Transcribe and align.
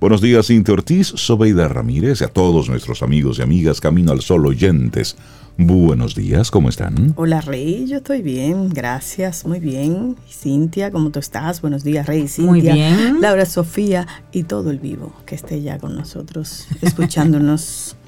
Buenos 0.00 0.22
días, 0.22 0.46
Cintia 0.46 0.72
Ortiz, 0.72 1.08
Sobeida 1.14 1.68
Ramírez 1.68 2.22
y 2.22 2.24
a 2.24 2.28
todos 2.28 2.70
nuestros 2.70 3.02
amigos 3.02 3.38
y 3.38 3.42
amigas 3.42 3.82
Camino 3.82 4.12
al 4.12 4.22
Sol 4.22 4.46
oyentes. 4.46 5.14
Buenos 5.58 6.14
días, 6.14 6.50
¿cómo 6.50 6.70
están? 6.70 7.12
Hola 7.16 7.42
Rey, 7.42 7.86
yo 7.86 7.98
estoy 7.98 8.22
bien, 8.22 8.70
gracias, 8.70 9.44
muy 9.44 9.60
bien. 9.60 10.16
Cintia, 10.26 10.90
¿cómo 10.90 11.10
tú 11.10 11.18
estás? 11.18 11.60
Buenos 11.60 11.84
días 11.84 12.06
Rey, 12.06 12.28
Cintia. 12.28 12.50
Muy 12.50 12.62
bien. 12.62 13.20
Laura, 13.20 13.44
Sofía 13.44 14.06
y 14.32 14.44
todo 14.44 14.70
el 14.70 14.78
vivo 14.78 15.12
que 15.26 15.34
esté 15.34 15.60
ya 15.60 15.78
con 15.78 15.94
nosotros, 15.94 16.66
escuchándonos. 16.80 17.94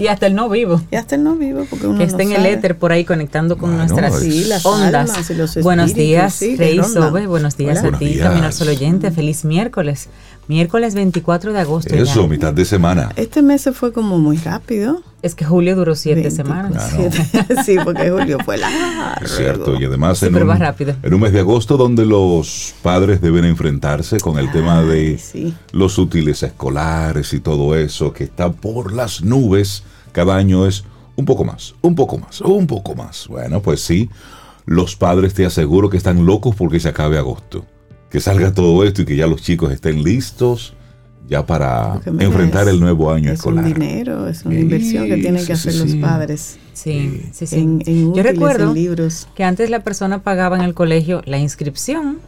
Y, 0.00 0.06
hasta 0.06 0.26
el 0.26 0.34
no 0.34 0.48
vivo. 0.48 0.80
Y 0.90 0.96
hasta 0.96 1.14
el 1.14 1.24
no 1.24 1.36
vivo, 1.36 1.66
porque 1.68 1.86
uno 1.86 1.98
Que 1.98 2.04
esté 2.04 2.22
en 2.22 2.32
el 2.32 2.46
éter 2.46 2.78
por 2.78 2.92
ahí 2.92 3.04
conectando 3.04 3.56
con 3.56 3.76
nuestras 3.76 4.12
ondas. 4.64 5.62
buenos 5.62 5.94
días, 5.94 6.40
Rey 6.40 6.80
Sobe. 6.82 7.26
Buenos 7.26 7.56
días 7.56 7.82
a 7.82 7.92
ti, 7.98 8.18
Camino 8.18 8.46
al 8.46 8.52
Sol 8.52 8.68
oyente. 8.68 9.10
Feliz 9.10 9.44
miércoles. 9.44 10.08
Miércoles 10.46 10.94
24 10.94 11.52
de 11.52 11.60
agosto. 11.60 11.94
Eso, 11.94 12.28
mitad 12.28 12.52
de 12.52 12.64
semana. 12.64 13.10
Este 13.16 13.40
mes 13.40 13.62
se 13.62 13.72
fue 13.72 13.92
como 13.92 14.18
muy 14.18 14.36
rápido. 14.36 15.02
Es 15.22 15.34
que 15.34 15.46
julio 15.46 15.74
duró 15.74 15.94
siete 15.94 16.30
semanas. 16.30 16.94
sí, 17.64 17.76
porque 17.82 18.10
julio 18.10 18.36
fue 18.44 18.58
largo. 18.58 19.26
Cierto, 19.26 19.80
y 19.80 19.86
además 19.86 20.22
en, 20.22 20.36
un, 20.36 20.58
rápido. 20.58 20.94
en 21.02 21.14
un 21.14 21.20
mes 21.20 21.32
de 21.32 21.40
agosto 21.40 21.78
donde 21.78 22.04
los 22.04 22.74
padres 22.82 23.22
deben 23.22 23.46
enfrentarse 23.46 24.20
con 24.20 24.38
el 24.38 24.52
tema 24.52 24.82
de 24.82 25.18
los 25.72 25.96
útiles 25.96 26.42
escolares 26.42 27.32
y 27.32 27.40
todo 27.40 27.74
eso 27.74 28.12
que 28.12 28.24
está 28.24 28.52
por 28.52 28.92
las 28.92 29.22
nubes. 29.22 29.82
Cada 30.12 30.36
año 30.36 30.66
es 30.66 30.84
un 31.16 31.24
poco 31.24 31.44
más, 31.44 31.74
un 31.80 31.94
poco 31.94 32.18
más, 32.18 32.42
un 32.42 32.66
poco 32.66 32.94
más. 32.94 33.26
Bueno, 33.28 33.62
pues 33.62 33.80
sí, 33.80 34.10
los 34.66 34.94
padres 34.94 35.32
te 35.32 35.46
aseguro 35.46 35.88
que 35.88 35.96
están 35.96 36.26
locos 36.26 36.54
porque 36.54 36.80
se 36.80 36.90
acabe 36.90 37.16
agosto 37.16 37.64
que 38.14 38.20
salga 38.20 38.54
todo 38.54 38.84
esto 38.84 39.02
y 39.02 39.06
que 39.06 39.16
ya 39.16 39.26
los 39.26 39.42
chicos 39.42 39.72
estén 39.72 40.04
listos 40.04 40.74
ya 41.28 41.44
para 41.44 42.00
enfrentar 42.20 42.68
el 42.68 42.78
nuevo 42.78 43.10
año 43.10 43.32
escolar. 43.32 43.66
Es 43.66 43.72
un 43.72 43.80
dinero, 43.80 44.28
es 44.28 44.44
una 44.44 44.54
inversión 44.54 45.08
que 45.08 45.16
tienen 45.16 45.44
que 45.44 45.52
hacer 45.52 45.74
los 45.74 45.96
padres. 45.96 46.60
Sí, 46.74 47.24
sí, 47.32 47.48
sí. 47.48 47.66
Yo 48.14 48.22
recuerdo 48.22 48.72
que 49.34 49.42
antes 49.42 49.68
la 49.68 49.80
persona 49.80 50.22
pagaba 50.22 50.56
en 50.56 50.62
el 50.62 50.74
colegio 50.74 51.22
la 51.24 51.38
inscripción 51.38 52.20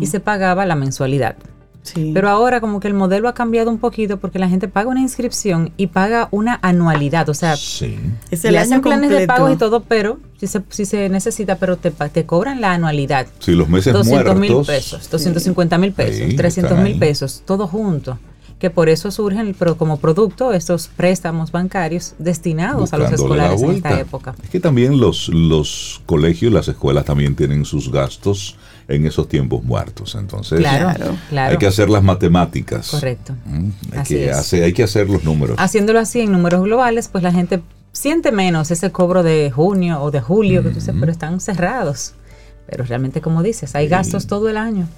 y 0.00 0.06
se 0.06 0.18
pagaba 0.18 0.66
la 0.66 0.74
mensualidad. 0.74 1.36
Pero 2.14 2.28
ahora 2.28 2.60
como 2.60 2.80
que 2.80 2.88
el 2.88 2.94
modelo 2.94 3.28
ha 3.28 3.34
cambiado 3.34 3.70
un 3.70 3.78
poquito 3.78 4.18
porque 4.18 4.38
la 4.38 4.48
gente 4.48 4.68
paga 4.68 4.88
una 4.88 5.00
inscripción 5.00 5.72
y 5.76 5.88
paga 5.88 6.28
una 6.30 6.58
anualidad. 6.62 7.28
O 7.28 7.34
sea, 7.34 7.56
sí. 7.56 7.98
le 8.30 8.58
hacen 8.58 8.80
planes 8.80 9.10
de 9.10 9.26
pago 9.26 9.50
y 9.50 9.56
todo, 9.56 9.82
pero 9.82 10.20
si 10.38 10.46
se, 10.46 10.62
si 10.68 10.86
se 10.86 11.08
necesita, 11.08 11.56
pero 11.56 11.76
te, 11.76 11.90
te 11.90 12.24
cobran 12.24 12.60
la 12.60 12.72
anualidad. 12.72 13.26
Sí, 13.40 13.52
los 13.52 13.68
meses 13.68 13.92
200 13.92 14.36
mil 14.36 14.56
pesos, 14.64 15.10
250 15.10 15.78
mil 15.78 15.92
pesos, 15.92 16.36
300 16.36 16.78
mil 16.78 16.98
pesos, 16.98 17.42
todo 17.44 17.66
junto 17.66 18.18
que 18.62 18.70
por 18.70 18.88
eso 18.88 19.10
surgen 19.10 19.56
pero 19.58 19.76
como 19.76 19.96
producto 19.96 20.52
estos 20.52 20.86
préstamos 20.86 21.50
bancarios 21.50 22.14
destinados 22.20 22.92
a 22.92 22.98
los 22.98 23.10
escolares 23.10 23.60
en 23.60 23.72
esta 23.72 23.98
época. 23.98 24.36
Es 24.40 24.50
que 24.50 24.60
también 24.60 25.00
los, 25.00 25.28
los 25.30 26.00
colegios, 26.06 26.52
las 26.52 26.68
escuelas 26.68 27.04
también 27.04 27.34
tienen 27.34 27.64
sus 27.64 27.90
gastos 27.90 28.54
en 28.88 29.06
esos 29.06 29.28
tiempos 29.28 29.62
muertos. 29.62 30.14
Entonces, 30.14 30.64
hay 31.30 31.56
que 31.56 31.66
hacer 31.66 31.88
las 31.88 32.02
matemáticas. 32.02 32.90
Correcto. 32.90 33.34
Mm, 33.44 33.68
hay, 33.96 34.02
que 34.04 34.30
hacer, 34.30 34.64
hay 34.64 34.72
que 34.72 34.82
hacer 34.82 35.08
los 35.08 35.24
números. 35.24 35.56
Haciéndolo 35.58 35.98
así 35.98 36.20
en 36.20 36.32
números 36.32 36.62
globales, 36.62 37.08
pues 37.08 37.22
la 37.24 37.32
gente 37.32 37.62
siente 37.92 38.32
menos 38.32 38.70
ese 38.70 38.90
cobro 38.90 39.22
de 39.22 39.50
junio 39.50 40.00
o 40.02 40.10
de 40.10 40.20
julio, 40.20 40.62
que 40.62 40.70
tú 40.70 40.76
dices, 40.76 40.94
pero 40.98 41.12
están 41.12 41.40
cerrados. 41.40 42.14
Pero 42.66 42.84
realmente, 42.84 43.20
como 43.20 43.42
dices, 43.42 43.74
hay 43.74 43.88
gastos 43.88 44.26
todo 44.26 44.48
el 44.48 44.56
año. 44.56 44.88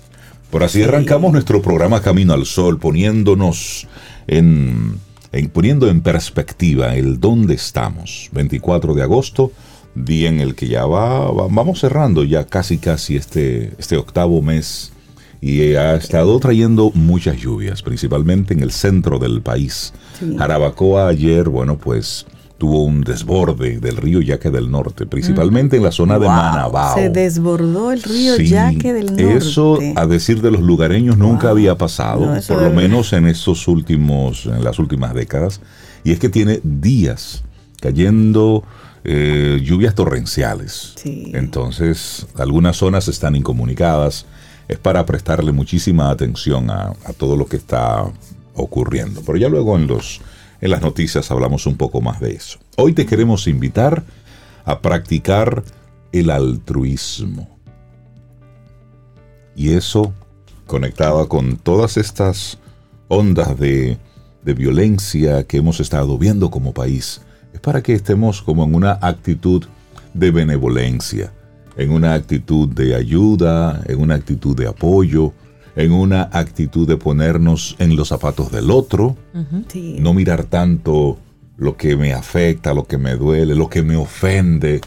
Por 0.51 0.63
así 0.63 0.83
arrancamos 0.83 1.33
nuestro 1.33 1.61
programa 1.61 2.01
Camino 2.01 2.33
al 2.33 2.47
Sol, 2.47 2.79
poniéndonos 2.79 3.89
en, 4.27 5.01
en, 5.33 5.49
poniendo 5.49 5.89
en 5.89 6.01
perspectiva 6.01 6.95
el 6.95 7.19
dónde 7.19 7.55
estamos. 7.55 8.29
24 8.33 8.95
de 8.95 9.03
agosto 9.03 9.51
día 9.95 10.29
en 10.29 10.41
el 10.41 10.55
que 10.55 10.69
ya 10.69 10.87
va, 10.87 11.31
vamos 11.49 11.81
cerrando 11.81 12.25
ya 12.25 12.45
casi 12.45 12.79
casi 12.79 13.17
este, 13.17 13.73
este 13.79 13.97
octavo 13.97 14.43
mes 14.43 14.93
y 15.41 15.75
ha 15.75 15.95
estado 15.95 16.41
trayendo 16.41 16.91
muchas 16.95 17.37
lluvias, 17.37 17.83
principalmente 17.83 18.55
en 18.55 18.61
el 18.61 18.71
centro 18.71 19.19
del 19.19 19.43
país. 19.43 19.93
Jarabacoa 20.39 21.09
ayer, 21.09 21.51
bueno, 21.51 21.77
pues 21.77 22.25
tuvo 22.57 22.85
un 22.85 23.03
desborde 23.03 23.79
del 23.79 23.99
río 23.99 24.23
Yaque 24.23 24.51
del 24.51 24.71
Norte, 24.71 25.05
principalmente 25.05 25.77
en 25.77 25.83
la 25.83 25.93
zona 25.93 26.19
de 26.19 26.29
Manabao. 26.29 26.95
Se 26.95 27.11
desbordó 27.11 27.93
el 27.93 28.03
río 28.03 28.39
Yaque 28.39 28.95
del 28.95 29.07
Norte. 29.07 29.37
Eso, 29.37 29.79
a 29.97 30.07
decir 30.07 30.41
de 30.41 30.51
los 30.51 30.63
lugareños, 30.63 31.19
nunca 31.19 31.51
había 31.51 31.77
pasado, 31.77 32.39
por 32.49 32.63
lo 32.63 32.71
menos 32.71 33.13
en 33.13 33.27
estos 33.27 33.69
últimos, 33.69 34.47
en 34.47 34.65
las 34.65 34.79
últimas 34.79 35.13
décadas. 35.13 35.61
Y 36.05 36.13
es 36.13 36.19
que 36.19 36.31
tiene 36.31 36.61
días 36.63 37.45
cayendo 37.83 38.65
eh, 39.07 39.61
lluvias 39.63 39.95
torrenciales. 39.95 40.95
Entonces, 41.05 42.27
algunas 42.37 42.79
zonas 42.79 43.07
están 43.09 43.37
incomunicadas. 43.37 44.25
Es 44.67 44.79
para 44.79 45.05
prestarle 45.05 45.53
muchísima 45.53 46.09
atención 46.11 46.71
a, 46.71 46.95
todo 47.19 47.37
lo 47.37 47.47
que 47.47 47.57
está 47.57 48.11
ocurriendo. 48.55 49.21
Pero 49.25 49.37
ya 49.37 49.51
luego 49.51 49.77
en, 49.77 49.87
los, 49.87 50.23
en 50.63 50.71
las 50.71 50.81
noticias 50.81 51.31
hablamos 51.31 51.67
un 51.67 51.77
poco 51.77 52.01
más 52.01 52.19
de 52.21 52.33
eso. 52.33 52.59
Hoy 52.77 52.95
te 52.95 53.05
queremos 53.05 53.47
invitar 53.47 54.03
a 54.65 54.81
practicar 54.81 55.63
el 56.13 56.31
altruismo. 56.31 57.59
Y 59.55 59.75
eso 59.75 60.15
conectaba 60.67 61.29
con 61.29 61.59
todas 61.59 61.99
estas 61.99 62.59
ondas 63.09 63.59
de, 63.59 63.99
de 64.43 64.55
violencia 64.55 65.45
que 65.45 65.59
hemos 65.59 65.79
estado 65.79 66.17
viendo 66.17 66.51
como 66.51 66.73
país 66.73 67.21
para 67.65 67.83
que 67.83 67.95
estemos 67.95 68.43
como 68.43 68.65
en 68.65 68.75
una 68.75 68.99
actitud 69.01 69.65
de 70.13 70.31
benevolencia, 70.31 71.33
en 71.79 71.91
una 71.91 72.13
actitud 72.13 72.69
de 72.69 72.95
ayuda, 72.95 73.83
en 73.87 74.01
una 74.01 74.17
actitud 74.17 74.55
de 74.55 74.67
apoyo, 74.67 75.33
en 75.75 75.91
una 75.91 76.29
actitud 76.31 76.87
de 76.87 76.99
ponernos 76.99 77.75
en 77.79 77.97
los 77.97 78.09
zapatos 78.09 78.53
del 78.53 78.71
otro, 78.71 79.17
no 79.73 80.13
mirar 80.13 80.45
tanto 80.45 81.19
lo 81.57 81.77
que 81.77 81.97
me 81.97 82.13
afecta, 82.13 82.75
lo 82.75 82.85
que 82.85 82.99
me 82.99 83.17
duele, 83.17 83.55
lo 83.55 83.71
que 83.71 83.83
me 83.83 83.97
ofende, 83.97 84.83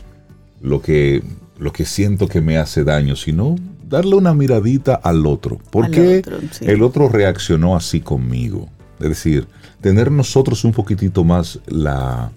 lo 0.61 0.79
que, 0.79 1.23
lo 1.57 1.73
que 1.73 1.83
siento 1.83 2.27
que 2.27 2.41
me 2.41 2.59
hace 2.59 2.83
daño, 2.83 3.15
sino 3.15 3.55
darle 3.89 4.15
una 4.15 4.35
miradita 4.35 4.93
al 4.93 5.25
otro. 5.25 5.57
¿Por 5.71 5.89
qué 5.89 6.21
el 6.61 6.83
otro 6.83 7.09
reaccionó 7.09 7.75
así 7.75 8.01
conmigo? 8.01 8.69
Es 8.99 9.09
decir, 9.09 9.47
tener 9.81 10.11
nosotros 10.11 10.63
un 10.63 10.73
poquitito 10.73 11.23
más 11.23 11.59
la, 11.67 12.31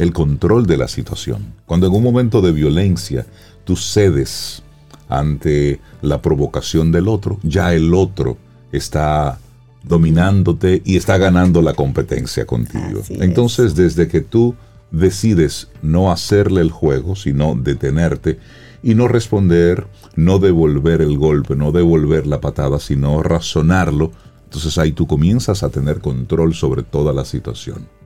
el 0.00 0.14
control 0.14 0.66
de 0.66 0.78
la 0.78 0.88
situación. 0.88 1.52
Cuando 1.66 1.86
en 1.86 1.92
un 1.92 2.02
momento 2.02 2.40
de 2.40 2.52
violencia 2.52 3.26
tú 3.64 3.76
cedes 3.76 4.62
ante 5.10 5.78
la 6.00 6.22
provocación 6.22 6.90
del 6.90 7.06
otro, 7.06 7.38
ya 7.42 7.74
el 7.74 7.92
otro 7.92 8.38
está 8.72 9.38
dominándote 9.82 10.80
y 10.86 10.96
está 10.96 11.18
ganando 11.18 11.60
la 11.60 11.74
competencia 11.74 12.46
contigo. 12.46 13.02
Entonces, 13.10 13.74
desde 13.74 14.08
que 14.08 14.22
tú 14.22 14.54
decides 14.90 15.68
no 15.82 16.10
hacerle 16.10 16.62
el 16.62 16.70
juego, 16.70 17.14
sino 17.14 17.54
detenerte 17.54 18.38
y 18.82 18.94
no 18.94 19.06
responder, 19.06 19.86
no 20.16 20.38
devolver 20.38 21.02
el 21.02 21.18
golpe, 21.18 21.56
no 21.56 21.72
devolver 21.72 22.26
la 22.26 22.40
patada, 22.40 22.80
sino 22.80 23.22
razonarlo, 23.22 24.12
entonces 24.44 24.78
ahí 24.78 24.92
tú 24.92 25.06
comienzas 25.06 25.62
a 25.62 25.68
tener 25.68 26.00
control 26.00 26.54
sobre 26.54 26.84
toda 26.84 27.12
la 27.12 27.26
situación. 27.26 27.99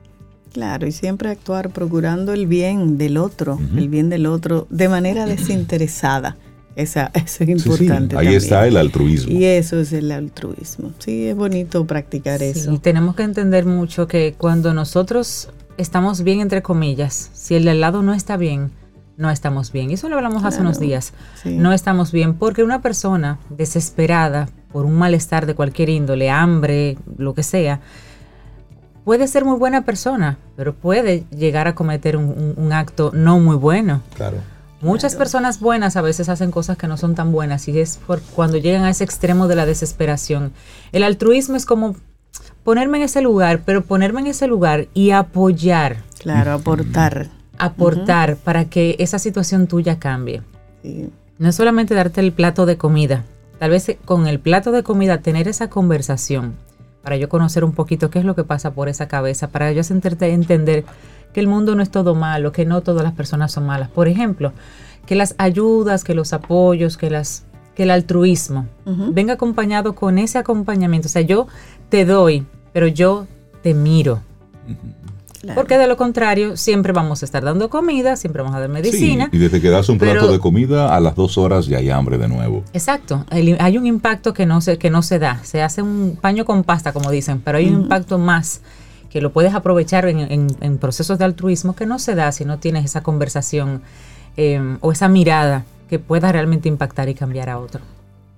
Claro, 0.55 0.87
y 0.87 0.93
siempre 0.93 1.27
actuar 1.27 1.71
procurando 1.71 2.31
el 2.31 2.47
bien 2.47 2.97
del 2.97 3.17
otro, 3.17 3.59
el 3.75 3.89
bien 3.89 4.07
del 4.07 4.25
otro 4.25 4.67
de 4.69 4.87
manera 4.87 5.25
desinteresada. 5.25 6.37
Esa, 6.77 7.11
eso 7.13 7.43
es 7.43 7.49
importante. 7.49 8.15
Ahí 8.15 8.35
está 8.35 8.65
el 8.65 8.77
altruismo. 8.77 9.33
Y 9.37 9.43
eso 9.43 9.77
es 9.81 9.91
el 9.91 10.09
altruismo. 10.13 10.93
Sí, 10.99 11.27
es 11.27 11.35
bonito 11.35 11.85
practicar 11.85 12.41
eso. 12.41 12.71
Y 12.71 12.79
tenemos 12.79 13.17
que 13.17 13.23
entender 13.23 13.65
mucho 13.65 14.07
que 14.07 14.33
cuando 14.37 14.73
nosotros 14.73 15.49
estamos 15.75 16.23
bien, 16.23 16.39
entre 16.39 16.61
comillas, 16.61 17.31
si 17.33 17.55
el 17.55 17.65
de 17.65 17.71
al 17.71 17.81
lado 17.81 18.01
no 18.01 18.13
está 18.13 18.37
bien, 18.37 18.71
no 19.17 19.31
estamos 19.31 19.73
bien. 19.73 19.91
Y 19.91 19.95
eso 19.95 20.07
lo 20.07 20.15
hablamos 20.15 20.45
hace 20.45 20.61
unos 20.61 20.79
días. 20.79 21.11
No 21.43 21.73
estamos 21.73 22.13
bien 22.13 22.33
porque 22.33 22.63
una 22.63 22.81
persona 22.81 23.39
desesperada 23.49 24.47
por 24.71 24.85
un 24.85 24.95
malestar 24.95 25.47
de 25.47 25.53
cualquier 25.53 25.89
índole, 25.89 26.29
hambre, 26.29 26.97
lo 27.17 27.33
que 27.33 27.43
sea, 27.43 27.81
puede 29.05 29.27
ser 29.27 29.45
muy 29.45 29.57
buena 29.57 29.85
persona, 29.85 30.37
pero 30.57 30.73
puede 30.73 31.23
llegar 31.29 31.67
a 31.69 31.75
cometer 31.75 32.17
un, 32.17 32.73
acto 32.73 33.11
no 33.13 33.39
muy 33.39 33.55
bueno. 33.55 34.01
Claro. 34.15 34.37
Muchas 34.81 35.15
personas 35.15 35.61
buenas 35.61 35.95
a 35.95 36.01
veces 36.01 36.27
hacen 36.27 36.51
cosas 36.51 36.77
que 36.77 36.87
no 36.87 36.97
son 36.97 37.15
tan 37.15 37.31
buenas 37.31 37.67
y 37.69 37.79
es 37.79 37.97
por 38.05 38.21
cuando 38.21 38.57
llegan 38.57 38.83
a 38.83 38.89
ese 38.89 39.03
extremo 39.03 39.47
de 39.47 39.55
la 39.55 39.65
desesperación. 39.65 40.51
El 40.91 41.03
altruismo 41.03 41.55
es 41.55 41.65
como 41.65 41.95
ponerme 42.63 42.97
en 42.97 43.03
ese 43.03 43.21
lugar, 43.21 43.61
pero 43.65 43.85
ponerme 43.85 44.21
en 44.21 44.27
ese 44.27 44.47
lugar 44.47 44.87
y 44.93 45.11
apoyar. 45.11 45.97
Claro, 46.19 46.51
aportar. 46.51 47.29
Aportar 47.57 48.35
para 48.35 48.65
que 48.65 48.95
esa 48.99 49.17
situación 49.17 49.67
tuya 49.67 49.97
cambie. 49.97 50.41
No 51.37 51.49
es 51.49 51.55
solamente 51.55 51.95
darte 51.95 52.21
el 52.21 52.33
plato 52.33 52.65
de 52.65 52.77
comida. 52.77 53.23
Tal 53.59 53.69
vez 53.69 53.95
con 54.03 54.27
el 54.27 54.39
plato 54.39 54.71
de 54.71 54.83
comida 54.83 55.19
tener 55.19 55.47
esa 55.47 55.69
conversación 55.69 56.55
para 57.05 57.17
yo 57.17 57.29
conocer 57.29 57.63
un 57.63 57.71
poquito 57.71 58.09
qué 58.09 58.17
es 58.17 58.25
lo 58.25 58.35
que 58.35 58.43
pasa 58.43 58.73
por 58.73 58.89
esa 58.89 59.07
cabeza, 59.07 59.49
para 59.49 59.71
yo 59.71 59.83
entender 59.91 60.85
que 61.33 61.39
el 61.39 61.47
mundo 61.47 61.75
no 61.75 61.83
es 61.83 61.91
todo 61.91 62.15
malo, 62.15 62.51
que 62.51 62.65
no 62.65 62.81
todas 62.81 63.03
las 63.03 63.13
personas 63.13 63.51
son 63.51 63.67
malas. 63.67 63.89
Por 63.89 64.07
ejemplo, 64.07 64.53
que 65.05 65.13
las 65.13 65.35
ayudas, 65.37 66.03
que 66.03 66.15
los 66.15 66.33
apoyos, 66.33 66.97
que 66.97 67.11
las 67.11 67.45
que 67.75 67.83
el 67.83 67.91
altruismo 67.91 68.65
venga 68.85 69.33
acompañado 69.33 69.93
con 69.93 70.17
ese 70.17 70.39
acompañamiento. 70.39 71.07
O 71.07 71.11
sea, 71.11 71.21
yo 71.21 71.47
te 71.89 72.05
doy, 72.05 72.47
pero 72.73 72.87
yo 72.87 73.27
te 73.61 73.75
miro. 73.75 74.21
Porque 75.53 75.77
de 75.77 75.87
lo 75.87 75.97
contrario, 75.97 76.57
siempre 76.57 76.93
vamos 76.93 77.21
a 77.21 77.25
estar 77.25 77.43
dando 77.43 77.69
comida, 77.69 78.15
siempre 78.15 78.41
vamos 78.41 78.55
a 78.55 78.61
dar 78.61 78.69
medicina. 78.69 79.29
y 79.31 79.37
desde 79.37 79.61
que 79.61 79.69
das 79.69 79.89
un 79.89 79.97
plato 79.97 80.31
de 80.31 80.39
comida, 80.39 80.95
a 80.95 80.99
las 80.99 81.15
dos 81.15 81.37
horas 81.37 81.67
ya 81.67 81.77
hay 81.77 81.89
hambre 81.89 82.17
de 82.17 82.27
nuevo. 82.27 82.63
Exacto. 82.73 83.25
hay 83.29 83.77
un 83.77 83.85
impacto 83.85 84.33
que 84.33 84.45
no, 84.45 84.61
se, 84.61 84.77
que 84.77 84.89
no 84.89 85.01
se 85.01 85.19
da. 85.19 85.39
Se 85.43 85.61
hace 85.61 85.81
un 85.81 86.17
paño 86.19 86.45
con 86.45 86.63
pasta, 86.63 86.93
como 86.93 87.11
dicen, 87.11 87.41
pero 87.43 87.57
hay 87.57 87.67
un 87.67 87.81
impacto 87.81 88.17
más 88.17 88.61
que 89.09 89.21
lo 89.21 89.31
puedes 89.31 89.53
aprovechar 89.53 90.05
en, 90.07 90.77
procesos 90.77 91.17
de 91.17 91.25
altruismo 91.25 91.73
que 91.73 91.85
no 91.85 91.99
se 91.99 92.15
da 92.15 92.31
si 92.31 92.43
no 92.43 92.59
tienes 92.59 92.83
esa 92.83 93.01
conversación 93.01 93.81
eh, 94.35 94.77
o 94.81 94.91
esa 94.91 95.07
mirada 95.07 95.63
que 95.89 95.99
pueda 95.99 96.31
realmente 96.31 96.67
impactar 96.67 97.07
y 97.07 97.13
cambiar 97.13 97.49
a 97.49 97.59
otro. 97.59 97.81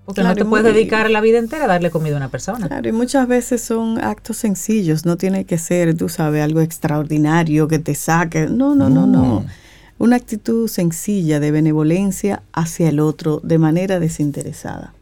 Porque 0.07 0.23
no 0.23 0.35
te 0.35 0.45
puedes 0.45 0.73
dedicar 0.73 1.09
la 1.09 1.19
vida 1.19 1.37
entera 1.37 1.65
a 1.65 1.67
darle 1.67 1.91
comida 1.91 2.13
a 2.13 2.17
una 2.17 2.29
persona. 2.29 2.69
Claro, 2.69 2.87
y 2.87 2.93
muchas 2.93 3.27
veces 3.27 3.61
son 3.61 4.01
actos 4.01 4.37
sencillos, 4.37 5.05
no 5.05 5.17
tiene 5.17 5.43
que 5.43 5.57
ser, 5.57 5.97
tú 5.97 6.07
sabes, 6.07 6.41
algo 6.41 6.61
extraordinario 6.61 7.67
que 7.67 7.77
te 7.77 7.93
saque. 7.93 8.47
No, 8.47 8.73
no, 8.73 8.89
no, 8.89 9.05
no. 9.05 9.45
Una 9.97 10.15
actitud 10.15 10.69
sencilla 10.69 11.41
de 11.41 11.51
benevolencia 11.51 12.41
hacia 12.53 12.87
el 12.87 13.01
otro 13.01 13.41
de 13.43 13.57
manera 13.57 13.99
desinteresada. 13.99 14.93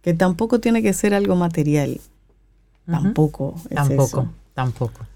Que 0.00 0.14
tampoco 0.14 0.60
tiene 0.60 0.82
que 0.82 0.94
ser 0.94 1.12
algo 1.12 1.36
material. 1.36 2.00
Tampoco. 2.86 3.54
tampoco, 3.68 4.30
tampoco. 4.54 5.06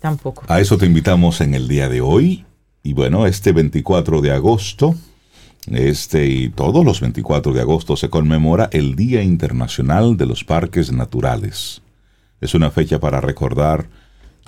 Tampoco. 0.00 0.44
A 0.48 0.60
eso 0.60 0.78
te 0.78 0.86
invitamos 0.86 1.42
en 1.42 1.52
el 1.52 1.68
día 1.68 1.90
de 1.90 2.00
hoy. 2.00 2.46
Y 2.82 2.94
bueno, 2.94 3.26
este 3.26 3.52
24 3.52 4.22
de 4.22 4.30
agosto 4.30 4.94
este 5.70 6.26
y 6.26 6.48
todos 6.48 6.84
los 6.84 7.00
24 7.00 7.52
de 7.52 7.60
agosto 7.60 7.96
se 7.96 8.10
conmemora 8.10 8.68
el 8.72 8.96
Día 8.96 9.22
Internacional 9.22 10.16
de 10.16 10.26
los 10.26 10.44
Parques 10.44 10.92
Naturales. 10.92 11.82
Es 12.40 12.54
una 12.54 12.70
fecha 12.70 12.98
para 12.98 13.20
recordar 13.20 13.88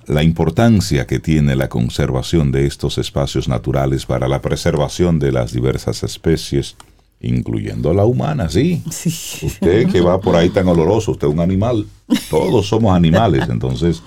la 0.07 0.23
importancia 0.23 1.07
que 1.07 1.19
tiene 1.19 1.57
la 1.57 1.69
conservación 1.69 2.53
de 2.53 2.67
estos 2.67 2.99
espacios 2.99 3.49
naturales 3.49 4.07
para 4.07 4.29
la 4.29 4.43
preservación 4.43 5.19
de 5.19 5.33
las 5.33 5.53
diversas 5.53 6.03
especies, 6.03 6.77
incluyendo 7.21 7.95
la 7.95 8.05
humana, 8.05 8.49
sí. 8.51 8.83
Usted 8.87 9.91
que 9.91 10.01
va 10.01 10.21
por 10.21 10.37
ahí 10.37 10.51
tan 10.51 10.69
oloroso, 10.69 11.13
usted 11.13 11.29
es 11.29 11.33
un 11.33 11.41
animal, 11.41 11.87
todos 12.29 12.67
somos 12.67 12.95
animales, 12.95 13.49
entonces 13.49 14.03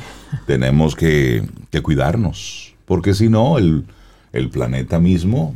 tenemos 0.45 0.95
que, 0.95 1.47
cuidarnos, 1.81 2.73
porque 2.85 3.13
si 3.13 3.29
no, 3.29 3.57
el, 3.57 3.85
el 4.33 4.49
planeta 4.49 4.99
mismo 4.99 5.55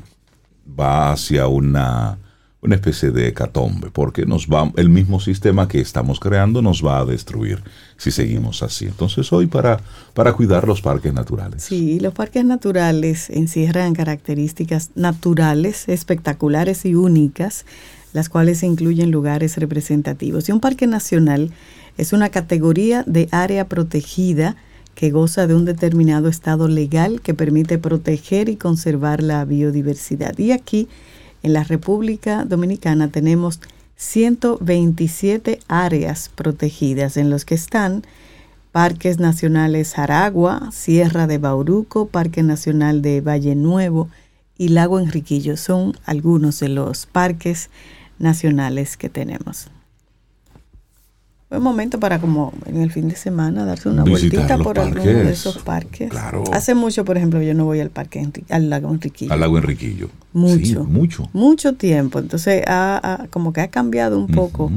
va 0.67 1.11
hacia 1.11 1.47
una, 1.47 2.17
una 2.61 2.75
especie 2.75 3.11
de 3.11 3.27
hecatombe, 3.27 3.89
porque 3.91 4.25
nos 4.25 4.47
va, 4.47 4.71
el 4.77 4.89
mismo 4.89 5.19
sistema 5.19 5.67
que 5.67 5.81
estamos 5.81 6.19
creando 6.19 6.61
nos 6.61 6.85
va 6.85 6.99
a 6.99 7.05
destruir 7.05 7.63
si 7.97 8.11
seguimos 8.11 8.61
así. 8.61 8.85
Entonces 8.85 9.31
hoy 9.33 9.47
para, 9.47 9.79
para 10.13 10.33
cuidar 10.33 10.67
los 10.67 10.81
parques 10.81 11.13
naturales. 11.13 11.63
Sí, 11.63 11.99
los 11.99 12.13
parques 12.13 12.45
naturales 12.45 13.29
encierran 13.29 13.93
características 13.93 14.91
naturales, 14.95 15.89
espectaculares 15.89 16.85
y 16.85 16.95
únicas, 16.95 17.65
las 18.13 18.29
cuales 18.29 18.61
incluyen 18.61 19.09
lugares 19.09 19.57
representativos. 19.57 20.47
Y 20.47 20.51
un 20.51 20.59
parque 20.59 20.85
nacional 20.85 21.51
es 21.97 22.13
una 22.13 22.29
categoría 22.29 23.03
de 23.07 23.27
área 23.31 23.67
protegida, 23.67 24.55
que 24.95 25.11
goza 25.11 25.47
de 25.47 25.55
un 25.55 25.65
determinado 25.65 26.27
estado 26.27 26.67
legal 26.67 27.21
que 27.21 27.33
permite 27.33 27.77
proteger 27.77 28.49
y 28.49 28.55
conservar 28.55 29.23
la 29.23 29.43
biodiversidad. 29.45 30.37
Y 30.37 30.51
aquí, 30.51 30.87
en 31.43 31.53
la 31.53 31.63
República 31.63 32.45
Dominicana, 32.45 33.09
tenemos 33.09 33.59
127 33.95 35.59
áreas 35.67 36.29
protegidas 36.33 37.17
en 37.17 37.29
los 37.29 37.45
que 37.45 37.55
están 37.55 38.03
Parques 38.71 39.19
Nacionales 39.19 39.97
Aragua, 39.97 40.69
Sierra 40.71 41.27
de 41.27 41.37
Bauruco, 41.37 42.07
Parque 42.07 42.41
Nacional 42.41 43.01
de 43.01 43.21
Valle 43.21 43.55
Nuevo 43.55 44.09
y 44.57 44.69
Lago 44.69 44.99
Enriquillo. 44.99 45.57
Son 45.57 45.97
algunos 46.05 46.59
de 46.59 46.69
los 46.69 47.05
parques 47.05 47.69
nacionales 48.17 48.97
que 48.97 49.09
tenemos 49.09 49.69
buen 51.51 51.63
momento 51.63 51.99
para 51.99 52.19
como 52.19 52.53
en 52.65 52.81
el 52.81 52.91
fin 52.91 53.09
de 53.09 53.15
semana 53.15 53.65
darse 53.65 53.89
una 53.89 54.03
vueltita 54.03 54.57
por 54.57 54.79
alguno 54.79 55.03
de 55.03 55.31
esos 55.31 55.57
parques. 55.59 56.09
Claro. 56.09 56.43
Hace 56.53 56.75
mucho, 56.75 57.03
por 57.03 57.17
ejemplo, 57.17 57.41
yo 57.41 57.53
no 57.53 57.65
voy 57.65 57.81
al 57.81 57.89
parque 57.89 58.25
al 58.49 58.69
lago 58.69 58.89
Enriquillo. 58.89 59.33
Al 59.33 59.41
lago 59.41 59.57
Enriquillo. 59.57 60.09
Mucho. 60.33 60.85
mucho. 60.85 61.29
Mucho 61.33 61.73
tiempo. 61.73 62.19
Entonces, 62.19 62.63
ha, 62.67 63.27
como 63.31 63.51
que 63.51 63.59
ha 63.59 63.67
cambiado 63.67 64.17
un 64.17 64.27
poco 64.27 64.71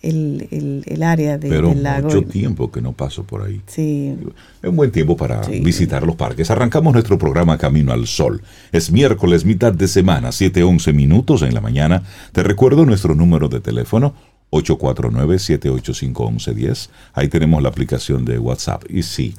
el, 0.00 1.02
área 1.02 1.38
de, 1.38 1.48
del 1.48 1.82
lago. 1.82 2.08
mucho 2.08 2.22
tiempo 2.22 2.70
que 2.70 2.80
no 2.80 2.92
paso 2.92 3.24
por 3.24 3.42
ahí. 3.42 3.60
Sí. 3.66 4.16
Es 4.62 4.70
un 4.70 4.76
buen 4.76 4.92
tiempo 4.92 5.16
para 5.16 5.40
visitar 5.40 6.04
los 6.04 6.14
parques. 6.14 6.52
Arrancamos 6.52 6.92
nuestro 6.92 7.18
programa 7.18 7.58
Camino 7.58 7.92
al 7.92 8.06
Sol. 8.06 8.42
Es 8.70 8.92
miércoles, 8.92 9.44
mitad 9.44 9.72
de 9.72 9.88
semana, 9.88 10.28
7:11 10.28 10.94
minutos 10.94 11.42
en 11.42 11.52
la 11.52 11.60
mañana. 11.60 12.04
Te 12.30 12.44
recuerdo 12.44 12.86
nuestro 12.86 13.16
número 13.16 13.48
de 13.48 13.58
teléfono 13.58 14.14
849-785-1110. 14.52 16.90
Ahí 17.14 17.28
tenemos 17.28 17.60
la 17.62 17.70
aplicación 17.70 18.24
de 18.24 18.38
WhatsApp. 18.38 18.84
Y 18.88 19.02
sí, 19.02 19.34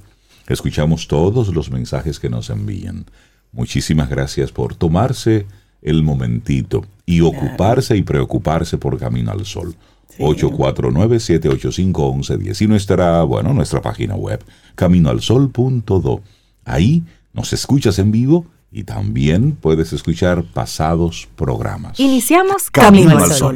escuchamos 0.48 1.08
todos 1.08 1.48
los 1.54 1.72
mensajes 1.72 2.20
que 2.20 2.30
nos 2.30 2.50
envían. 2.50 3.06
Muchísimas 3.52 4.10
gracias 4.10 4.52
por 4.52 4.76
tomarse 4.76 5.46
el 5.82 6.04
momentito 6.04 6.86
y 7.06 7.22
ocuparse 7.22 7.96
y 7.96 8.04
preocuparse 8.04 8.78
por 8.78 8.98
Camino 8.98 9.32
al 9.32 9.46
Sol. 9.46 9.78
849-785-1110 10.20 12.62
y 12.62 12.68
nuestra, 12.68 13.24
bueno, 13.24 13.52
nuestra 13.54 13.82
página 13.82 14.16
web, 14.16 14.44
caminoalsol.do. 14.76 16.22
Ahí 16.66 17.04
nos 17.34 17.52
escuchas 17.54 17.98
en 18.00 18.12
vivo 18.12 18.46
y 18.72 18.84
también 18.84 19.54
puedes 19.54 19.94
escuchar 19.94 20.44
pasados 20.44 21.30
programas. 21.36 22.00
Iniciamos 22.00 22.70
Camino, 22.72 23.18
al 23.18 23.32
Sol. 23.32 23.56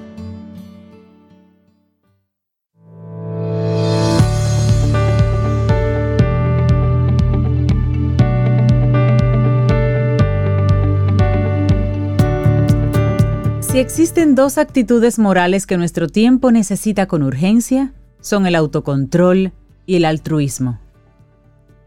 Si 13.71 13.79
existen 13.79 14.35
dos 14.35 14.57
actitudes 14.57 15.17
morales 15.17 15.65
que 15.65 15.77
nuestro 15.77 16.09
tiempo 16.09 16.51
necesita 16.51 17.07
con 17.07 17.23
urgencia, 17.23 17.93
son 18.19 18.45
el 18.45 18.55
autocontrol 18.55 19.53
y 19.85 19.95
el 19.95 20.03
altruismo. 20.03 20.77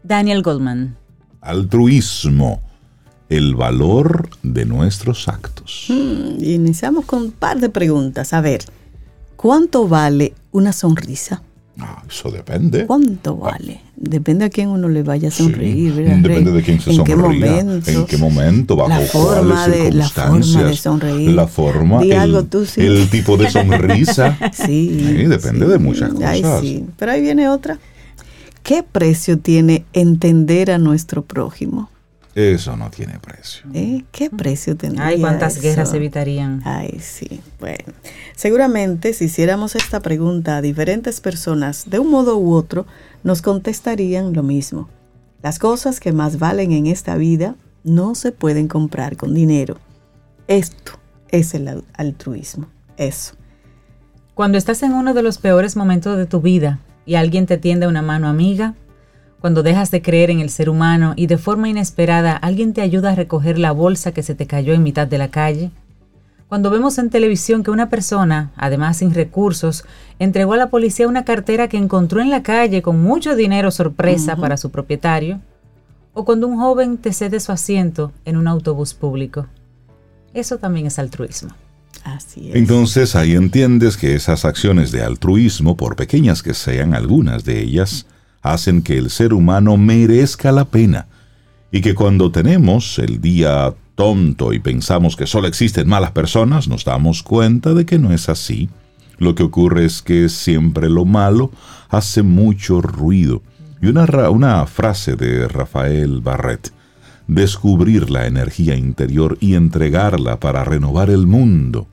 Daniel 0.01 0.41
Goldman. 0.41 0.97
Altruismo, 1.41 2.59
el 3.29 3.53
valor 3.53 4.29
de 4.41 4.65
nuestros 4.65 5.27
actos. 5.27 5.85
Hmm, 5.89 6.43
iniciamos 6.43 7.05
con 7.05 7.21
un 7.21 7.31
par 7.31 7.59
de 7.59 7.69
preguntas. 7.69 8.33
A 8.33 8.41
ver, 8.41 8.65
¿cuánto 9.35 9.87
vale 9.87 10.33
una 10.51 10.73
sonrisa? 10.73 11.43
Ah, 11.79 12.03
eso 12.09 12.31
depende. 12.31 12.85
¿Cuánto 12.85 13.35
vale? 13.35 13.81
Depende 13.97 14.45
a 14.45 14.49
quién 14.49 14.69
uno 14.69 14.87
le 14.87 15.03
vaya 15.03 15.27
a 15.27 15.31
sonreír. 15.31 15.93
depende 15.93 16.51
de 16.51 16.61
quién 16.61 16.79
se 16.79 16.91
¿En 16.91 17.03
Qué 17.03 17.15
momento, 17.15 17.91
en 17.91 18.05
qué 18.05 18.17
momento, 18.17 18.75
bajo 18.75 18.89
la 18.89 18.99
forma 19.01 19.67
de, 19.67 19.91
La 19.91 20.09
forma 20.09 20.63
de 20.63 20.75
sonreír. 20.75 21.31
La 21.31 21.47
forma, 21.47 22.01
el, 22.01 22.47
el 22.77 23.09
tipo 23.09 23.37
de 23.37 23.49
sonrisa. 23.49 24.37
sí, 24.53 24.89
Depende 25.27 25.67
de 25.67 25.77
muchas 25.77 26.13
cosas. 26.13 26.61
sí. 26.61 26.85
Pero 26.97 27.11
ahí 27.11 27.21
viene 27.21 27.49
otra. 27.49 27.79
¿Qué 28.63 28.83
precio 28.83 29.37
tiene 29.37 29.85
entender 29.93 30.71
a 30.71 30.77
nuestro 30.77 31.23
prójimo? 31.23 31.89
Eso 32.35 32.75
no 32.75 32.89
tiene 32.89 33.17
precio. 33.17 33.65
¿Eh? 33.73 34.03
¿Qué 34.11 34.29
precio 34.29 34.75
tendría? 34.75 35.07
Ay, 35.07 35.21
cuántas 35.21 35.61
guerras 35.61 35.93
evitarían. 35.93 36.61
Ay, 36.65 36.99
sí. 36.99 37.39
Bueno, 37.61 37.93
seguramente 38.35 39.13
si 39.13 39.25
hiciéramos 39.25 39.75
esta 39.75 40.01
pregunta 40.01 40.57
a 40.57 40.61
diferentes 40.61 41.21
personas, 41.21 41.89
de 41.89 41.99
un 41.99 42.11
modo 42.11 42.37
u 42.37 42.53
otro, 42.53 42.85
nos 43.23 43.41
contestarían 43.41 44.33
lo 44.33 44.43
mismo. 44.43 44.89
Las 45.41 45.59
cosas 45.59 46.01
que 46.01 46.11
más 46.11 46.37
valen 46.37 46.73
en 46.73 46.87
esta 46.87 47.15
vida 47.15 47.55
no 47.85 48.15
se 48.15 48.33
pueden 48.33 48.67
comprar 48.67 49.15
con 49.15 49.33
dinero. 49.33 49.77
Esto 50.49 50.99
es 51.29 51.53
el 51.53 51.85
altruismo. 51.93 52.67
Eso. 52.97 53.35
Cuando 54.33 54.57
estás 54.57 54.83
en 54.83 54.91
uno 54.91 55.13
de 55.13 55.23
los 55.23 55.37
peores 55.37 55.77
momentos 55.77 56.17
de 56.17 56.25
tu 56.25 56.41
vida 56.41 56.79
y 57.05 57.15
alguien 57.15 57.45
te 57.45 57.57
tiende 57.57 57.87
una 57.87 58.01
mano 58.01 58.27
amiga, 58.27 58.75
cuando 59.45 59.61
dejas 59.61 59.91
de 59.91 60.01
creer 60.01 60.31
en 60.31 60.39
el 60.39 60.49
ser 60.49 60.71
humano 60.71 61.13
y 61.15 61.27
de 61.27 61.37
forma 61.37 61.69
inesperada 61.69 62.35
alguien 62.35 62.73
te 62.73 62.81
ayuda 62.81 63.11
a 63.11 63.15
recoger 63.15 63.59
la 63.59 63.73
bolsa 63.73 64.11
que 64.11 64.23
se 64.23 64.33
te 64.33 64.47
cayó 64.47 64.73
en 64.73 64.81
mitad 64.81 65.05
de 65.05 65.19
la 65.19 65.27
calle, 65.27 65.69
cuando 66.49 66.71
vemos 66.71 66.97
en 66.97 67.11
televisión 67.11 67.61
que 67.61 67.69
una 67.69 67.87
persona, 67.87 68.51
además 68.55 68.97
sin 68.97 69.13
recursos, 69.13 69.85
entregó 70.17 70.53
a 70.53 70.57
la 70.57 70.71
policía 70.71 71.07
una 71.07 71.25
cartera 71.25 71.67
que 71.67 71.77
encontró 71.77 72.21
en 72.21 72.31
la 72.31 72.41
calle 72.41 72.81
con 72.81 73.03
mucho 73.03 73.35
dinero 73.35 73.69
sorpresa 73.69 74.35
para 74.35 74.57
su 74.57 74.71
propietario, 74.71 75.41
o 76.15 76.25
cuando 76.25 76.47
un 76.47 76.57
joven 76.57 76.97
te 76.97 77.13
cede 77.13 77.39
su 77.39 77.51
asiento 77.51 78.13
en 78.25 78.37
un 78.37 78.47
autobús 78.47 78.95
público. 78.95 79.45
Eso 80.33 80.57
también 80.57 80.87
es 80.87 80.97
altruismo. 80.97 81.51
Entonces 82.35 83.15
ahí 83.15 83.35
entiendes 83.35 83.95
que 83.95 84.15
esas 84.15 84.43
acciones 84.43 84.91
de 84.91 85.03
altruismo, 85.03 85.77
por 85.77 85.95
pequeñas 85.95 86.41
que 86.41 86.55
sean 86.55 86.95
algunas 86.95 87.45
de 87.45 87.61
ellas, 87.61 88.07
hacen 88.53 88.81
que 88.81 88.97
el 88.97 89.09
ser 89.09 89.33
humano 89.33 89.77
merezca 89.77 90.51
la 90.51 90.65
pena. 90.65 91.07
Y 91.71 91.81
que 91.81 91.95
cuando 91.95 92.31
tenemos 92.31 92.99
el 92.99 93.19
día 93.19 93.73
tonto 93.95 94.53
y 94.53 94.59
pensamos 94.59 95.15
que 95.15 95.27
solo 95.27 95.47
existen 95.47 95.87
malas 95.87 96.11
personas, 96.11 96.67
nos 96.67 96.85
damos 96.85 97.23
cuenta 97.23 97.73
de 97.73 97.85
que 97.85 97.99
no 97.99 98.13
es 98.13 98.29
así. 98.29 98.69
Lo 99.17 99.35
que 99.35 99.43
ocurre 99.43 99.85
es 99.85 100.01
que 100.01 100.29
siempre 100.29 100.89
lo 100.89 101.05
malo 101.05 101.51
hace 101.89 102.21
mucho 102.21 102.81
ruido. 102.81 103.41
Y 103.81 103.87
una, 103.87 104.29
una 104.29 104.65
frase 104.65 105.15
de 105.15 105.47
Rafael 105.47 106.21
Barret 106.21 106.71
descubrir 107.27 108.09
la 108.09 108.27
energía 108.27 108.75
interior 108.75 109.37
y 109.39 109.55
entregarla 109.55 110.39
para 110.39 110.63
renovar 110.63 111.09
el 111.09 111.27
mundo. 111.27 111.87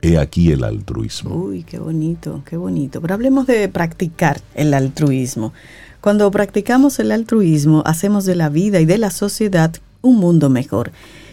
He 0.00 0.18
aquí 0.18 0.52
el 0.52 0.64
altruismo. 0.64 1.34
Uy, 1.34 1.64
qué 1.64 1.78
bonito, 1.78 2.42
qué 2.44 2.56
bonito. 2.56 3.00
Pero 3.00 3.14
hablemos 3.14 3.46
de 3.46 3.68
practicar 3.68 4.40
el 4.54 4.74
altruismo. 4.74 5.52
Cuando 6.00 6.30
practicamos 6.30 6.98
el 7.00 7.10
altruismo, 7.10 7.82
hacemos 7.84 8.24
de 8.24 8.36
la 8.36 8.48
vida 8.48 8.80
y 8.80 8.86
de 8.86 8.98
la 8.98 9.10
sociedad 9.10 9.74
un 10.00 10.16
mundo 10.16 10.50
mejor. 10.50 10.92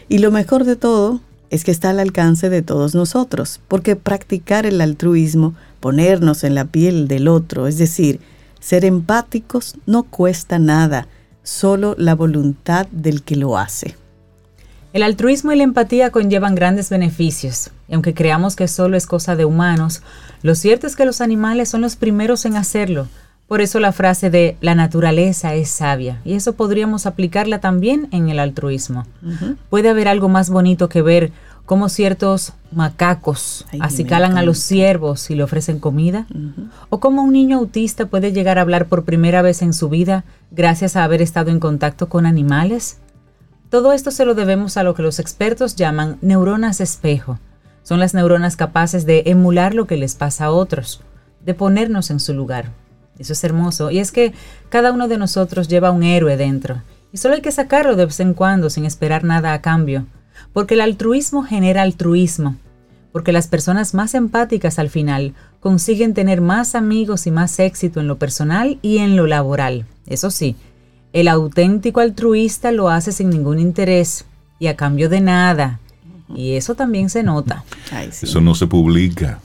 Y 0.10 0.18
lo 0.18 0.32
mejor 0.32 0.64
de 0.64 0.76
todo 0.76 1.22
es 1.50 1.64
que 1.64 1.72
está 1.72 1.92
al 1.92 2.00
alcance 2.00 2.50
de 2.50 2.64
todos 2.64 2.96
nosotros, 2.96 3.62
porque 3.68 3.96
practicar 3.96 4.66
el 4.66 4.82
altruismo, 4.82 5.54
ponernos 5.80 6.44
en 6.44 6.56
la 6.56 6.66
piel 6.66 7.08
del 7.08 7.28
otro, 7.28 7.68
es 7.68 7.78
decir, 7.78 8.20
ser 8.60 8.84
empáticos, 8.84 9.76
no 9.86 10.04
cuesta 10.04 10.58
nada 10.58 11.08
solo 11.44 11.96
la 12.00 12.16
voluntad 12.16 12.88
del 12.92 13.22
que 13.22 13.36
lo 13.36 13.58
hace. 13.58 13.96
El 14.96 15.04
altruismo 15.04 15.52
y 15.52 15.58
la 15.58 15.64
empatía 15.64 16.10
conllevan 16.10 16.56
grandes 16.56 16.90
beneficios, 16.90 17.72
y 17.90 17.96
aunque 17.96 18.14
creamos 18.14 18.56
que 18.56 18.70
solo 18.70 18.96
es 18.96 19.08
cosa 19.08 19.36
de 19.36 19.44
humanos, 19.44 20.02
lo 20.42 20.56
cierto 20.56 20.88
es 20.88 20.96
que 20.96 21.04
los 21.04 21.20
animales 21.20 21.68
son 21.68 21.82
los 21.82 21.98
primeros 21.98 22.46
en 22.46 22.56
hacerlo. 22.56 23.10
Por 23.50 23.60
eso 23.60 23.82
la 23.82 23.92
frase 23.92 24.30
de 24.30 24.56
la 24.62 24.74
naturaleza 24.74 25.54
es 25.54 25.68
sabia, 25.68 26.22
y 26.24 26.36
eso 26.36 26.54
podríamos 26.54 27.08
aplicarla 27.08 27.60
también 27.60 28.08
en 28.12 28.30
el 28.30 28.40
altruismo. 28.40 29.06
Puede 29.70 29.90
haber 29.90 30.08
algo 30.08 30.30
más 30.30 30.50
bonito 30.50 30.88
que 30.88 31.02
ver 31.02 31.34
cómo 31.66 31.90
ciertos 31.90 32.54
macacos 32.72 33.66
acicalan 33.82 34.38
a 34.38 34.44
los 34.44 34.60
ciervos 34.60 35.30
y 35.30 35.36
le 35.36 35.44
ofrecen 35.44 35.80
comida, 35.80 36.26
o 36.88 37.02
cómo 37.02 37.22
un 37.22 37.34
niño 37.34 37.58
autista 37.58 38.06
puede 38.06 38.32
llegar 38.32 38.58
a 38.58 38.62
hablar 38.62 38.86
por 38.86 39.04
primera 39.04 39.42
vez 39.42 39.62
en 39.62 39.74
su 39.74 39.90
vida 39.90 40.24
gracias 40.52 40.96
a 40.96 41.04
haber 41.04 41.22
estado 41.22 41.52
en 41.52 41.60
contacto 41.60 42.08
con 42.08 42.26
animales. 42.26 43.00
Todo 43.76 43.92
esto 43.92 44.10
se 44.10 44.24
lo 44.24 44.36
debemos 44.36 44.78
a 44.78 44.84
lo 44.84 44.96
que 44.96 45.02
los 45.02 45.20
expertos 45.20 45.76
llaman 45.76 46.18
neuronas 46.22 46.80
espejo. 46.80 47.40
Son 47.84 48.00
las 48.00 48.14
neuronas 48.14 48.56
capaces 48.56 49.06
de 49.06 49.24
emular 49.26 49.74
lo 49.74 49.86
que 49.86 49.98
les 49.98 50.16
pasa 50.16 50.46
a 50.46 50.52
otros, 50.52 51.02
de 51.44 51.54
ponernos 51.54 52.10
en 52.10 52.22
su 52.22 52.34
lugar. 52.34 52.72
Eso 53.20 53.34
es 53.34 53.44
hermoso. 53.44 53.92
Y 53.92 54.00
es 54.00 54.14
que 54.14 54.34
cada 54.70 54.94
uno 54.94 55.10
de 55.10 55.18
nosotros 55.18 55.68
lleva 55.68 55.92
un 55.92 56.04
héroe 56.04 56.38
dentro. 56.38 56.84
Y 57.12 57.18
solo 57.18 57.36
hay 57.36 57.42
que 57.42 57.52
sacarlo 57.52 57.98
de 57.98 58.06
vez 58.06 58.22
en 58.22 58.34
cuando 58.34 58.70
sin 58.70 58.86
esperar 58.86 59.26
nada 59.26 59.52
a 59.52 59.62
cambio 59.62 60.06
porque 60.54 60.76
el 60.76 60.80
altruismo 60.80 61.44
genera 61.44 61.82
altruismo, 61.82 62.56
porque 63.12 63.34
las 63.34 63.50
personas 63.50 63.94
más 63.94 64.14
empáticas 64.14 64.80
al 64.80 64.90
final 64.90 65.34
consiguen 65.60 66.14
tener 66.14 66.40
más 66.40 66.76
amigos 66.76 67.28
y 67.28 67.32
más 67.32 67.60
éxito 67.60 68.00
en 68.00 68.08
lo 68.08 68.18
personal 68.18 68.80
y 68.82 69.00
en 69.00 69.18
lo 69.18 69.28
laboral. 69.28 69.86
Eso 70.08 70.32
sí, 70.32 70.56
el 71.16 71.30
auténtico 71.30 72.02
altruista 72.02 72.74
lo 72.74 72.90
hace 72.90 73.14
sin 73.14 73.30
ningún 73.30 73.58
interés 73.58 74.26
y 74.60 74.68
a 74.68 74.76
cambio 74.76 75.08
de 75.08 75.22
nada. 75.22 75.80
Y 76.36 76.56
eso 76.56 76.76
también 76.76 77.10
se 77.10 77.24
nota. 77.24 77.64
Eso 78.22 78.42
no 78.42 78.54
se 78.54 78.68
publica. 78.68 79.40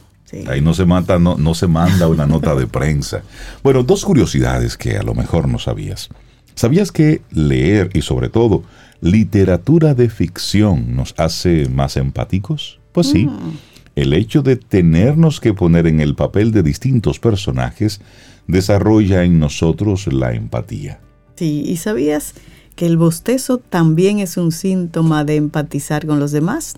Ahí 0.49 0.61
no 0.61 0.75
se, 0.75 0.85
mata, 0.85 1.21
no, 1.21 1.37
no 1.37 1.55
se 1.55 1.69
manda 1.69 2.09
una 2.09 2.27
nota 2.27 2.57
de 2.57 2.67
prensa. 2.67 3.23
Bueno, 3.63 3.85
dos 3.85 4.05
curiosidades 4.05 4.77
que 4.77 4.97
a 4.97 5.03
lo 5.05 5.15
mejor 5.15 5.49
no 5.49 5.61
sabías. 5.61 6.09
¿Sabías 6.57 6.91
que 6.91 7.23
leer 7.31 7.91
y 7.95 8.03
sobre 8.03 8.31
todo 8.31 8.65
literatura 9.01 9.95
de 9.95 10.09
ficción 10.09 10.97
nos 10.97 11.15
hace 11.19 11.69
más 11.69 11.97
empáticos? 11.97 12.81
Pues 12.91 13.09
sí. 13.11 13.27
Mm. 13.27 13.59
El 13.95 14.13
hecho 14.13 14.43
de 14.43 14.57
tenernos 14.57 15.41
que 15.41 15.55
poner 15.55 15.87
en 15.87 16.01
el 16.01 16.17
papel 16.17 16.51
de 16.51 16.65
distintos 16.65 17.21
personajes 17.21 18.01
desarrolla 18.49 19.23
en 19.23 19.39
nosotros 19.39 20.13
la 20.13 20.33
empatía. 20.33 20.99
Sí, 21.41 21.65
¿y 21.67 21.79
sabías 21.79 22.35
que 22.77 22.85
el 22.85 22.99
bostezo 22.99 23.57
también 23.57 24.19
es 24.19 24.37
un 24.37 24.53
síntoma 24.53 25.25
de 25.25 25.37
empatizar 25.37 26.07
con 26.07 26.21
los 26.21 26.33
demás? 26.33 26.75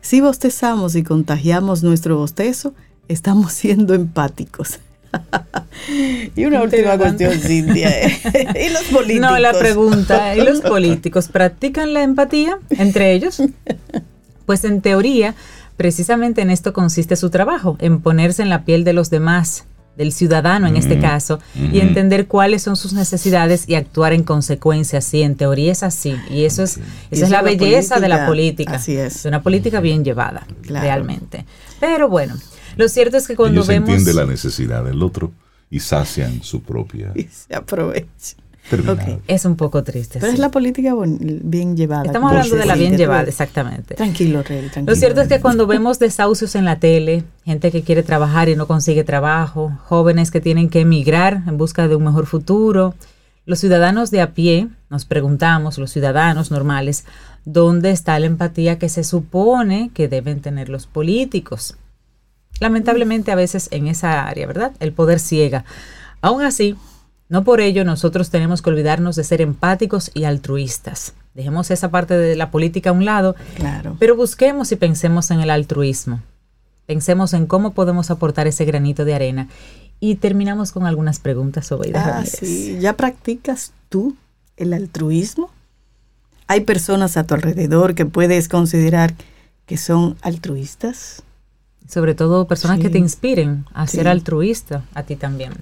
Si 0.00 0.22
bostezamos 0.22 0.94
y 0.94 1.02
contagiamos 1.02 1.82
nuestro 1.82 2.16
bostezo, 2.16 2.72
estamos 3.08 3.52
siendo 3.52 3.92
empáticos. 3.92 4.78
y 6.34 6.46
una 6.46 6.62
última 6.62 6.96
cuestión, 6.96 7.38
Cintia. 7.38 7.90
¿Y 8.08 8.72
los 8.72 8.84
políticos? 8.84 9.30
No, 9.32 9.38
la 9.38 9.52
pregunta, 9.52 10.34
¿y 10.34 10.40
los 10.40 10.62
políticos 10.62 11.28
practican 11.28 11.92
la 11.92 12.02
empatía 12.02 12.58
entre 12.70 13.12
ellos? 13.12 13.42
Pues 14.46 14.64
en 14.64 14.80
teoría, 14.80 15.34
precisamente 15.76 16.40
en 16.40 16.48
esto 16.48 16.72
consiste 16.72 17.16
su 17.16 17.28
trabajo, 17.28 17.76
en 17.80 18.00
ponerse 18.00 18.40
en 18.40 18.48
la 18.48 18.64
piel 18.64 18.82
de 18.82 18.94
los 18.94 19.10
demás, 19.10 19.66
del 19.96 20.12
ciudadano 20.12 20.66
en 20.66 20.76
este 20.76 20.98
caso, 20.98 21.38
y 21.72 21.80
entender 21.80 22.26
cuáles 22.26 22.62
son 22.62 22.76
sus 22.76 22.92
necesidades 22.92 23.68
y 23.68 23.74
actuar 23.74 24.12
en 24.12 24.22
consecuencia. 24.22 25.00
Sí, 25.00 25.22
en 25.22 25.36
teoría 25.36 25.72
es 25.72 25.82
así. 25.82 26.16
Y 26.30 26.44
eso 26.44 26.62
es, 26.62 26.78
esa 27.10 27.24
es 27.24 27.30
la 27.30 27.42
belleza 27.42 28.00
de 28.00 28.08
la 28.08 28.26
política. 28.26 28.74
Así 28.74 28.96
es. 28.96 29.24
una 29.24 29.42
política 29.42 29.80
bien 29.80 30.04
llevada, 30.04 30.46
realmente. 30.62 31.44
Pero 31.80 32.08
bueno, 32.08 32.36
lo 32.76 32.88
cierto 32.88 33.16
es 33.16 33.26
que 33.26 33.36
cuando 33.36 33.60
Ellos 33.60 33.68
vemos... 33.68 33.88
entiende 33.88 34.14
la 34.14 34.26
necesidad 34.26 34.84
del 34.84 35.02
otro 35.02 35.32
y 35.70 35.80
sacian 35.80 36.42
su 36.42 36.62
propia... 36.62 37.12
Y 37.16 37.24
se 37.24 37.54
aprovecha. 37.54 38.36
Es 39.26 39.44
un 39.44 39.56
poco 39.56 39.82
triste. 39.84 40.18
Pero 40.20 40.32
es 40.32 40.38
la 40.38 40.50
política 40.50 40.94
bien 40.98 41.76
llevada. 41.76 42.04
Estamos 42.04 42.32
hablando 42.32 42.56
de 42.56 42.66
la 42.66 42.74
bien 42.74 42.96
llevada, 42.96 43.22
exactamente. 43.22 43.94
Tranquilo, 43.94 44.42
Rey, 44.42 44.68
tranquilo. 44.68 44.86
Lo 44.86 44.96
cierto 44.96 45.20
es 45.20 45.28
que 45.28 45.40
cuando 45.40 45.66
vemos 45.66 45.98
desahucios 45.98 46.54
en 46.54 46.64
la 46.64 46.78
tele, 46.78 47.24
gente 47.44 47.70
que 47.70 47.82
quiere 47.82 48.02
trabajar 48.02 48.48
y 48.48 48.56
no 48.56 48.66
consigue 48.66 49.04
trabajo, 49.04 49.72
jóvenes 49.84 50.30
que 50.30 50.40
tienen 50.40 50.68
que 50.68 50.80
emigrar 50.80 51.42
en 51.46 51.56
busca 51.56 51.88
de 51.88 51.96
un 51.96 52.04
mejor 52.04 52.26
futuro, 52.26 52.94
los 53.44 53.60
ciudadanos 53.60 54.10
de 54.10 54.20
a 54.20 54.34
pie, 54.34 54.68
nos 54.90 55.04
preguntamos, 55.04 55.78
los 55.78 55.92
ciudadanos 55.92 56.50
normales, 56.50 57.04
¿dónde 57.44 57.92
está 57.92 58.18
la 58.18 58.26
empatía 58.26 58.78
que 58.78 58.88
se 58.88 59.04
supone 59.04 59.90
que 59.94 60.08
deben 60.08 60.40
tener 60.40 60.68
los 60.68 60.88
políticos? 60.88 61.76
Lamentablemente 62.58 63.30
a 63.30 63.36
veces 63.36 63.68
en 63.70 63.86
esa 63.86 64.26
área, 64.26 64.48
¿verdad? 64.48 64.72
El 64.80 64.92
poder 64.92 65.20
ciega. 65.20 65.64
Aún 66.22 66.42
así, 66.42 66.74
no 67.28 67.44
por 67.44 67.60
ello 67.60 67.84
nosotros 67.84 68.30
tenemos 68.30 68.62
que 68.62 68.70
olvidarnos 68.70 69.16
de 69.16 69.24
ser 69.24 69.40
empáticos 69.40 70.10
y 70.14 70.24
altruistas. 70.24 71.14
Dejemos 71.34 71.70
esa 71.70 71.90
parte 71.90 72.16
de 72.16 72.36
la 72.36 72.50
política 72.50 72.90
a 72.90 72.92
un 72.92 73.04
lado, 73.04 73.34
claro. 73.56 73.96
pero 73.98 74.16
busquemos 74.16 74.72
y 74.72 74.76
pensemos 74.76 75.30
en 75.30 75.40
el 75.40 75.50
altruismo. 75.50 76.20
Pensemos 76.86 77.32
en 77.32 77.46
cómo 77.46 77.72
podemos 77.72 78.10
aportar 78.10 78.46
ese 78.46 78.64
granito 78.64 79.04
de 79.04 79.14
arena. 79.14 79.48
Y 79.98 80.16
terminamos 80.16 80.72
con 80.72 80.86
algunas 80.86 81.18
preguntas 81.18 81.66
sobre 81.66 81.90
ah, 81.94 82.24
sí. 82.24 82.78
¿Ya 82.80 82.92
practicas 82.94 83.72
tú 83.88 84.14
el 84.56 84.72
altruismo? 84.72 85.50
¿Hay 86.46 86.60
personas 86.60 87.16
a 87.16 87.24
tu 87.24 87.34
alrededor 87.34 87.94
que 87.94 88.06
puedes 88.06 88.48
considerar 88.48 89.14
que 89.66 89.76
son 89.76 90.16
altruistas? 90.22 91.24
sobre 91.88 92.14
todo 92.14 92.46
personas 92.46 92.80
que 92.80 92.90
te 92.90 92.98
inspiren 92.98 93.64
a 93.72 93.86
ser 93.86 94.08
altruista, 94.08 94.82
a 94.94 95.02
ti 95.04 95.16
también. 95.16 95.52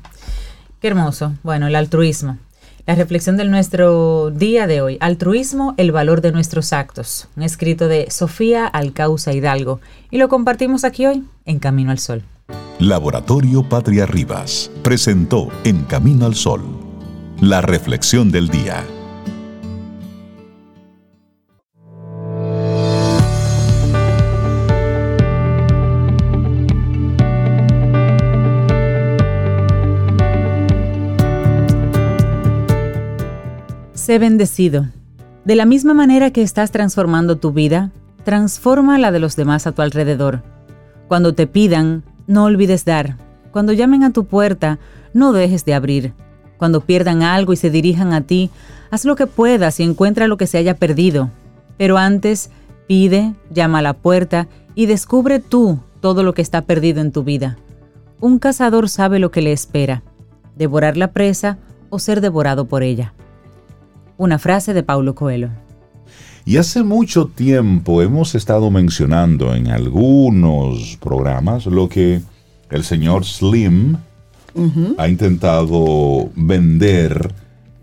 Qué 0.84 0.88
hermoso. 0.88 1.32
Bueno, 1.42 1.66
el 1.66 1.76
altruismo. 1.76 2.36
La 2.84 2.94
reflexión 2.94 3.38
de 3.38 3.46
nuestro 3.46 4.30
día 4.30 4.66
de 4.66 4.82
hoy. 4.82 4.98
Altruismo, 5.00 5.72
el 5.78 5.92
valor 5.92 6.20
de 6.20 6.30
nuestros 6.30 6.74
actos. 6.74 7.26
Un 7.36 7.42
escrito 7.42 7.88
de 7.88 8.10
Sofía 8.10 8.66
Alcauza 8.66 9.32
Hidalgo. 9.32 9.80
Y 10.10 10.18
lo 10.18 10.28
compartimos 10.28 10.84
aquí 10.84 11.06
hoy 11.06 11.24
en 11.46 11.58
Camino 11.58 11.90
al 11.90 12.00
Sol. 12.00 12.22
Laboratorio 12.80 13.66
Patria 13.66 14.04
Rivas 14.04 14.70
presentó 14.82 15.48
En 15.64 15.84
Camino 15.84 16.26
al 16.26 16.34
Sol. 16.34 16.60
La 17.40 17.62
reflexión 17.62 18.30
del 18.30 18.48
día. 18.48 18.84
Sé 34.04 34.18
bendecido. 34.18 34.88
De 35.46 35.56
la 35.56 35.64
misma 35.64 35.94
manera 35.94 36.30
que 36.30 36.42
estás 36.42 36.70
transformando 36.70 37.36
tu 37.36 37.52
vida, 37.52 37.90
transforma 38.22 38.98
la 38.98 39.10
de 39.10 39.18
los 39.18 39.34
demás 39.34 39.66
a 39.66 39.72
tu 39.72 39.80
alrededor. 39.80 40.42
Cuando 41.08 41.32
te 41.32 41.46
pidan, 41.46 42.02
no 42.26 42.44
olvides 42.44 42.84
dar. 42.84 43.16
Cuando 43.50 43.72
llamen 43.72 44.04
a 44.04 44.12
tu 44.12 44.26
puerta, 44.26 44.78
no 45.14 45.32
dejes 45.32 45.64
de 45.64 45.72
abrir. 45.72 46.12
Cuando 46.58 46.82
pierdan 46.82 47.22
algo 47.22 47.54
y 47.54 47.56
se 47.56 47.70
dirijan 47.70 48.12
a 48.12 48.20
ti, 48.20 48.50
haz 48.90 49.06
lo 49.06 49.16
que 49.16 49.26
puedas 49.26 49.80
y 49.80 49.84
encuentra 49.84 50.28
lo 50.28 50.36
que 50.36 50.46
se 50.46 50.58
haya 50.58 50.76
perdido. 50.76 51.30
Pero 51.78 51.96
antes, 51.96 52.50
pide, 52.86 53.32
llama 53.48 53.78
a 53.78 53.82
la 53.82 53.94
puerta 53.94 54.48
y 54.74 54.84
descubre 54.84 55.38
tú 55.38 55.78
todo 56.02 56.22
lo 56.22 56.34
que 56.34 56.42
está 56.42 56.60
perdido 56.60 57.00
en 57.00 57.10
tu 57.10 57.24
vida. 57.24 57.56
Un 58.20 58.38
cazador 58.38 58.90
sabe 58.90 59.18
lo 59.18 59.30
que 59.30 59.40
le 59.40 59.52
espera, 59.52 60.02
devorar 60.56 60.98
la 60.98 61.12
presa 61.12 61.56
o 61.88 61.98
ser 61.98 62.20
devorado 62.20 62.66
por 62.66 62.82
ella. 62.82 63.14
Una 64.16 64.38
frase 64.38 64.74
de 64.74 64.82
Paulo 64.82 65.14
Coelho. 65.14 65.50
Y 66.44 66.58
hace 66.58 66.82
mucho 66.82 67.26
tiempo 67.26 68.02
hemos 68.02 68.34
estado 68.34 68.70
mencionando 68.70 69.54
en 69.54 69.68
algunos 69.68 70.98
programas 71.00 71.66
lo 71.66 71.88
que 71.88 72.20
el 72.70 72.84
señor 72.84 73.24
Slim 73.24 73.96
ha 74.98 75.08
intentado 75.08 76.30
vender 76.36 77.32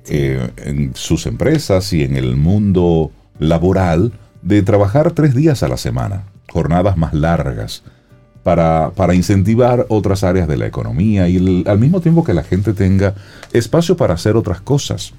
eh, 0.07 0.49
en 0.57 0.95
sus 0.95 1.25
empresas 1.25 1.91
y 1.93 2.03
en 2.03 2.15
el 2.15 2.35
mundo 2.37 3.11
laboral 3.39 4.13
de 4.41 4.61
trabajar 4.61 5.11
tres 5.11 5.35
días 5.35 5.63
a 5.63 5.67
la 5.67 5.77
semana, 5.77 6.23
jornadas 6.51 6.97
más 6.97 7.13
largas, 7.13 7.83
para, 8.43 9.13
incentivar 9.13 9.85
otras 9.89 10.23
áreas 10.23 10.47
de 10.47 10.57
la 10.57 10.65
economía 10.65 11.27
y 11.27 11.63
al 11.67 11.79
mismo 11.79 12.01
tiempo 12.01 12.23
que 12.23 12.33
la 12.33 12.43
gente 12.43 12.73
tenga 12.73 13.13
espacio 13.53 13.97
para 13.97 14.15
hacer 14.15 14.35
otras 14.35 14.61
cosas, 14.61 15.13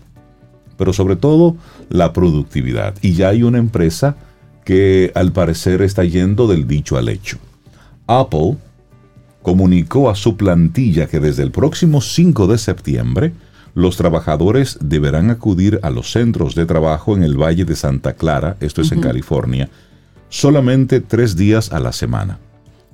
pero 0.77 0.93
sobre 0.93 1.17
todo 1.17 1.57
la 1.89 2.13
productividad. 2.13 2.95
Y 3.03 3.15
ya 3.15 3.29
hay 3.29 3.43
una 3.43 3.59
empresa 3.59 4.17
que 4.65 5.11
al 5.15 5.33
parecer 5.33 5.83
está 5.83 6.05
yendo 6.05 6.47
del 6.47 6.67
dicho 6.67 6.97
al 6.97 7.09
hecho. 7.09 7.39
Apple 8.07 8.57
comunicó 9.43 10.09
a 10.09 10.15
su 10.15 10.37
plantilla 10.37 11.07
que 11.07 11.21
desde 11.21 11.43
el 11.43 11.51
próximo 11.51 12.01
5 12.01 12.47
de 12.47 12.59
septiembre 12.59 13.33
los 13.75 13.97
trabajadores 13.97 14.79
deberán 14.81 15.31
acudir 15.31 15.81
a 15.83 15.91
los 15.91 16.13
centros 16.13 16.55
de 16.55 16.67
trabajo 16.67 17.17
en 17.17 17.23
el 17.23 17.41
Valle 17.41 17.65
de 17.65 17.75
Santa 17.75 18.13
Clara, 18.15 18.57
esto 18.61 18.83
es 18.83 18.93
en 18.93 19.01
California, 19.01 19.71
solamente 20.29 21.01
tres 21.01 21.37
días 21.37 21.73
a 21.73 21.81
la 21.81 21.93
semana, 21.93 22.39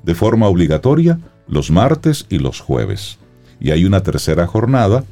de 0.04 0.14
forma 0.14 0.46
obligatoria 0.46 1.18
los 1.48 1.70
martes 1.70 2.26
y 2.28 2.38
los 2.38 2.60
jueves. 2.60 3.18
Y 3.60 3.72
hay 3.72 3.84
una 3.84 4.02
tercera 4.02 4.46
jornada 4.46 5.04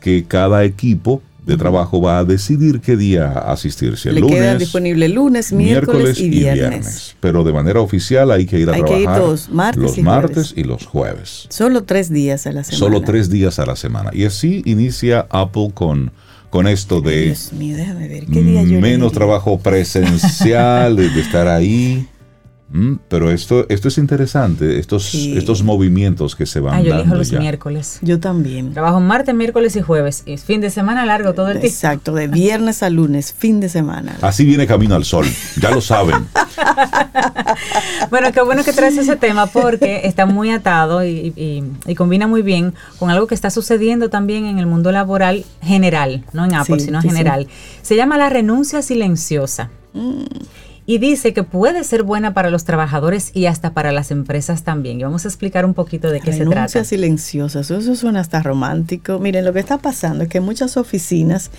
que 0.00 0.24
cada 0.24 0.64
equipo 0.64 1.22
de 1.48 1.56
trabajo 1.56 2.02
va 2.02 2.18
a 2.18 2.24
decidir 2.24 2.80
qué 2.80 2.94
día 2.94 3.32
asistirse. 3.32 4.10
El 4.10 4.16
Le 4.16 4.20
lunes, 4.20 4.36
quedan 4.36 4.58
disponible 4.58 5.08
lunes, 5.08 5.50
miércoles, 5.50 6.20
y, 6.20 6.28
viernes. 6.28 7.16
Pero 7.20 7.42
de 7.42 7.54
manera 7.54 7.80
oficial 7.80 8.30
hay 8.30 8.44
que 8.44 8.58
ir 8.58 8.68
a 8.68 8.74
trabajar 8.74 9.22
los 9.22 9.48
martes 9.98 10.52
y 10.54 10.64
los 10.64 10.84
jueves. 10.84 11.46
Solo 11.48 11.84
tres 11.84 12.12
días 12.12 12.46
a 12.46 12.52
la 12.52 12.64
semana. 12.64 12.78
Solo 12.78 13.00
tres 13.00 13.30
días 13.30 13.58
a 13.58 13.64
la 13.64 13.76
semana. 13.76 14.10
Y 14.12 14.26
así 14.26 14.62
inicia 14.66 15.26
Apple 15.30 15.70
con, 15.72 16.12
con 16.50 16.68
esto 16.68 17.00
de 17.00 17.26
Dios 17.26 17.54
mío, 17.54 17.78
déjame 17.78 18.08
ver, 18.08 18.26
¿qué 18.26 18.42
día 18.42 18.62
yo 18.64 18.80
menos 18.80 19.12
trabajo 19.12 19.58
presencial, 19.58 20.96
de 20.96 21.18
estar 21.18 21.48
ahí. 21.48 22.06
Mm, 22.70 22.96
pero 23.08 23.30
esto, 23.30 23.64
esto 23.70 23.88
es 23.88 23.96
interesante, 23.96 24.78
estos, 24.78 25.14
estos 25.14 25.62
movimientos 25.62 26.36
que 26.36 26.44
se 26.44 26.60
van 26.60 26.74
ah, 26.74 26.82
yo 26.82 26.94
elijo 26.94 27.14
los 27.14 27.32
miércoles. 27.32 27.98
Yo 28.02 28.20
también. 28.20 28.74
Trabajo 28.74 29.00
martes, 29.00 29.34
miércoles 29.34 29.74
y 29.76 29.80
jueves. 29.80 30.22
Y 30.26 30.36
fin 30.36 30.60
de 30.60 30.68
semana 30.68 31.06
largo 31.06 31.32
todo 31.32 31.46
el 31.46 31.60
tiempo. 31.60 31.68
Exacto, 31.68 32.14
de 32.14 32.28
viernes 32.28 32.82
a 32.82 32.90
lunes, 32.90 33.34
fin 33.36 33.60
de 33.60 33.70
semana. 33.70 34.18
Así 34.20 34.44
viene 34.44 34.66
Camino 34.66 34.96
al 34.96 35.04
Sol, 35.04 35.24
ya 35.58 35.70
lo 35.70 35.80
saben. 35.80 36.26
bueno, 38.10 38.32
qué 38.32 38.42
bueno 38.42 38.62
que 38.62 38.74
traes 38.74 38.98
ese 38.98 39.16
tema 39.16 39.46
porque 39.46 40.02
está 40.04 40.26
muy 40.26 40.50
atado 40.50 41.04
y, 41.04 41.32
combina 41.96 42.26
muy 42.26 42.42
bien 42.42 42.74
con 42.98 43.10
algo 43.10 43.26
que 43.26 43.34
está 43.34 43.50
sucediendo 43.50 44.10
también 44.10 44.44
en 44.44 44.58
el 44.58 44.66
mundo 44.66 44.92
laboral 44.92 45.44
general, 45.62 46.24
no 46.34 46.44
en 46.44 46.54
Apple, 46.54 46.80
sino 46.80 46.98
en 46.98 47.08
general. 47.08 47.48
Se 47.80 47.96
llama 47.96 48.18
la 48.18 48.28
renuncia 48.28 48.82
silenciosa. 48.82 49.70
Mm 49.94 50.24
y 50.88 50.96
dice 50.96 51.34
que 51.34 51.42
puede 51.42 51.84
ser 51.84 52.02
buena 52.02 52.32
para 52.32 52.48
los 52.48 52.64
trabajadores 52.64 53.30
y 53.34 53.44
hasta 53.44 53.74
para 53.74 53.92
las 53.92 54.10
empresas 54.10 54.62
también. 54.62 54.98
Y 54.98 55.02
vamos 55.02 55.26
a 55.26 55.28
explicar 55.28 55.66
un 55.66 55.74
poquito 55.74 56.10
de 56.10 56.18
qué 56.18 56.32
se 56.32 56.46
trata. 56.46 56.82
silenciosas, 56.82 57.70
eso 57.70 57.94
suena 57.94 58.20
hasta 58.20 58.42
romántico. 58.42 59.18
Miren, 59.18 59.44
lo 59.44 59.52
que 59.52 59.60
está 59.60 59.76
pasando 59.76 60.24
es 60.24 60.30
que 60.30 60.40
muchas 60.40 60.78
oficinas 60.78 61.50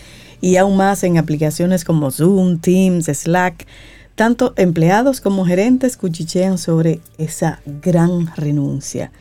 y 0.42 0.56
aún 0.56 0.78
más 0.78 1.04
en 1.04 1.20
aplicaciones 1.20 1.86
como 1.86 2.10
Zoom, 2.10 2.58
Teams, 2.58 3.06
Slack, 3.06 3.68
tanto 4.16 4.56
empleados 4.58 5.22
como 5.22 5.46
gerentes 5.46 5.96
cuchichean 5.96 6.58
sobre 6.58 7.00
esa 7.20 7.60
gran 7.84 8.36
renuncia. 8.36 9.12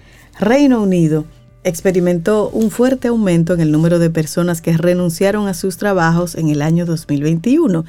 Reino 0.40 0.83
Unido 0.83 1.27
experimentó 1.64 2.49
un 2.49 2.71
fuerte 2.71 3.09
aumento 3.09 3.53
en 3.53 3.61
el 3.61 3.71
número 3.71 3.99
de 3.99 4.09
personas 4.09 4.62
que 4.62 4.75
renunciaron 4.75 5.49
a 5.49 5.53
sus 5.53 5.77
trabajos 5.77 6.35
en 6.35 6.49
el 6.49 6.62
año 6.62 6.87
2021 6.87 7.85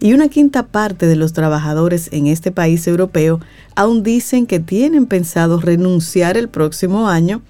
y 0.00 0.12
una 0.12 0.28
quinta 0.28 0.66
parte 0.66 1.06
de 1.06 1.16
los 1.16 1.32
trabajadores 1.32 2.08
en 2.12 2.26
este 2.26 2.52
país 2.52 2.86
europeo 2.86 3.40
aún 3.74 4.02
dicen 4.02 4.46
que 4.46 4.60
tienen 4.60 5.06
pensado 5.06 5.60
renunciar 5.60 6.36
el 6.36 6.48
próximo 6.48 7.08
año 7.08 7.42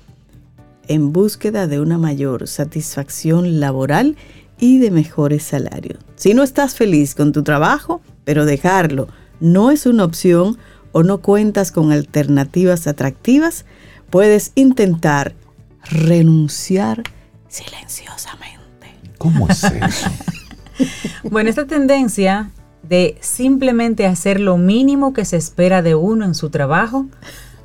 en 0.87 1.13
búsqueda 1.13 1.67
de 1.67 1.81
una 1.81 1.99
mayor 1.99 2.49
satisfacción 2.49 3.61
laboral 3.61 4.17
y 4.59 4.79
de 4.79 4.91
mejores 4.91 5.43
salarios. 5.43 5.99
Si 6.17 6.35
no 6.35 6.43
estás 6.43 6.75
feliz 6.75 7.15
con 7.15 7.33
tu 7.33 7.43
trabajo, 7.43 8.01
pero 8.25 8.45
dejarlo 8.45 9.09
no 9.41 9.71
es 9.71 9.87
una 9.87 10.05
opción 10.05 10.59
o 10.93 11.03
no 11.03 11.19
cuentas 11.19 11.71
con 11.71 11.93
alternativas 11.93 12.87
atractivas, 12.87 13.67
puedes 14.11 14.53
intentar 14.55 15.35
renunciar 15.91 17.03
silenciosamente. 17.49 18.59
¿Cómo 19.19 19.49
es 19.49 19.65
eso? 19.65 20.11
bueno, 21.25 21.51
esta 21.51 21.67
tendencia 21.67 22.51
de 22.83 23.17
simplemente 23.21 24.07
hacer 24.07 24.41
lo 24.41 24.57
mínimo 24.57 25.13
que 25.13 25.25
se 25.25 25.37
espera 25.37 25.83
de 25.83 25.95
uno 25.95 26.25
en 26.25 26.35
su 26.35 26.51
trabajo 26.51 27.07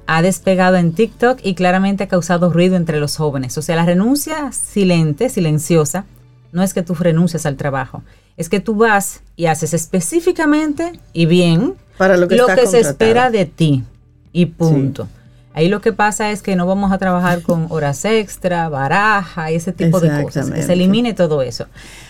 ha 0.05 0.21
despegado 0.21 0.75
en 0.75 0.93
TikTok 0.93 1.39
y 1.43 1.55
claramente 1.55 2.03
ha 2.03 2.07
causado 2.07 2.51
ruido 2.51 2.75
entre 2.75 2.99
los 2.99 3.15
jóvenes. 3.15 3.57
O 3.57 3.61
sea, 3.61 3.75
la 3.75 3.85
renuncia 3.85 4.51
silente, 4.51 5.29
silenciosa, 5.29 6.05
no 6.51 6.61
es 6.61 6.73
que 6.73 6.83
tú 6.83 6.93
renuncies 6.93 7.45
al 7.45 7.55
trabajo, 7.55 8.03
es 8.37 8.49
que 8.49 8.59
tú 8.59 8.75
vas 8.75 9.21
y 9.35 9.45
haces 9.45 9.73
específicamente 9.73 10.99
y 11.13 11.25
bien 11.25 11.75
Para 11.97 12.17
lo 12.17 12.27
que, 12.27 12.37
se 12.67 12.79
espera 12.79 13.31
de 13.31 13.45
ti 13.45 13.83
y 14.31 14.47
punto. 14.47 15.07
Ahí 15.53 15.69
lo 15.69 15.81
que 15.81 15.93
pasa 15.93 16.31
es 16.31 16.41
que 16.41 16.55
no 16.55 16.65
vamos 16.65 16.91
a 16.91 16.97
trabajar 16.97 17.41
con 17.41 17.67
horas 17.69 18.05
extra, 18.05 18.69
baraja 18.69 19.51
y 19.51 19.55
ese 19.55 19.71
tipo 19.71 19.99
de 19.99 20.23
cosas. 20.23 20.49
Que 20.49 20.63
se 20.63 20.73
elimine 20.73 21.13
todo 21.13 21.41
eso. 21.41 21.67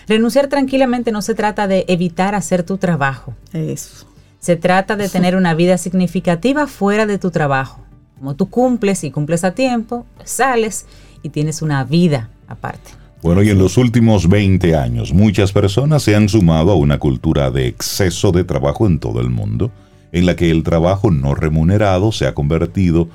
Renunciar 0.08 0.48
tranquilamente 0.48 1.12
no 1.12 1.22
se 1.22 1.34
trata 1.34 1.66
de 1.66 1.84
evitar 1.88 2.34
hacer 2.34 2.62
tu 2.62 2.78
trabajo. 2.78 3.34
Eso. 3.52 4.06
Se 4.38 4.56
trata 4.56 4.96
de 4.96 5.08
tener 5.08 5.36
una 5.36 5.54
vida 5.54 5.78
significativa 5.78 6.66
fuera 6.66 7.06
de 7.06 7.18
tu 7.18 7.30
trabajo. 7.30 7.80
Como 8.18 8.34
tú 8.34 8.48
cumples 8.48 9.04
y 9.04 9.10
cumples 9.10 9.44
a 9.44 9.52
tiempo, 9.52 10.06
sales 10.24 10.86
y 11.22 11.30
tienes 11.30 11.62
una 11.62 11.84
vida 11.84 12.30
aparte. 12.48 12.90
Bueno, 13.22 13.42
y 13.42 13.48
en 13.48 13.58
los 13.58 13.78
últimos 13.78 14.28
20 14.28 14.76
años 14.76 15.14
muchas 15.14 15.52
personas 15.52 16.02
se 16.02 16.14
han 16.14 16.28
sumado 16.28 16.72
a 16.72 16.76
una 16.76 16.98
cultura 16.98 17.50
de 17.50 17.66
exceso 17.66 18.32
de 18.32 18.44
trabajo 18.44 18.86
en 18.86 18.98
todo 18.98 19.20
el 19.20 19.30
mundo 19.30 19.70
en 20.14 20.26
la 20.26 20.36
que 20.36 20.50
el 20.50 20.62
trabajo 20.62 21.10
no 21.10 21.34
remunerado 21.34 22.12
se 22.12 22.26
ha 22.26 22.34
convertido 22.34 23.02
en 23.02 23.08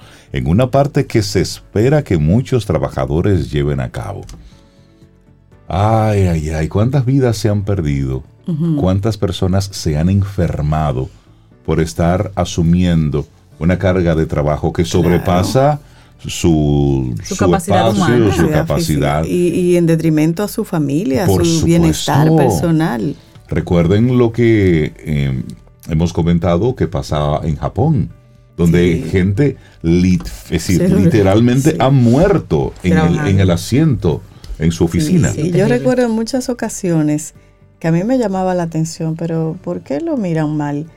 una 0.45 0.71
parte 0.71 1.05
que 1.05 1.21
se 1.21 1.41
espera 1.41 2.03
que 2.03 2.17
muchos 2.17 2.65
trabajadores 2.65 3.51
lleven 3.51 3.79
a 3.79 3.89
cabo. 3.89 4.21
Ay, 5.67 6.21
ay, 6.21 6.49
ay, 6.49 6.67
cuántas 6.67 7.05
vidas 7.05 7.37
se 7.37 7.49
han 7.49 7.63
perdido, 7.63 8.23
cuántas 8.79 9.17
personas 9.17 9.65
se 9.65 9.97
han 9.97 10.09
enfermado 10.09 11.09
por 11.65 11.79
estar 11.79 12.31
asumiendo 12.33 13.27
una 13.59 13.77
carga 13.77 14.15
de 14.15 14.25
trabajo 14.25 14.73
que 14.73 14.85
sobrepasa 14.85 15.79
su, 16.25 17.13
capacidad 17.37 17.89
espacio, 17.89 18.31
su 18.33 18.49
capacidad. 18.49 19.23
Y, 19.25 19.75
en 19.77 19.85
detrimento 19.85 20.43
a 20.43 20.47
su 20.47 20.65
familia, 20.65 21.25
a 21.25 21.27
su 21.27 21.63
bienestar 21.63 22.35
personal. 22.35 23.15
Recuerden 23.47 24.17
lo 24.17 24.31
que 24.31 24.93
eh, 24.97 25.43
hemos 25.87 26.13
comentado 26.13 26.75
que 26.75 26.87
pasaba 26.87 27.41
en 27.43 27.55
Japón, 27.55 28.09
donde 28.59 29.05
gente 29.09 29.55
literalmente 29.81 31.77
ha 31.79 31.89
muerto 31.89 32.73
en 32.83 33.39
el, 33.39 33.51
asiento 33.51 34.21
en 34.59 34.73
su 34.73 34.83
oficina. 34.83 35.33
Yo 35.33 35.65
recuerdo 35.69 36.03
en 36.03 36.11
muchas 36.11 36.49
ocasiones 36.49 37.35
que 37.79 37.87
a 37.87 37.93
mí 37.93 38.03
me 38.03 38.17
llamaba 38.17 38.53
la 38.55 38.63
atención, 38.63 39.15
pero 39.15 39.57
¿por 39.63 39.79
qué 39.79 40.01
lo 40.01 40.17
miran 40.17 40.57
mal? 40.57 40.87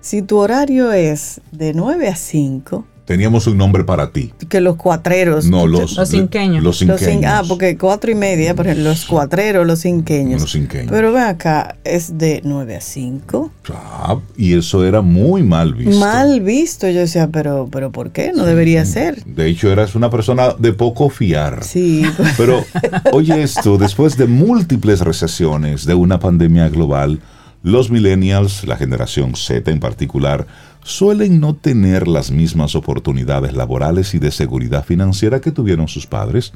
Si 0.00 0.22
tu 0.22 0.38
horario 0.38 0.92
es 0.92 1.42
de 1.52 1.74
9 1.74 2.08
a 2.08 2.16
5, 2.16 2.86
teníamos 3.10 3.48
un 3.48 3.58
nombre 3.58 3.82
para 3.82 4.12
ti. 4.12 4.32
Que 4.48 4.60
los 4.60 4.76
cuatreros. 4.76 5.46
No, 5.46 5.66
los, 5.66 5.96
los 5.96 6.08
cinqueños. 6.08 6.62
Los 6.62 6.78
cinqueños. 6.78 7.24
ah, 7.26 7.42
porque 7.48 7.76
cuatro 7.76 8.12
y 8.12 8.14
media, 8.14 8.54
por 8.54 8.68
ejemplo, 8.68 8.88
los 8.88 9.04
cuatreros, 9.04 9.66
los 9.66 9.80
cinqueños. 9.80 10.40
Los 10.40 10.52
cinqueños. 10.52 10.92
Pero 10.92 11.12
ven 11.12 11.24
acá, 11.24 11.74
es 11.82 12.18
de 12.18 12.40
9 12.44 12.76
a 12.76 12.80
5. 12.80 13.50
Ah, 13.74 14.20
y 14.36 14.56
eso 14.56 14.84
era 14.84 15.00
muy 15.00 15.42
mal 15.42 15.74
visto. 15.74 15.98
Mal 15.98 16.40
visto. 16.40 16.88
Yo 16.88 17.00
decía, 17.00 17.28
pero, 17.32 17.68
pero 17.72 17.90
¿por 17.90 18.12
qué? 18.12 18.30
No 18.32 18.44
debería 18.44 18.84
ser. 18.84 19.24
De 19.24 19.48
hecho, 19.48 19.72
eras 19.72 19.96
una 19.96 20.08
persona 20.08 20.54
de 20.56 20.72
poco 20.72 21.10
fiar. 21.10 21.64
Sí. 21.64 22.06
Pero, 22.36 22.64
oye 23.12 23.42
esto, 23.42 23.76
después 23.76 24.16
de 24.18 24.28
múltiples 24.28 25.00
recesiones 25.00 25.84
de 25.84 25.94
una 25.94 26.20
pandemia 26.20 26.68
global, 26.68 27.18
los 27.64 27.90
millennials, 27.90 28.64
la 28.68 28.76
generación 28.76 29.34
Z 29.34 29.68
en 29.68 29.80
particular, 29.80 30.46
suelen 30.82 31.40
no 31.40 31.54
tener 31.54 32.08
las 32.08 32.30
mismas 32.30 32.74
oportunidades 32.74 33.54
laborales 33.54 34.14
y 34.14 34.18
de 34.18 34.30
seguridad 34.30 34.84
financiera 34.84 35.40
que 35.40 35.52
tuvieron 35.52 35.88
sus 35.88 36.06
padres. 36.06 36.52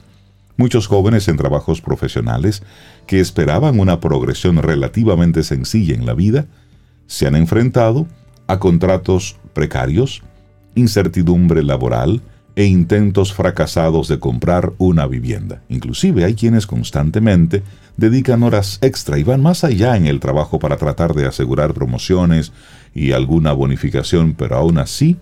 Muchos 0.56 0.86
jóvenes 0.86 1.28
en 1.28 1.36
trabajos 1.36 1.80
profesionales 1.80 2.62
que 3.06 3.20
esperaban 3.20 3.80
una 3.80 4.00
progresión 4.00 4.56
relativamente 4.62 5.42
sencilla 5.42 5.94
en 5.94 6.06
la 6.06 6.14
vida, 6.14 6.46
se 7.06 7.26
han 7.26 7.36
enfrentado 7.36 8.06
a 8.46 8.58
contratos 8.58 9.36
precarios, 9.52 10.22
incertidumbre 10.74 11.62
laboral 11.62 12.22
e 12.56 12.64
intentos 12.64 13.32
fracasados 13.32 14.08
de 14.08 14.18
comprar 14.18 14.72
una 14.78 15.06
vivienda. 15.06 15.62
Inclusive 15.68 16.24
hay 16.24 16.34
quienes 16.34 16.66
constantemente 16.66 17.62
dedican 17.96 18.42
horas 18.42 18.78
extra 18.80 19.18
y 19.18 19.24
van 19.24 19.42
más 19.42 19.64
allá 19.64 19.96
en 19.96 20.06
el 20.06 20.20
trabajo 20.20 20.58
para 20.58 20.76
tratar 20.76 21.14
de 21.14 21.26
asegurar 21.26 21.74
promociones 21.74 22.52
y 22.94 23.12
alguna 23.12 23.52
bonificación, 23.52 24.34
pero 24.34 24.56
aún 24.56 24.78
así 24.78 25.16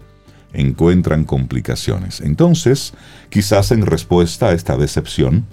encuentran 0.53 1.25
complicaciones. 1.25 2.21
Entonces, 2.21 2.93
quizás 3.31 3.73
en 3.73 3.87
respuesta 3.87 4.49
a 4.49 4.53
esta 4.53 4.77
decepción, 4.77 5.47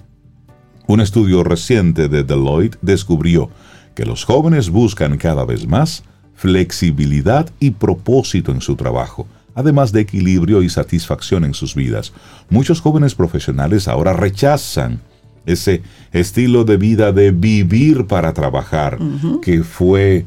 un 0.86 1.00
estudio 1.00 1.44
reciente 1.44 2.08
de 2.08 2.24
Deloitte 2.24 2.78
descubrió 2.82 3.50
que 3.94 4.04
los 4.04 4.24
jóvenes 4.24 4.70
buscan 4.70 5.16
cada 5.18 5.44
vez 5.44 5.66
más 5.66 6.02
flexibilidad 6.34 7.50
y 7.60 7.72
propósito 7.72 8.50
en 8.50 8.60
su 8.60 8.76
trabajo, 8.76 9.26
además 9.54 9.92
de 9.92 10.00
equilibrio 10.00 10.62
y 10.62 10.68
satisfacción 10.68 11.44
en 11.44 11.54
sus 11.54 11.74
vidas. 11.74 12.12
Muchos 12.48 12.80
jóvenes 12.80 13.14
profesionales 13.14 13.88
ahora 13.88 14.12
rechazan 14.12 15.00
ese 15.46 15.82
estilo 16.12 16.64
de 16.64 16.76
vida 16.76 17.12
de 17.12 17.30
vivir 17.30 18.06
para 18.06 18.32
trabajar, 18.32 18.98
que 19.42 19.62
fue 19.62 20.26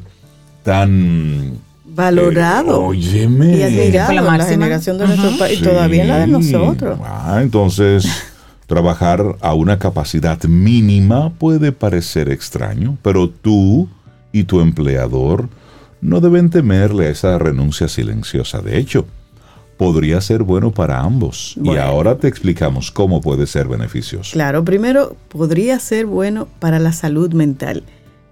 tan 0.62 1.58
valorado 1.84 2.92
eh, 2.92 2.96
y 2.96 3.62
admirado 3.62 4.12
la, 4.12 4.36
la 4.36 4.44
generación 4.44 4.98
de 4.98 5.06
nuestro 5.06 5.38
país 5.38 5.60
y 5.60 5.62
todavía 5.62 6.04
la 6.04 6.18
de 6.18 6.26
nosotros. 6.26 6.98
Ah, 7.04 7.38
entonces, 7.42 8.06
trabajar 8.66 9.36
a 9.40 9.54
una 9.54 9.78
capacidad 9.78 10.42
mínima 10.44 11.30
puede 11.30 11.72
parecer 11.72 12.28
extraño, 12.30 12.98
pero 13.02 13.28
tú 13.28 13.88
y 14.32 14.44
tu 14.44 14.60
empleador 14.60 15.48
no 16.04 16.20
deben 16.20 16.50
temerle 16.50 17.06
a 17.06 17.10
esa 17.10 17.38
renuncia 17.38 17.88
silenciosa. 17.88 18.60
De 18.60 18.76
hecho, 18.76 19.06
podría 19.78 20.20
ser 20.20 20.42
bueno 20.42 20.70
para 20.70 21.00
ambos. 21.00 21.56
Y 21.62 21.78
ahora 21.78 22.18
te 22.18 22.28
explicamos 22.28 22.90
cómo 22.90 23.22
puede 23.22 23.46
ser 23.46 23.68
beneficioso. 23.68 24.32
Claro, 24.34 24.66
primero 24.66 25.16
podría 25.30 25.78
ser 25.78 26.04
bueno 26.04 26.46
para 26.58 26.78
la 26.78 26.92
salud 26.92 27.32
mental. 27.32 27.84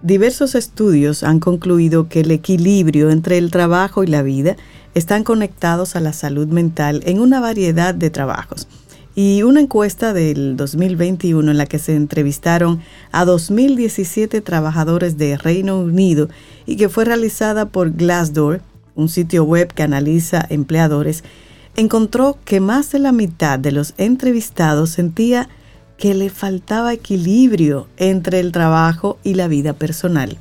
Diversos 0.03 0.55
estudios 0.55 1.23
han 1.23 1.41
concluido 1.41 2.11
que 2.11 2.21
el 2.21 2.31
equilibrio 2.31 3.11
entre 3.11 3.39
el 3.39 3.51
trabajo 3.51 4.05
y 4.05 4.07
la 4.07 4.23
vida 4.23 4.57
están 4.95 5.25
conectados 5.25 5.97
a 5.97 6.01
la 6.01 6.13
salud 6.13 6.49
mental 6.49 7.03
en 7.07 7.21
una 7.21 7.41
variedad 7.41 7.95
de 7.95 8.11
trabajos. 8.11 8.69
Y 9.15 9.43
una 9.43 9.61
encuesta 9.61 10.15
del 10.15 10.57
2021 10.57 11.51
en 11.51 11.59
la 11.59 11.67
que 11.67 11.79
se 11.79 11.95
entrevistaron 11.95 12.81
a 13.11 13.27
2.017 13.27 14.43
trabajadores 14.43 15.19
de 15.19 15.37
Reino 15.37 15.79
Unido 15.79 16.31
y 16.65 16.77
que 16.77 16.89
fue 16.89 17.05
realizada 17.05 17.67
por 17.67 17.93
Glassdoor, 17.93 18.63
un 18.95 19.11
sitio 19.11 19.45
web 19.45 19.71
que 19.75 19.83
analiza 19.83 20.47
empleadores, 20.49 21.25
encontró 21.77 22.39
que 22.47 22.61
más 22.61 22.91
de 22.93 23.01
la 23.01 23.13
mitad 23.13 23.59
de 23.59 23.73
los 23.73 23.93
entrevistados 23.99 24.91
sentía 24.91 25.49
que 25.99 26.15
le 26.15 26.31
faltaba 26.31 26.95
equilibrio 26.95 27.89
entre 27.99 28.41
el 28.41 28.51
trabajo 28.51 29.19
y 29.23 29.35
la 29.35 29.47
vida 29.47 29.75
personal. 29.75 30.39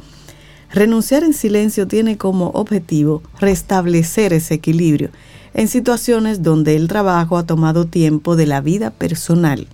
Renunciar 0.74 1.24
en 1.24 1.34
silencio 1.34 1.88
tiene 1.88 2.18
como 2.18 2.48
objetivo 2.52 3.22
restablecer 3.42 4.32
ese 4.32 4.54
equilibrio 4.54 5.10
en 5.54 5.68
situaciones 5.68 6.44
donde 6.44 6.76
el 6.76 6.88
trabajo 6.88 7.38
ha 7.38 7.46
tomado 7.46 7.86
tiempo 7.86 8.36
de 8.36 8.46
la 8.46 8.62
vida 8.62 8.92
personal. 8.92 9.68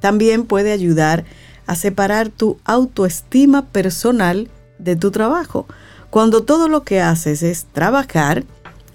También 0.00 0.44
puede 0.44 0.72
ayudar 0.72 1.24
a 1.66 1.74
separar 1.74 2.28
tu 2.28 2.58
autoestima 2.64 3.66
personal 3.66 4.48
de 4.78 4.96
tu 4.96 5.10
trabajo, 5.10 5.66
cuando 6.14 6.44
todo 6.44 6.68
lo 6.68 6.84
que 6.84 7.00
haces 7.00 7.42
es 7.42 7.64
trabajar, 7.72 8.44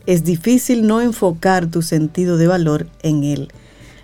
es 0.05 0.23
difícil 0.23 0.87
no 0.87 1.01
enfocar 1.01 1.67
tu 1.67 1.81
sentido 1.81 2.37
de 2.37 2.47
valor 2.47 2.87
en 3.01 3.25
él. 3.25 3.49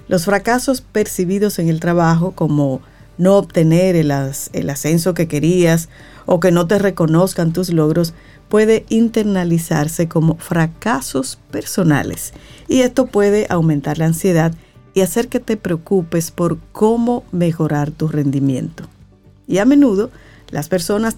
Los 0.10 0.26
fracasos 0.26 0.82
percibidos 0.82 1.58
en 1.58 1.69
el 1.69 1.80
trabajo, 1.80 2.34
como 2.34 2.82
no 3.17 3.38
obtener 3.38 3.95
el, 3.95 4.12
ascenso 4.12 5.13
que 5.13 5.30
querías 5.30 5.88
o 6.26 6.41
que 6.41 6.52
no 6.52 6.67
te 6.67 6.78
reconozcan 6.78 7.54
tus 7.54 7.71
logros, 7.71 8.13
puede 8.50 8.86
internalizarse 8.90 10.08
como 10.08 10.38
fracasos 10.38 11.40
personales. 11.52 12.34
Y 12.68 12.82
esto 12.82 13.08
puede 13.08 13.48
aumentar 13.50 13.98
la 13.98 14.06
ansiedad 14.06 14.54
y 14.94 15.02
hacer 15.02 15.28
que 15.28 15.40
te 15.40 15.58
preocupes 15.58 16.32
por 16.32 16.58
cómo 16.72 17.24
mejorar 17.32 17.92
tu 17.92 18.08
rendimiento. 18.08 18.86
Y 19.48 19.58
a 19.58 19.66
menudo 19.66 20.10
las 20.52 20.70
personas 20.70 21.16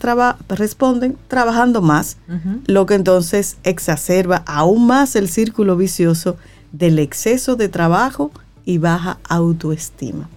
responden 0.50 1.18
trabajando 1.28 1.82
más, 1.82 2.18
lo 2.66 2.86
que 2.86 2.96
entonces 2.96 3.58
exacerba 3.63 4.44
aún 4.46 4.88
más 4.88 5.16
el 5.16 5.30
círculo 5.30 5.76
vicioso 5.76 6.38
del 6.72 6.98
exceso 6.98 7.56
de 7.56 7.70
trabajo 7.70 8.32
y 8.66 8.78
baja 8.78 9.20
autoestima. 9.28 10.30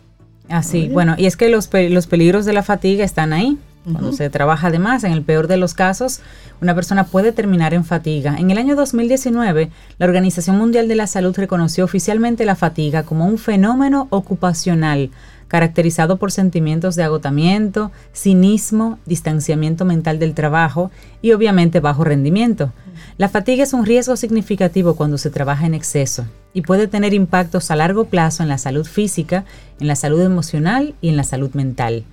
Así, 0.48 0.88
bueno, 0.88 1.14
y 1.16 1.26
es 1.26 1.36
que 1.36 1.48
los, 1.48 1.70
los 1.72 2.06
peligros 2.08 2.44
de 2.44 2.52
la 2.52 2.62
fatiga 2.62 3.04
están 3.04 3.32
ahí. 3.32 3.56
Cuando 3.84 4.12
se 4.12 4.28
trabaja 4.28 4.70
de 4.70 4.78
más, 4.78 5.04
en 5.04 5.12
el 5.12 5.22
peor 5.22 5.48
de 5.48 5.56
los 5.56 5.72
casos, 5.72 6.20
una 6.60 6.74
persona 6.74 7.04
puede 7.04 7.32
terminar 7.32 7.72
en 7.72 7.84
fatiga. 7.84 8.36
En 8.36 8.50
el 8.50 8.58
año 8.58 8.76
2019, 8.76 9.70
la 9.98 10.06
Organización 10.06 10.58
Mundial 10.58 10.86
de 10.86 10.96
la 10.96 11.06
Salud 11.06 11.34
reconoció 11.34 11.84
oficialmente 11.84 12.44
la 12.44 12.56
fatiga 12.56 13.04
como 13.04 13.26
un 13.26 13.38
fenómeno 13.38 14.06
ocupacional 14.10 15.10
caracterizado 15.48 16.18
por 16.18 16.30
sentimientos 16.30 16.94
de 16.94 17.02
agotamiento, 17.02 17.90
cinismo, 18.14 19.00
distanciamiento 19.04 19.84
mental 19.84 20.20
del 20.20 20.32
trabajo 20.32 20.92
y 21.22 21.32
obviamente 21.32 21.80
bajo 21.80 22.04
rendimiento. 22.04 22.72
La 23.18 23.28
fatiga 23.28 23.64
es 23.64 23.72
un 23.72 23.84
riesgo 23.84 24.14
significativo 24.14 24.94
cuando 24.94 25.18
se 25.18 25.28
trabaja 25.28 25.66
en 25.66 25.74
exceso 25.74 26.24
y 26.52 26.62
puede 26.62 26.86
tener 26.86 27.14
impactos 27.14 27.72
a 27.72 27.76
largo 27.76 28.04
plazo 28.04 28.44
en 28.44 28.48
la 28.48 28.58
salud 28.58 28.86
física, 28.86 29.44
en 29.80 29.88
la 29.88 29.96
salud 29.96 30.20
emocional 30.20 30.94
y 31.00 31.08
en 31.08 31.16
la 31.16 31.24
salud 31.24 31.52
mental. 31.54 32.04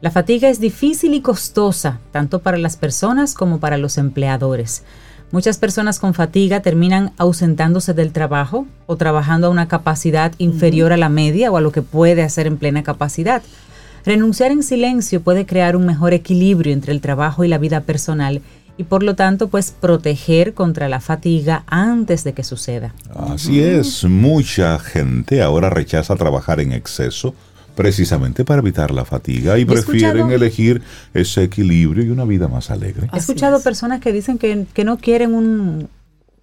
La 0.00 0.10
fatiga 0.10 0.48
es 0.48 0.60
difícil 0.60 1.12
y 1.12 1.20
costosa, 1.20 1.98
tanto 2.10 2.38
para 2.38 2.56
las 2.56 2.78
personas 2.78 3.34
como 3.34 3.60
para 3.60 3.76
los 3.76 3.98
empleadores. 3.98 4.82
Muchas 5.30 5.58
personas 5.58 6.00
con 6.00 6.14
fatiga 6.14 6.60
terminan 6.60 7.12
ausentándose 7.18 7.92
del 7.92 8.10
trabajo 8.10 8.66
o 8.86 8.96
trabajando 8.96 9.48
a 9.48 9.50
una 9.50 9.68
capacidad 9.68 10.32
inferior 10.38 10.94
a 10.94 10.96
la 10.96 11.10
media 11.10 11.52
o 11.52 11.58
a 11.58 11.60
lo 11.60 11.70
que 11.70 11.82
puede 11.82 12.22
hacer 12.22 12.46
en 12.46 12.56
plena 12.56 12.82
capacidad. 12.82 13.42
Renunciar 14.06 14.52
en 14.52 14.62
silencio 14.62 15.20
puede 15.20 15.44
crear 15.44 15.76
un 15.76 15.84
mejor 15.84 16.14
equilibrio 16.14 16.72
entre 16.72 16.92
el 16.92 17.02
trabajo 17.02 17.44
y 17.44 17.48
la 17.48 17.58
vida 17.58 17.82
personal 17.82 18.40
y 18.78 18.84
por 18.84 19.02
lo 19.02 19.14
tanto 19.14 19.48
pues 19.48 19.70
proteger 19.70 20.54
contra 20.54 20.88
la 20.88 21.00
fatiga 21.00 21.64
antes 21.66 22.24
de 22.24 22.32
que 22.32 22.42
suceda. 22.42 22.94
Así 23.14 23.60
es, 23.62 24.04
mucha 24.04 24.78
gente 24.78 25.42
ahora 25.42 25.68
rechaza 25.68 26.16
trabajar 26.16 26.58
en 26.60 26.72
exceso 26.72 27.34
precisamente 27.80 28.44
para 28.44 28.60
evitar 28.60 28.90
la 28.90 29.06
fatiga 29.06 29.56
y 29.56 29.64
prefieren 29.64 30.30
elegir 30.30 30.82
ese 31.14 31.44
equilibrio 31.44 32.04
y 32.04 32.10
una 32.10 32.26
vida 32.26 32.46
más 32.46 32.70
alegre. 32.70 33.08
He 33.10 33.16
escuchado 33.16 33.62
personas 33.62 34.00
que 34.00 34.12
dicen 34.12 34.36
que, 34.36 34.84
no 34.84 34.98
quieren 34.98 35.32
un, 35.32 35.88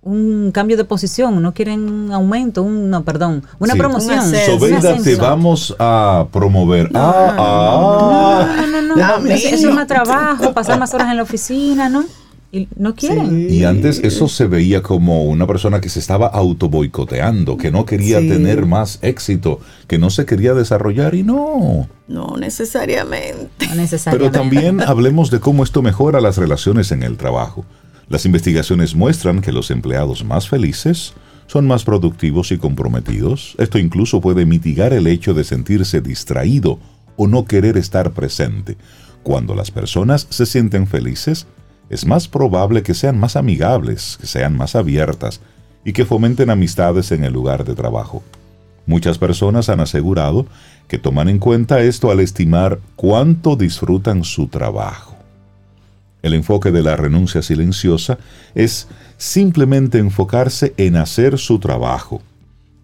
un 0.02 0.52
cambio 0.52 0.78
de 0.78 0.84
posición, 0.84 1.39
no 1.39 1.54
quieren 1.54 1.88
un 1.88 2.12
aumento, 2.12 2.63
un, 2.63 2.89
no, 2.89 3.04
perdón, 3.04 3.43
una 3.60 3.76
promoción. 3.76 4.19
Sobeida, 4.47 4.97
te 4.97 5.15
vamos 5.15 5.76
a 5.78 6.26
promover. 6.32 6.91
No, 6.91 7.02
ah, 7.02 7.36
ah. 7.38 8.56
no, 8.58 8.67
no, 8.67 8.82
no, 8.82 8.95
no, 8.95 9.19
no, 9.19 9.30
es 9.30 9.63
más 9.65 9.86
trabajo, 9.86 10.56
pasar 10.56 10.80
más 10.80 10.91
horas 10.95 11.12
en 11.12 11.17
la 11.17 11.23
oficina, 11.23 11.88
¿no? 11.88 12.04
Y 12.51 12.67
no 12.77 12.95
quieren. 12.95 13.49
Y 13.49 13.63
antes 13.65 13.99
eso 13.99 14.27
se 14.27 14.47
veía 14.47 14.81
como 14.81 15.23
una 15.25 15.45
persona 15.45 15.81
que 15.81 15.89
se 15.89 15.99
estaba 15.99 16.27
auto 16.27 16.69
boicoteando, 16.69 17.57
que 17.57 17.71
no 17.71 17.86
quería 17.86 18.19
tener 18.19 18.65
más 18.65 18.99
éxito, 19.01 19.60
que 19.88 19.97
no 19.97 20.10
se 20.10 20.25
quería 20.25 20.53
desarrollar 20.53 21.13
y 21.15 21.23
no. 21.23 21.89
No 22.07 22.38
necesariamente. 22.38 23.67
No 23.67 23.75
necesariamente. 23.75 24.31
Pero 24.31 24.31
también 24.31 24.81
hablemos 24.81 25.29
de 25.29 25.39
cómo 25.39 25.63
esto 25.63 25.81
mejora 25.81 26.21
las 26.21 26.38
relaciones 26.38 26.91
en 26.91 27.03
el 27.03 27.17
trabajo. 27.17 27.65
Las 28.07 28.25
investigaciones 28.25 28.95
muestran 28.95 29.41
que 29.41 29.51
los 29.51 29.69
empleados 29.69 30.23
más 30.23 30.47
felices 30.47 31.13
son 31.47 31.67
más 31.67 31.83
productivos 31.83 32.51
y 32.53 32.57
comprometidos. 32.57 33.55
Esto 33.57 33.77
incluso 33.77 34.21
puede 34.21 34.45
mitigar 34.45 34.93
el 34.93 35.07
hecho 35.07 35.33
de 35.33 35.43
sentirse 35.43 35.99
distraído 35.99 36.79
o 37.17 37.27
no 37.27 37.45
querer 37.45 37.75
estar 37.75 38.12
presente. 38.12 38.77
Cuando 39.23 39.55
las 39.55 39.71
personas 39.71 40.27
se 40.29 40.45
sienten 40.45 40.88
felices, 40.88 41.47
es 41.89 42.06
más 42.06 42.28
probable 42.28 42.84
que 42.84 42.93
sean 42.93 43.19
más 43.19 43.36
amigables, 43.36 44.17
que 44.19 44.28
sean 44.28 44.58
más 44.58 44.76
abiertas 44.76 45.41
y 45.86 45.93
que 45.93 46.06
fomenten 46.06 46.50
amistades 46.50 47.12
en 47.12 47.23
el 47.23 47.34
lugar 47.34 47.63
de 47.63 47.76
trabajo. 47.76 48.23
Muchas 48.86 49.17
personas 49.17 49.69
han 49.69 49.80
asegurado 49.80 50.45
que 50.88 50.97
toman 50.97 51.30
en 51.30 51.39
cuenta 51.39 51.82
esto 51.82 52.10
al 52.10 52.19
estimar 52.19 52.80
cuánto 52.95 53.56
disfrutan 53.56 54.23
su 54.23 54.47
trabajo. 54.47 55.15
El 56.21 56.34
enfoque 56.34 56.71
de 56.71 56.84
la 56.84 56.95
renuncia 56.95 57.41
silenciosa 57.41 58.17
es 58.56 58.88
simplemente 59.17 59.97
enfocarse 59.97 60.73
en 60.78 60.95
hacer 60.95 61.38
su 61.38 61.60
trabajo. 61.60 62.21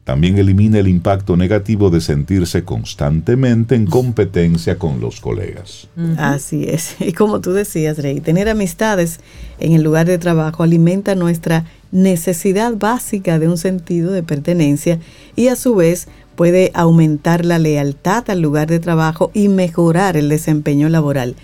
También 0.04 0.38
elimina 0.38 0.80
el 0.80 0.90
impacto 0.90 1.38
negativo 1.38 1.90
de 1.90 2.02
sentirse 2.02 2.66
constantemente 2.66 3.76
en 3.76 3.86
competencia 3.86 4.78
con 4.78 5.00
los 5.00 5.22
colegas. 5.22 5.88
Así 6.18 6.66
es. 6.68 6.96
Y 7.00 7.14
como 7.14 7.40
tú 7.40 7.54
decías, 7.54 7.98
Rey, 7.98 8.20
tener 8.20 8.50
amistades 8.50 9.22
en 9.60 9.72
el 9.72 9.84
lugar 9.84 10.06
de 10.08 10.18
trabajo 10.18 10.64
alimenta 10.64 11.16
nuestra 11.16 11.66
necesidad 11.92 12.76
básica 12.76 13.40
de 13.40 13.48
un 13.48 13.58
sentido 13.58 14.12
de 14.12 14.24
pertenencia 14.24 15.00
y 15.38 15.48
a 15.48 15.56
su 15.56 15.76
vez 15.76 16.08
puede 16.36 16.72
aumentar 16.74 17.46
la 17.46 17.60
lealtad 17.60 18.30
al 18.30 18.42
lugar 18.42 18.68
de 18.68 18.80
trabajo 18.80 19.32
y 19.34 19.48
mejorar 19.48 20.18
el 20.18 20.28
desempeño 20.28 20.90
laboral. 20.90 21.36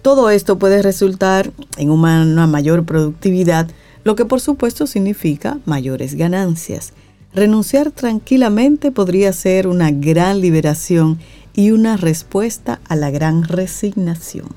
Todo 0.00 0.30
esto 0.30 0.58
puede 0.58 0.82
resultar 0.82 1.50
en 1.76 1.90
una 1.90 2.46
mayor 2.46 2.84
productividad, 2.84 3.68
lo 4.04 4.14
que 4.14 4.24
por 4.24 4.40
supuesto 4.40 4.86
significa 4.86 5.58
mayores 5.66 6.14
ganancias. 6.14 6.92
Renunciar 7.36 7.90
tranquilamente 7.90 8.90
podría 8.90 9.30
ser 9.30 9.66
una 9.66 9.90
gran 9.90 10.40
liberación 10.40 11.18
y 11.52 11.70
una 11.70 11.98
respuesta 11.98 12.80
a 12.88 12.96
la 12.96 13.10
gran 13.10 13.44
resignación. 13.44 14.48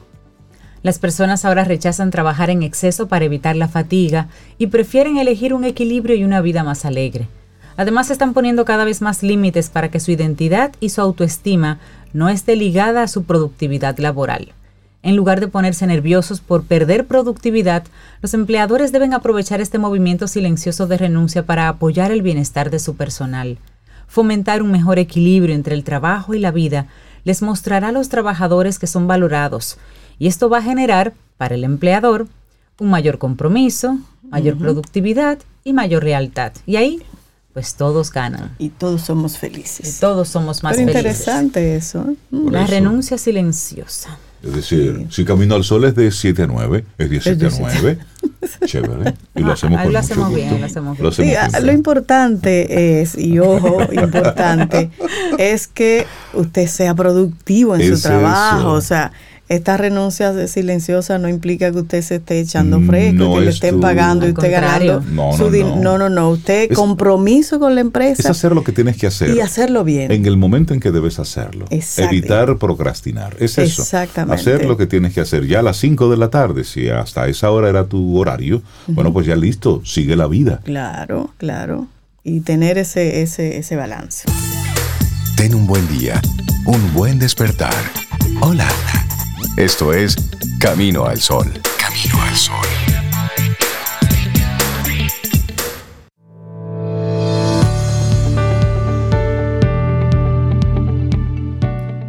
Las 0.82 0.98
personas 0.98 1.44
ahora 1.44 1.66
rechazan 1.66 2.10
trabajar 2.10 2.50
en 2.50 2.64
exceso 2.64 3.10
para 3.10 3.26
evitar 3.26 3.58
la 3.58 3.68
fatiga 3.68 4.30
y 4.58 4.68
prefieren 4.68 5.18
elegir 5.18 5.54
un 5.54 5.66
equilibrio 5.66 6.16
y 6.16 6.24
una 6.24 6.40
vida 6.40 6.64
más 6.64 6.86
alegre. 6.86 7.28
Además, 7.76 8.12
están 8.12 8.34
poniendo 8.34 8.64
cada 8.64 8.86
vez 8.86 9.02
más 9.02 9.24
límites 9.24 9.70
para 9.70 9.92
que 9.92 10.00
su 10.00 10.12
identidad 10.12 10.72
y 10.80 10.88
su 10.88 11.02
autoestima 11.02 11.80
no 12.14 12.30
esté 12.30 12.56
ligada 12.56 13.04
a 13.04 13.10
su 13.10 13.26
productividad 13.26 13.98
laboral. 13.98 14.54
En 15.02 15.16
lugar 15.16 15.40
de 15.40 15.48
ponerse 15.48 15.88
nerviosos 15.88 16.42
por 16.42 16.64
perder 16.64 17.08
productividad, 17.08 17.84
los 18.22 18.34
empleadores 18.34 18.92
deben 18.92 19.14
aprovechar 19.14 19.62
este 19.62 19.78
movimiento 19.78 20.28
silencioso 20.28 20.88
de 20.88 20.98
renuncia 20.98 21.46
para 21.46 21.70
apoyar 21.70 22.12
el 22.12 22.22
bienestar 22.22 22.70
de 22.70 22.80
su 22.80 22.96
personal. 22.96 23.58
Fomentar 24.08 24.62
un 24.62 24.72
mejor 24.72 25.00
equilibrio 25.00 25.56
entre 25.56 25.76
el 25.76 25.84
trabajo 25.84 26.34
y 26.34 26.40
la 26.40 26.52
vida 26.52 26.88
les 27.24 27.42
mostrará 27.42 27.90
a 27.90 27.92
los 27.92 28.10
trabajadores 28.10 28.80
que 28.80 28.88
son 28.88 29.08
valorados 29.08 29.78
y 30.20 30.28
esto 30.28 30.50
va 30.50 30.58
a 30.58 30.62
generar, 30.62 31.14
para 31.38 31.56
el 31.56 31.64
empleador, 31.64 32.28
un 32.80 32.90
mayor 32.90 33.18
compromiso, 33.18 33.98
mayor 34.30 34.58
productividad 34.58 35.40
y 35.64 35.72
mayor 35.72 36.04
lealtad. 36.04 36.52
Y 36.66 36.76
ahí 36.76 37.02
pues 37.54 37.76
todos 37.76 38.12
ganan. 38.12 38.54
Y 38.60 38.70
todos 38.70 39.02
somos 39.02 39.38
felices. 39.38 39.98
Y 39.98 40.00
todos 40.00 40.28
somos 40.28 40.62
más 40.62 40.76
felices. 40.76 40.96
interesante 40.96 41.76
eso. 41.76 42.06
La 42.32 42.68
renuncia 42.68 43.18
silenciosa. 43.18 44.18
Es 44.44 44.54
decir, 44.54 45.08
si 45.10 45.26
Camino 45.26 45.56
al 45.56 45.66
Sol 45.66 45.84
es 45.84 45.96
de 45.96 46.12
7 46.12 46.44
a 46.44 46.48
9, 46.48 46.86
es 46.98 47.10
17 47.10 47.46
a 47.46 47.50
9. 47.60 47.98
Chévere. 48.66 49.14
Y 49.36 49.42
lo 49.42 49.52
hacemos, 49.52 49.82
con 49.82 49.92
lo 49.92 50.00
hacemos 50.00 50.34
bien, 50.34 50.60
lo 50.62 50.66
hacemos 50.66 50.98
bien. 51.18 51.38
Lo, 51.52 51.60
lo 51.60 51.72
importante 51.74 53.02
es, 53.02 53.18
y 53.18 53.40
ojo, 53.40 53.80
importante, 53.92 54.92
es 55.38 55.68
que 55.68 56.06
usted 56.34 56.68
sea 56.68 56.96
productivo 56.96 57.76
en 57.76 57.96
su 57.96 58.02
trabajo. 58.02 58.72
O 58.72 58.82
sea, 58.82 59.12
esta 59.50 59.78
renuncia 59.78 60.48
silenciosa 60.48 61.18
no 61.18 61.28
implica 61.28 61.72
que 61.72 61.80
usted 61.80 62.04
se 62.04 62.16
esté 62.18 62.40
echando 62.40 62.80
fresco, 62.82 63.34
que 63.34 63.42
le 63.42 63.50
estén 63.50 63.80
pagando 63.80 64.28
y 64.28 64.32
usted 64.32 64.52
ganando 64.52 65.02
no, 65.12 65.34
su 65.34 65.50
no, 65.50 65.76
no, 65.76 65.98
no, 65.98 66.10
no, 66.10 66.30
usted 66.30 66.72
compromiso 66.72 67.60
con 67.60 67.74
la 67.74 67.82
empresa. 67.82 68.22
Es 68.22 68.26
hacer 68.28 68.52
lo 68.52 68.64
que 68.64 68.72
tienes 68.72 68.98
que 68.98 69.08
hacer. 69.08 69.36
Y 69.36 69.40
hacerlo 69.40 69.84
bien. 69.84 70.12
En 70.12 70.28
el 70.28 70.38
momento 70.38 70.76
en 70.76 70.80
que 70.80 70.92
debes 70.92 71.18
hacerlo. 71.18 71.66
Evitar 71.98 72.60
procrastinar. 72.60 73.36
Es 73.40 73.58
eso. 73.58 73.82
Exactamente. 73.82 74.40
Hacer 74.40 74.66
lo 74.66 74.78
que 74.78 74.86
tienes 74.86 75.16
que 75.16 75.22
hacer. 75.22 75.48
Ya 75.48 75.60
a 75.60 75.64
las 75.64 75.78
5 75.78 76.12
de 76.12 76.18
la 76.18 76.30
tarde, 76.30 76.64
si 76.64 76.90
hasta 76.90 77.28
esa 77.28 77.50
hora 77.50 77.70
era 77.70 77.88
tu 77.88 78.20
horario, 78.20 78.62
bueno, 78.86 79.12
pues 79.12 79.26
ya 79.26 79.36
listo, 79.36 79.82
sigue 79.84 80.16
la 80.16 80.28
vida. 80.28 80.62
Claro, 80.64 81.32
claro. 81.38 81.88
Y 82.24 82.42
tener 82.42 82.78
ese, 82.78 83.24
ese, 83.24 83.58
ese 83.58 83.76
balance. 83.76 84.26
Ten 85.36 85.56
un 85.56 85.66
buen 85.66 85.88
día, 85.88 86.22
un 86.68 86.94
buen 86.94 87.18
despertar. 87.18 87.74
Hola. 88.42 88.68
Esto 89.58 89.94
es 89.94 90.16
Camino 90.60 91.06
al 91.06 91.20
Sol. 91.20 91.48
Camino 91.78 92.22
al 92.22 92.36
Sol. 92.36 92.56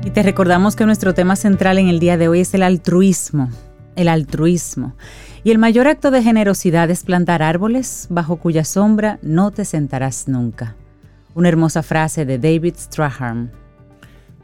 Y 0.05 0.11
te 0.11 0.23
recordamos 0.23 0.77
que 0.77 0.87
nuestro 0.87 1.15
tema 1.15 1.37
central 1.37 1.79
en 1.79 1.89
el 1.89 2.01
día 2.01 2.17
de 2.17 2.29
hoy 2.29 2.41
es 2.41 2.55
el 2.55 2.63
altruismo. 2.63 3.51
El 3.97 4.09
altruismo. 4.09 4.97
Y 5.45 5.51
el 5.51 5.59
mayor 5.59 5.89
acto 5.89 6.11
de 6.11 6.23
generosidad 6.23 6.91
es 6.91 7.05
plantar 7.05 7.43
árboles 7.43 8.07
bajo 8.11 8.37
cuya 8.37 8.65
sombra 8.65 9.19
no 9.23 9.51
te 9.51 9.65
sentarás 9.65 10.29
nunca. 10.29 10.77
Una 11.35 11.49
hermosa 11.49 11.83
frase 11.83 12.25
de 12.25 12.39
David 12.39 12.75
Strahan. 12.77 13.60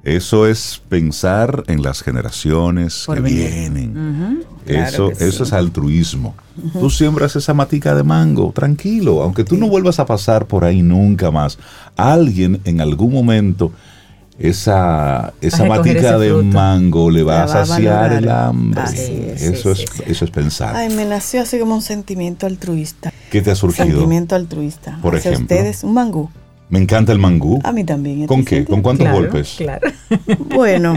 Eso 0.06 0.46
es 0.46 0.80
pensar 0.88 1.64
en 1.66 1.82
las 1.82 2.00
generaciones 2.00 3.06
que 3.12 3.20
vienen. 3.20 4.44
eso, 4.64 5.10
eso 5.10 5.42
es 5.42 5.52
altruismo. 5.52 6.36
Tú 6.74 6.90
siembras 6.90 7.34
esa 7.34 7.54
matica 7.54 7.92
de 7.92 8.04
mango, 8.04 8.52
tranquilo, 8.54 9.20
aunque 9.20 9.42
tú 9.42 9.56
no 9.56 9.66
vuelvas 9.68 9.98
a 9.98 10.06
pasar 10.06 10.46
por 10.46 10.64
ahí 10.64 10.80
nunca 10.80 11.32
más. 11.32 11.58
Alguien 11.96 12.60
en 12.62 12.80
algún 12.80 13.12
momento 13.12 13.72
esa, 14.38 15.34
esa 15.40 15.64
matica 15.64 16.16
de 16.18 16.32
mango 16.34 17.10
le 17.10 17.24
va 17.24 17.42
a 17.42 17.48
saciar 17.48 18.12
el 18.12 18.28
hambre. 18.28 18.84
eso, 19.34 19.72
es, 19.72 19.86
eso 20.06 20.24
es 20.24 20.30
pensar. 20.30 20.76
Ay, 20.76 20.94
me 20.94 21.04
nació 21.04 21.42
así 21.42 21.58
como 21.58 21.74
un 21.74 21.82
sentimiento 21.82 22.46
altruista. 22.46 23.12
¿Qué 23.32 23.42
te 23.42 23.50
ha 23.50 23.56
surgido? 23.56 23.86
Sentimiento 23.86 24.36
altruista. 24.36 25.00
Por 25.02 25.16
ejemplo. 25.16 25.40
ustedes, 25.40 25.82
un 25.82 25.94
mango. 25.94 26.30
Me 26.68 26.78
encanta 26.80 27.12
el 27.12 27.18
mangú. 27.18 27.60
A 27.64 27.72
mí 27.72 27.84
también. 27.84 28.26
¿Con 28.26 28.44
qué? 28.44 28.64
¿Con 28.64 28.82
cuántos 28.82 29.10
golpes? 29.10 29.54
Claro. 29.58 29.90
Bueno, 30.54 30.94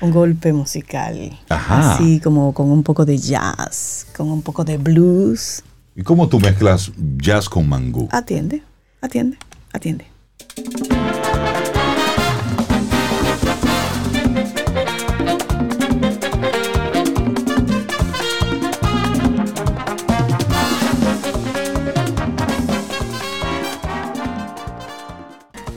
un 0.00 0.10
golpe 0.10 0.52
musical. 0.52 1.38
Ajá. 1.48 1.94
Así 1.94 2.20
como 2.20 2.52
con 2.52 2.70
un 2.70 2.82
poco 2.82 3.04
de 3.04 3.18
jazz, 3.18 4.06
con 4.16 4.30
un 4.30 4.42
poco 4.42 4.64
de 4.64 4.78
blues. 4.78 5.62
¿Y 5.94 6.02
cómo 6.02 6.28
tú 6.28 6.40
mezclas 6.40 6.92
jazz 7.18 7.48
con 7.48 7.68
mangú? 7.68 8.08
Atiende, 8.10 8.62
atiende, 9.00 9.38
atiende. 9.72 10.06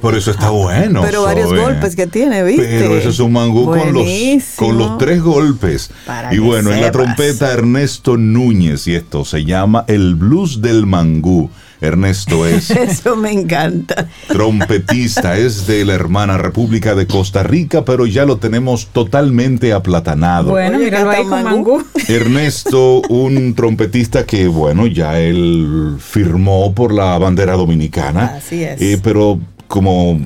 Por 0.01 0.15
eso 0.15 0.31
está 0.31 0.49
bueno. 0.49 1.01
Pero 1.01 1.23
varios 1.23 1.53
golpes 1.53 1.95
que 1.95 2.07
tiene, 2.07 2.43
¿viste? 2.43 2.79
Pero 2.79 2.97
eso 2.97 3.09
es 3.09 3.19
un 3.19 3.33
mangú 3.33 3.65
con 3.65 3.93
los, 3.93 4.07
con 4.55 4.77
los 4.77 4.97
tres 4.97 5.21
golpes. 5.21 5.91
y 6.31 6.39
bueno, 6.39 6.71
en 6.71 6.81
la 6.81 6.91
trompeta 6.91 7.51
Ernesto 7.51 8.17
Núñez, 8.17 8.87
y 8.87 8.95
esto 8.95 9.25
se 9.25 9.45
llama 9.45 9.85
el 9.87 10.15
blues 10.15 10.61
del 10.61 10.85
mangú. 10.85 11.49
Ernesto 11.81 12.45
es. 12.45 12.69
Eso 12.71 13.15
me 13.15 13.31
encanta. 13.31 14.07
Trompetista, 14.27 15.37
es 15.37 15.65
de 15.65 15.85
la 15.85 15.93
hermana 15.93 16.37
República 16.37 16.95
de 16.95 17.07
Costa 17.07 17.43
Rica, 17.43 17.85
pero 17.85 18.05
ya 18.05 18.25
lo 18.25 18.37
tenemos 18.37 18.87
totalmente 18.87 19.71
aplatanado. 19.73 20.51
Bueno, 20.51 20.77
míralo 20.77 21.09
ahí 21.09 21.25
con 21.25 21.43
mangú. 21.43 21.83
Ernesto, 22.07 23.01
un 23.09 23.53
trompetista 23.55 24.25
que, 24.25 24.47
bueno, 24.47 24.87
ya 24.87 25.19
él 25.19 25.95
firmó 25.99 26.73
por 26.73 26.93
la 26.93 27.17
bandera 27.17 27.53
dominicana. 27.53 28.35
Así 28.37 28.63
es. 28.63 28.81
Eh, 28.81 28.99
pero 29.01 29.39
como 29.69 30.19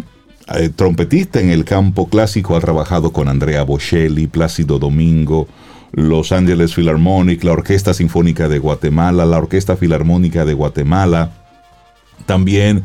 eh, 0.56 0.70
trompetista 0.70 1.42
en 1.42 1.50
el 1.50 1.66
campo 1.66 2.08
clásico 2.08 2.56
ha 2.56 2.62
trabajado 2.62 3.12
con 3.12 3.28
Andrea 3.28 3.64
Bocelli, 3.64 4.26
Plácido 4.28 4.80
Domingo, 4.80 5.48
Los 5.92 6.32
Angeles 6.32 6.74
Philharmonic, 6.74 7.44
la 7.44 7.52
Orquesta 7.52 7.94
Sinfónica 7.94 8.48
de 8.48 8.58
Guatemala, 8.58 9.26
la 9.26 9.38
Orquesta 9.38 9.76
Filarmónica 9.76 10.46
de 10.46 10.54
Guatemala. 10.54 11.32
También 12.26 12.84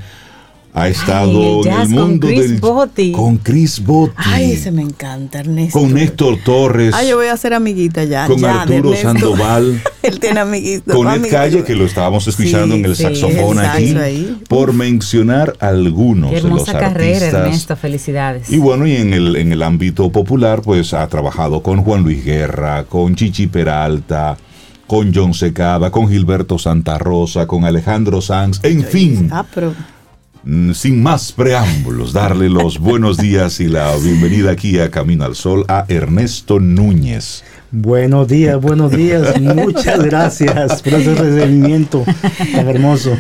ha 0.81 0.89
estado 0.89 1.65
en 1.65 1.73
el 1.73 1.89
mundo 1.89 2.27
con 2.27 2.35
Chris 2.37 2.51
del 2.51 2.61
Botti. 2.61 3.13
con 3.13 3.37
Chris 3.39 3.85
Botti. 3.85 4.15
Ay, 4.17 4.53
ese 4.53 4.71
me 4.71 4.83
encanta, 4.83 5.41
Ernesto. 5.41 5.79
con 5.81 5.93
Néstor 5.95 6.39
Torres. 6.45 6.95
Ay, 6.95 7.09
yo 7.09 7.17
voy 7.17 7.27
a 7.27 7.37
ser 7.37 7.55
amiguita 7.55 8.05
ya. 8.05 8.27
con 8.27 8.39
ya, 8.39 8.63
Arturo. 8.63 8.95
Sandoval. 8.97 9.81
Él 10.03 10.21
tiene 10.21 10.41
amiguitos. 10.41 10.95
Con 10.95 11.09
Ed. 11.09 11.29
Calle, 11.31 11.65
que 11.65 11.75
lo 11.75 11.85
estábamos 11.85 12.27
escuchando 12.29 12.75
Sí, 12.75 12.81
en 12.81 12.85
el 12.87 12.97
sí, 12.97 13.03
saxofón 13.03 13.59
el 13.59 13.65
aquí, 13.65 13.97
ahí. 13.97 14.39
por 14.49 14.73
mencionar 14.73 15.55
algunos 15.61 16.31
Qué 16.31 16.37
de 16.37 16.43
los 16.43 16.51
hermosa 16.69 16.73
carrera, 16.79 17.17
artistas. 17.17 17.35
Ernesto. 17.35 17.77
Felicidades. 17.77 18.51
Y 18.51 18.59
bueno, 18.59 18.87
y 18.87 18.97
en 18.97 19.13
el, 19.13 19.37
en 19.37 19.53
el 19.53 19.63
ámbito 19.63 20.11
popular, 20.11 20.63
pues 20.63 20.95
ha 20.95 21.07
trabajado 21.09 21.63
con 21.63 21.83
Juan 21.83 22.03
Luis 22.03 22.25
Guerra, 22.25 22.85
con 22.85 23.15
Chichi 23.15 23.47
Peralta, 23.49 24.37
con 24.87 25.13
John 25.15 25.35
Secada, 25.35 25.91
con 25.91 26.09
Gilberto 26.09 26.59
Santa 26.59 26.97
Rosa, 26.99 27.47
con 27.47 27.65
Alejandro 27.65 28.21
Sanz, 28.23 28.61
en 28.63 28.83
fin, 28.85 29.29
Ah, 29.33 29.45
pero 29.55 29.75
sin 30.73 31.03
más 31.03 31.33
preámbulos, 31.33 32.15
darle 32.15 32.49
los 32.49 32.79
buenos 32.79 33.19
días 33.19 33.61
y 33.61 33.69
la 33.69 33.95
bienvenida 33.97 34.53
aquí 34.53 34.79
a 34.79 34.91
Camino 34.91 35.25
al 35.25 35.35
Sol 35.35 35.67
a 35.69 35.85
Ernesto 35.89 36.59
Núñez. 36.59 37.45
Buenos 37.71 38.29
días, 38.29 38.59
buenos 38.61 38.91
días. 38.93 39.39
Muchas 39.41 40.03
gracias 40.03 40.83
por 40.83 40.95
ese 40.95 41.15
recibimiento 41.15 42.03
tan 42.55 42.67
hermoso. 42.67 43.15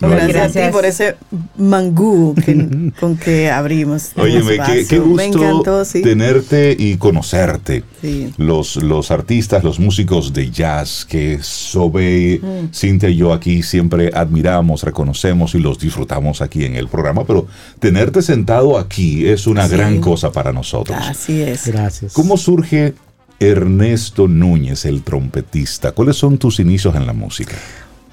No, 0.00 0.08
gracias, 0.10 0.56
a 0.56 0.66
ti 0.66 0.72
por 0.72 0.84
ese 0.84 1.16
mangú 1.56 2.34
que- 2.34 2.92
con 3.00 3.16
que 3.16 3.50
abrimos. 3.50 4.10
Óyeme, 4.16 4.58
qué, 4.86 4.98
gusto 4.98 5.22
encantó, 5.22 5.84
sí. 5.86 6.02
tenerte 6.02 6.76
y 6.78 6.96
conocerte. 6.98 7.84
Sí. 8.02 8.34
Los, 8.36 8.76
los 8.76 9.10
artistas, 9.10 9.64
los 9.64 9.78
músicos 9.80 10.32
de 10.34 10.50
jazz 10.50 11.06
que 11.06 11.38
Sobe, 11.42 12.38
Mm. 12.42 12.72
Cintia 12.74 13.08
y 13.08 13.16
yo 13.16 13.32
aquí 13.32 13.62
siempre 13.62 14.10
admiramos, 14.12 14.82
reconocemos 14.82 15.54
y 15.54 15.58
los 15.58 15.78
disfrutamos 15.78 16.42
aquí 16.42 16.64
en 16.64 16.74
el 16.76 16.88
programa, 16.88 17.24
pero 17.24 17.46
tenerte 17.78 18.20
sentado 18.20 18.78
aquí 18.78 19.26
es 19.26 19.46
una 19.46 19.66
Sí. 19.68 19.74
gran 19.76 20.00
cosa 20.00 20.32
para 20.32 20.52
nosotros. 20.52 20.98
Así 21.00 21.40
es. 21.40 21.66
Gracias. 21.66 22.12
¿Cómo 22.12 22.36
surge 22.36 22.94
Ernesto 23.40 24.28
Núñez, 24.28 24.84
el 24.84 25.02
trompetista? 25.02 25.92
¿Cuáles 25.92 26.16
son 26.16 26.38
tus 26.38 26.58
inicios 26.60 26.94
en 26.94 27.06
la 27.06 27.12
música? 27.12 27.54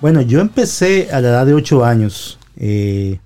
Bueno, 0.01 0.21
yo 0.21 0.41
empecé 0.41 1.09
a 1.11 1.21
la 1.21 1.29
edad 1.29 1.45
de 1.45 1.53
8 1.53 1.85
años. 1.85 2.37
Eh, 2.57 3.19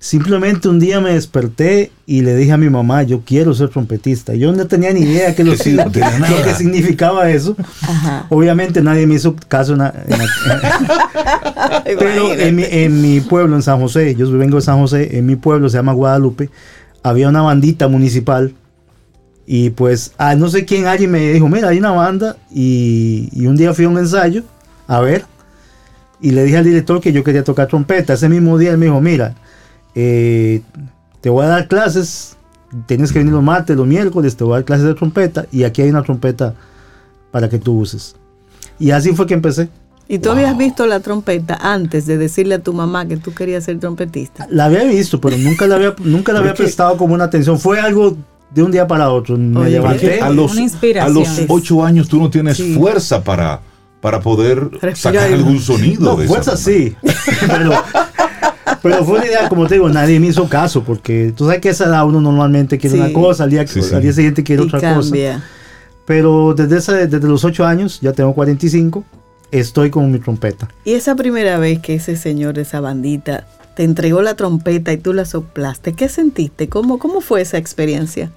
simplemente 0.00 0.68
un 0.68 0.78
día 0.80 1.00
me 1.00 1.12
desperté 1.14 1.90
y 2.06 2.22
le 2.22 2.34
dije 2.36 2.52
a 2.52 2.56
mi 2.56 2.68
mamá, 2.70 3.02
yo 3.04 3.22
quiero 3.24 3.54
ser 3.54 3.68
trompetista. 3.68 4.34
Yo 4.34 4.52
no 4.52 4.66
tenía 4.66 4.92
ni 4.92 5.00
idea 5.00 5.34
que 5.36 5.44
lo, 5.44 5.54
Sí, 5.56 5.74
no 5.74 5.90
tenía 5.90 6.12
lo 6.18 6.18
nada. 6.20 6.42
que 6.42 6.54
significaba 6.54 7.30
eso. 7.30 7.56
Ajá. 7.82 8.26
Obviamente 8.30 8.82
nadie 8.82 9.06
me 9.06 9.14
hizo 9.14 9.36
caso 9.48 9.72
en 9.74 9.78
la- 9.78 9.94
en 10.08 10.18
la- 10.18 11.82
Pero 11.98 12.32
en 12.34 12.56
mi, 12.56 12.64
en 12.68 13.00
mi 13.00 13.20
pueblo, 13.20 13.54
en 13.56 13.62
San 13.62 13.80
José, 13.80 14.14
yo 14.16 14.30
vengo 14.32 14.56
de 14.56 14.62
San 14.62 14.78
José, 14.78 15.16
en 15.18 15.26
mi 15.26 15.36
pueblo 15.36 15.68
se 15.68 15.76
llama 15.78 15.92
Guadalupe, 15.92 16.50
había 17.02 17.28
una 17.28 17.42
bandita 17.42 17.86
municipal 17.88 18.54
y 19.50 19.70
pues 19.70 20.12
ah, 20.18 20.34
no 20.34 20.50
sé 20.50 20.66
quién 20.66 20.86
alguien 20.86 21.10
me 21.10 21.32
dijo, 21.32 21.48
mira, 21.48 21.68
hay 21.68 21.78
una 21.78 21.92
banda 21.92 22.36
y, 22.54 23.30
y 23.32 23.46
un 23.46 23.56
día 23.56 23.72
fui 23.72 23.86
a 23.86 23.88
un 23.88 23.96
ensayo 23.96 24.42
a 24.86 25.00
ver 25.00 25.24
y 26.20 26.32
le 26.32 26.44
dije 26.44 26.58
al 26.58 26.64
director 26.64 27.00
que 27.00 27.14
yo 27.14 27.24
quería 27.24 27.42
tocar 27.42 27.66
trompeta. 27.66 28.12
Ese 28.12 28.28
mismo 28.28 28.58
día 28.58 28.72
él 28.72 28.76
me 28.76 28.84
dijo, 28.84 29.00
mira, 29.00 29.36
eh, 29.94 30.60
te 31.22 31.30
voy 31.30 31.46
a 31.46 31.48
dar 31.48 31.66
clases, 31.66 32.36
tienes 32.84 33.10
que 33.10 33.20
venir 33.20 33.32
los 33.32 33.42
martes, 33.42 33.74
los 33.74 33.86
miércoles, 33.86 34.36
te 34.36 34.44
voy 34.44 34.52
a 34.52 34.56
dar 34.56 34.64
clases 34.66 34.84
de 34.84 34.94
trompeta 34.94 35.46
y 35.50 35.64
aquí 35.64 35.80
hay 35.80 35.88
una 35.88 36.02
trompeta 36.02 36.52
para 37.30 37.48
que 37.48 37.58
tú 37.58 37.78
uses. 37.78 38.16
Y 38.78 38.90
así 38.90 39.14
fue 39.14 39.26
que 39.26 39.32
empecé. 39.32 39.70
¿Y 40.08 40.18
tú 40.18 40.30
habías 40.30 40.58
visto 40.58 40.84
la 40.84 41.00
trompeta 41.00 41.58
antes 41.58 42.04
de 42.04 42.18
decirle 42.18 42.56
a 42.56 42.58
tu 42.58 42.74
mamá 42.74 43.08
que 43.08 43.16
tú 43.16 43.32
querías 43.32 43.64
ser 43.64 43.80
trompetista? 43.80 44.46
La 44.50 44.66
había 44.66 44.84
visto, 44.84 45.18
pero 45.22 45.38
nunca 45.38 45.66
la 45.66 45.76
había, 45.76 45.94
nunca 46.04 46.34
la 46.34 46.40
había 46.40 46.52
prestado 46.52 46.98
como 46.98 47.14
una 47.14 47.24
atención. 47.24 47.58
Fue 47.58 47.80
algo 47.80 48.14
de 48.50 48.62
un 48.62 48.70
día 48.70 48.86
para 48.86 49.10
otro. 49.10 49.36
Me 49.36 49.60
Oye, 49.60 49.70
levanté. 49.72 50.20
a 50.20 50.30
los, 50.30 50.56
a 50.56 51.08
los 51.08 51.28
ocho 51.48 51.84
años 51.84 52.08
tú 52.08 52.18
no 52.20 52.30
tienes 52.30 52.56
Sí. 52.56 52.74
fuerza 52.74 53.22
para, 53.22 53.60
para 54.00 54.20
poder 54.20 54.70
Respirar 54.80 54.96
sacar 54.96 55.30
y- 55.30 55.34
algún 55.34 55.60
sonido. 55.60 56.02
No, 56.02 56.16
de 56.16 56.24
esa 56.24 56.32
fuerza 56.34 56.56
sí. 56.56 56.96
pero, 57.46 57.72
pero 58.82 59.04
fue 59.04 59.18
una 59.18 59.26
idea, 59.26 59.48
como 59.48 59.66
te 59.66 59.74
digo, 59.74 59.88
nadie 59.88 60.18
me 60.20 60.28
hizo 60.28 60.48
caso, 60.48 60.82
porque 60.82 61.32
tú 61.36 61.44
sabes 61.46 61.60
que 61.60 61.68
a 61.68 61.72
esa 61.72 61.84
edad 61.86 62.06
uno 62.06 62.20
normalmente 62.20 62.78
quiere 62.78 62.96
Sí. 62.96 63.02
una 63.02 63.12
cosa, 63.12 63.44
al 63.44 63.50
día, 63.50 63.66
Sí, 63.66 63.82
sí. 63.82 63.94
al 63.94 64.02
día 64.02 64.12
siguiente 64.12 64.42
quiere 64.42 64.62
y 64.62 64.66
otra 64.66 64.94
cosa. 64.94 65.14
Pero 66.06 66.54
desde, 66.54 66.78
esa, 66.78 66.92
desde 66.94 67.28
los 67.28 67.44
ocho 67.44 67.66
años, 67.66 68.00
ya 68.00 68.12
tengo 68.14 68.32
45, 68.34 69.04
estoy 69.50 69.90
con 69.90 70.10
mi 70.10 70.18
trompeta. 70.18 70.68
Y 70.84 70.92
esa 70.94 71.14
primera 71.14 71.58
vez 71.58 71.80
que 71.80 71.94
ese 71.96 72.16
señor 72.16 72.54
de 72.54 72.62
esa 72.62 72.80
bandita 72.80 73.46
te 73.78 73.84
entregó 73.84 74.22
la 74.22 74.34
trompeta 74.34 74.92
y 74.92 74.96
tú 74.96 75.12
la 75.12 75.24
soplaste, 75.24 75.92
¿qué 75.92 76.08
sentiste? 76.08 76.68
¿Cómo, 76.68 76.98
cómo 76.98 77.20
fue 77.20 77.42
esa 77.42 77.58
experiencia? 77.58 78.32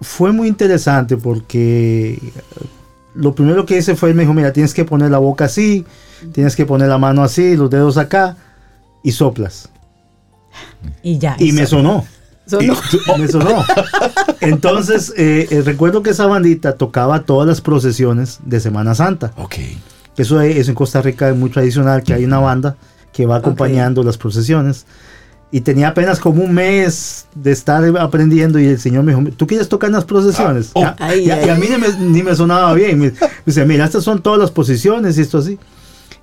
Fue 0.00 0.32
muy 0.32 0.48
interesante 0.48 1.18
porque 1.18 2.18
lo 3.14 3.34
primero 3.34 3.66
que 3.66 3.76
hice 3.76 3.94
fue, 3.94 4.14
me 4.14 4.22
dijo, 4.22 4.32
mira, 4.32 4.54
tienes 4.54 4.72
que 4.72 4.86
poner 4.86 5.10
la 5.10 5.18
boca 5.18 5.44
así, 5.44 5.84
tienes 6.32 6.56
que 6.56 6.64
poner 6.64 6.88
la 6.88 6.96
mano 6.96 7.22
así, 7.22 7.58
los 7.58 7.68
dedos 7.68 7.98
acá, 7.98 8.38
y 9.02 9.12
soplas. 9.12 9.68
Y 11.02 11.18
ya. 11.18 11.36
Y 11.38 11.52
me 11.52 11.66
sonó. 11.66 12.06
Sonó. 12.46 12.74
Me 13.18 13.28
sonó. 13.28 13.66
Entonces, 14.40 15.12
eh, 15.18 15.46
eh, 15.50 15.60
recuerdo 15.60 16.02
que 16.02 16.08
esa 16.08 16.24
bandita 16.24 16.78
tocaba 16.78 17.24
todas 17.24 17.46
las 17.46 17.60
procesiones 17.60 18.38
de 18.46 18.60
Semana 18.60 18.94
Santa. 18.94 19.34
Ok. 19.36 19.56
Eso 20.16 20.40
es, 20.40 20.70
en 20.70 20.74
Costa 20.74 21.02
Rica 21.02 21.28
es 21.28 21.36
muy 21.36 21.50
tradicional, 21.50 22.02
que 22.02 22.14
hay 22.14 22.24
una 22.24 22.38
banda 22.38 22.78
que 23.16 23.24
va 23.26 23.36
acompañando 23.36 24.02
las 24.02 24.18
procesiones. 24.18 24.84
Y 25.52 25.60
tenía 25.60 25.88
apenas 25.88 26.18
como 26.18 26.42
un 26.42 26.52
mes 26.52 27.26
de 27.34 27.52
estar 27.52 27.82
aprendiendo 27.98 28.58
y 28.58 28.66
el 28.66 28.80
Señor 28.80 29.04
me 29.04 29.14
dijo, 29.14 29.30
¿tú 29.36 29.46
quieres 29.46 29.68
tocar 29.68 29.88
en 29.88 29.94
las 29.94 30.04
procesiones? 30.04 30.72
Ah, 30.74 30.78
oh. 30.78 30.80
Y 30.80 30.84
a- 30.84 30.96
Ay, 30.98 31.20
y, 31.26 31.30
a, 31.30 31.34
ay. 31.36 31.46
y 31.46 31.48
a 31.50 31.54
mí 31.54 31.66
ni 31.70 31.76
me, 31.78 32.10
ni 32.12 32.22
me 32.22 32.34
sonaba 32.34 32.74
bien. 32.74 32.98
Me, 32.98 33.06
me 33.12 33.16
dice, 33.46 33.64
mira, 33.64 33.84
estas 33.84 34.02
son 34.04 34.20
todas 34.22 34.38
las 34.40 34.50
posiciones 34.50 35.16
y 35.16 35.20
esto 35.22 35.38
así. 35.38 35.58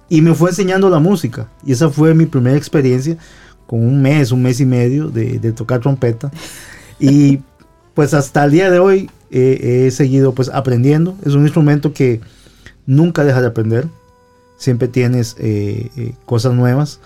Y 0.10 0.22
me 0.22 0.36
fue 0.36 0.50
enseñando 0.52 0.90
la 0.90 1.00
música. 1.00 1.48
Y 1.66 1.72
esa 1.72 1.90
fue 1.90 2.14
mi 2.14 2.26
primera 2.26 2.58
experiencia 2.58 3.18
con 3.66 3.80
un 3.84 4.02
mes, 4.02 4.32
un 4.32 4.44
mes 4.44 4.60
y 4.60 4.66
medio 4.66 5.08
de, 5.10 5.40
de 5.40 5.52
tocar 5.54 5.80
trompeta. 5.80 6.30
Y 7.00 7.40
pues 7.94 8.14
hasta 8.14 8.44
el 8.44 8.52
día 8.52 8.70
de 8.70 8.80
hoy 8.80 9.10
eh, 9.32 9.86
he 9.88 9.92
seguido 9.92 10.34
pues 10.34 10.50
aprendiendo. 10.50 11.16
Es 11.26 11.34
un 11.34 11.44
instrumento 11.44 11.94
que 11.94 12.20
nunca 12.86 13.24
deja 13.24 13.40
de 13.42 13.48
aprender. 13.48 13.88
Siempre 14.64 14.88
tienes 14.88 15.36
eh, 15.40 15.90
eh, 15.98 16.14
cosas 16.26 16.54
nuevas. 16.54 17.02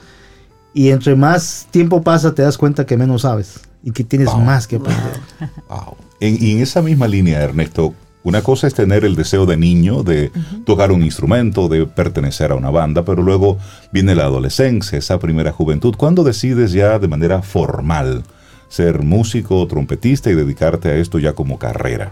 Y 0.75 0.89
entre 0.91 1.15
más 1.15 1.65
tiempo 1.71 2.03
pasa 2.03 2.35
te 2.35 2.43
das 2.43 2.55
cuenta 2.55 2.85
que 2.85 2.97
menos 2.97 3.23
sabes 3.23 3.61
y 3.83 3.91
que 3.91 4.03
tienes 4.03 4.27
Wow. 4.29 4.41
más 4.41 4.67
que 4.67 4.75
aprender. 4.75 5.19
Wow. 5.67 5.97
En, 6.19 6.37
y 6.39 6.51
en 6.51 6.59
esa 6.61 6.81
misma 6.83 7.07
línea, 7.07 7.41
Ernesto, 7.43 7.93
una 8.23 8.41
cosa 8.43 8.67
es 8.67 8.73
tener 8.75 9.05
el 9.05 9.15
deseo 9.15 9.45
de 9.47 9.55
niño 9.57 10.03
de 10.03 10.31
tocar 10.65 10.91
un 10.91 11.01
instrumento, 11.03 11.67
de 11.67 11.85
pertenecer 11.87 12.51
a 12.51 12.55
una 12.55 12.69
banda, 12.69 13.03
pero 13.05 13.23
luego 13.23 13.57
viene 13.91 14.13
la 14.15 14.25
adolescencia, 14.25 14.97
esa 14.99 15.17
primera 15.19 15.51
juventud. 15.51 15.95
¿Cuándo 15.97 16.23
decides 16.23 16.71
ya 16.73 16.99
de 16.99 17.07
manera 17.07 17.41
formal 17.41 18.23
ser 18.69 19.01
músico, 19.03 19.65
trompetista 19.67 20.29
y 20.29 20.35
dedicarte 20.35 20.89
a 20.89 20.95
esto 20.95 21.17
ya 21.19 21.33
como 21.33 21.57
carrera? 21.57 22.11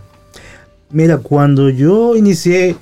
Mira, 0.91 1.17
cuando 1.17 1.69
yo 1.69 2.15
inicié, 2.15 2.75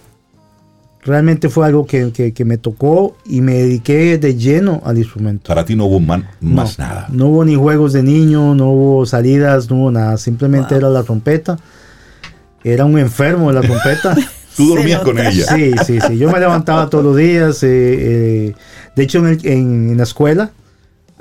realmente 1.06 1.50
fue 1.50 1.66
algo 1.66 1.86
que, 1.86 2.12
que- 2.12 2.34
que 2.34 2.46
me 2.46 2.58
tocó 2.58 3.16
y 3.26 3.42
me 3.42 3.54
dediqué 3.56 4.18
de 4.18 4.36
lleno 4.36 4.82
al 4.86 4.98
instrumento. 4.98 5.48
Para 5.48 5.66
ti 5.66 5.76
no 5.76 5.86
hubo 5.86 6.00
man- 6.00 6.28
más 6.42 6.78
no, 6.80 6.86
nada. 6.86 7.08
No 7.12 7.28
hubo 7.28 7.46
ni 7.46 7.56
juegos 7.56 7.94
de 7.94 8.04
niño, 8.04 8.56
no 8.56 8.70
hubo 8.72 9.06
salidas, 9.06 9.70
no 9.70 9.78
hubo 9.78 9.92
nada. 9.92 10.18
Simplemente 10.18 10.70
Wow. 10.76 10.78
era 10.78 10.90
la 10.90 11.04
trompeta. 11.04 11.58
Era 12.64 12.86
un 12.86 12.98
enfermo 12.98 13.52
de 13.52 13.60
la 13.60 13.68
trompeta. 13.68 14.16
Tú 14.56 14.70
dormías 14.76 15.02
con 15.02 15.18
ella. 15.20 15.46
Sí, 15.54 15.72
sí, 15.86 16.00
sí. 16.08 16.18
Yo 16.18 16.32
me 16.32 16.40
levantaba 16.40 16.90
todos 16.90 17.04
los 17.04 17.18
días. 17.18 17.62
eh, 17.64 17.68
eh, 17.70 18.56
de 18.96 19.04
hecho, 19.04 19.20
en, 19.20 19.26
el- 19.28 19.46
en- 19.48 19.90
en 19.92 19.98
la 19.98 20.04
escuela, 20.04 20.52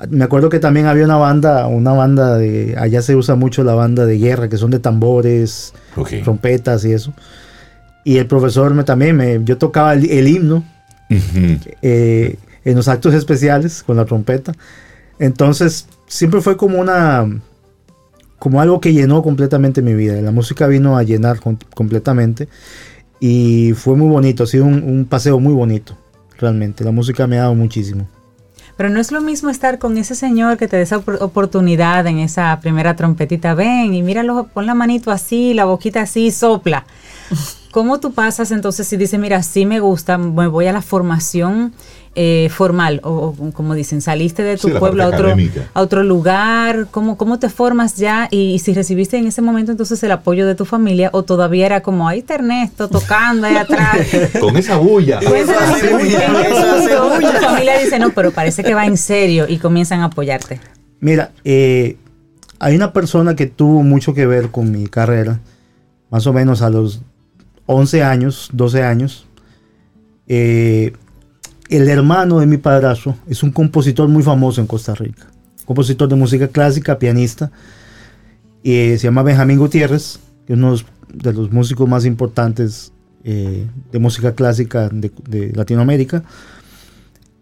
me 0.09 0.23
acuerdo 0.23 0.49
que 0.49 0.59
también 0.59 0.85
había 0.85 1.03
una 1.05 1.17
banda, 1.17 1.67
una 1.67 1.93
banda 1.93 2.37
de, 2.37 2.75
allá 2.77 3.01
se 3.01 3.15
usa 3.15 3.35
mucho 3.35 3.63
la 3.63 3.73
banda 3.73 4.05
de 4.05 4.17
guerra, 4.19 4.49
que 4.49 4.57
son 4.57 4.69
de 4.71 4.79
tambores, 4.79 5.73
Ok. 5.95 6.09
trompetas 6.23 6.85
y 6.85 6.93
eso. 6.93 7.13
Y 8.03 8.17
el 8.17 8.27
profesor 8.27 8.73
me, 8.73 8.83
también, 8.83 9.15
me, 9.15 9.39
yo 9.43 9.57
tocaba 9.57 9.93
el, 9.93 10.09
el 10.09 10.27
himno 10.27 10.63
Ujú. 11.09 11.59
eh, 11.81 12.37
en 12.65 12.75
los 12.75 12.87
actos 12.87 13.13
especiales 13.13 13.83
con 13.83 13.97
la 13.97 14.05
trompeta. 14.05 14.53
Entonces, 15.19 15.87
siempre 16.07 16.41
fue 16.41 16.57
como 16.57 16.79
una, 16.79 17.25
como 18.39 18.59
algo 18.59 18.81
que 18.81 18.93
llenó 18.93 19.21
completamente 19.23 19.81
mi 19.81 19.93
vida. 19.93 20.19
La 20.21 20.31
música 20.31 20.67
vino 20.67 20.97
a 20.97 21.03
llenar 21.03 21.39
com- 21.39 21.57
completamente 21.73 22.49
y 23.19 23.73
fue 23.73 23.95
muy 23.95 24.09
bonito, 24.09 24.43
ha 24.43 24.47
sido 24.47 24.65
un, 24.65 24.83
un 24.83 25.05
paseo 25.05 25.39
muy 25.39 25.53
bonito, 25.53 25.97
realmente. 26.39 26.83
La 26.83 26.91
música 26.91 27.25
me 27.25 27.37
ha 27.37 27.43
dado 27.43 27.55
muchísimo. 27.55 28.05
Pero 28.75 28.89
no 28.89 28.99
es 28.99 29.11
lo 29.11 29.21
mismo 29.21 29.49
estar 29.49 29.77
con 29.77 29.97
ese 29.97 30.15
señor 30.15 30.57
que 30.57 30.67
te 30.67 30.75
da 30.77 30.81
esa 30.81 30.97
opor- 30.97 31.21
oportunidad 31.21 32.05
en 32.07 32.17
esa 32.19 32.59
primera 32.59 32.95
trompetita. 32.95 33.53
Ven 33.53 33.93
y 33.93 34.01
míralo, 34.01 34.49
pon 34.53 34.65
la 34.65 34.73
manito 34.73 35.11
así, 35.11 35.53
la 35.53 35.65
boquita 35.65 36.01
así, 36.01 36.31
sopla. 36.31 36.85
¿Cómo 37.73 37.99
tú 37.99 38.13
pasas 38.13 38.51
entonces 38.51 38.85
si 38.87 38.97
dices, 38.97 39.19
mira, 39.19 39.41
sí 39.41 39.65
me 39.65 39.79
gusta, 39.79 40.19
me 40.19 40.45
voy 40.45 40.67
a 40.67 40.71
la 40.71 40.83
formación 40.83 41.73
eh, 42.13 42.49
formal, 42.51 43.01
o, 43.03 43.33
como 43.51 43.73
dicen, 43.73 43.99
saliste 43.99 44.43
de 44.43 44.57
tu 44.57 44.69
pueblo 44.77 45.01
a 45.01 45.07
otro, 45.07 45.33
a 45.73 45.81
otro 45.81 46.03
lugar, 46.03 46.85
¿Cómo, 46.91 47.17
¿cómo 47.17 47.39
te 47.39 47.49
formas 47.49 47.95
ya? 47.95 48.27
Y, 48.29 48.59
si 48.59 48.75
recibiste 48.75 49.17
en 49.17 49.25
ese 49.25 49.41
momento 49.41 49.71
entonces 49.71 50.03
el 50.03 50.11
apoyo 50.11 50.45
de 50.45 50.53
tu 50.53 50.65
familia, 50.65 51.09
o 51.13 51.23
todavía 51.23 51.65
era 51.65 51.81
como, 51.81 52.07
ahí 52.07 52.19
está 52.19 52.35
Ernesto 52.35 52.89
tocando 52.89 53.47
ahí 53.47 53.55
atrás. 53.55 53.97
Con 54.39 54.55
esa 54.55 54.77
bulla. 54.77 55.19
Tu 55.19 55.25
familia 57.43 57.79
dice, 57.79 57.97
no, 57.97 58.11
pero 58.11 58.29
parece 58.29 58.63
que 58.63 58.75
va 58.75 58.85
en 58.85 58.97
serio 58.97 59.47
y 59.49 59.57
comienzan 59.57 60.01
a 60.01 60.05
apoyarte. 60.05 60.59
Mira, 60.99 61.31
eh, 61.43 61.97
hay 62.59 62.75
una 62.75 62.93
persona 62.93 63.35
que 63.35 63.47
tuvo 63.47 63.81
mucho 63.81 64.13
que 64.13 64.27
ver 64.27 64.51
con 64.51 64.71
mi 64.71 64.85
carrera, 64.85 65.39
más 66.11 66.27
o 66.27 66.33
menos 66.33 66.61
a 66.61 66.69
los 66.69 67.01
11 67.65 68.03
años, 68.03 68.49
12 68.53 68.83
años. 68.83 69.27
Eh, 70.27 70.93
el 71.69 71.87
hermano 71.89 72.39
de 72.39 72.45
mi 72.45 72.57
padrastro 72.57 73.15
es 73.27 73.43
un 73.43 73.51
compositor 73.51 74.07
muy 74.07 74.23
famoso 74.23 74.61
en 74.61 74.67
Costa 74.67 74.93
Rica. 74.93 75.27
Compositor 75.65 76.07
de 76.09 76.15
música 76.15 76.47
clásica, 76.47 76.99
pianista. 76.99 77.51
Y 78.61 78.97
se 78.97 78.99
llama 78.99 79.23
Benjamín 79.23 79.57
Gutiérrez, 79.57 80.19
que 80.45 80.53
es 80.53 80.59
uno 80.59 80.75
de 81.13 81.33
los 81.33 81.51
músicos 81.51 81.87
más 81.87 82.05
importantes 82.05 82.91
eh, 83.23 83.65
de 83.91 83.99
música 83.99 84.33
clásica 84.33 84.89
de, 84.89 85.51
Latinoamérica. 85.53 86.23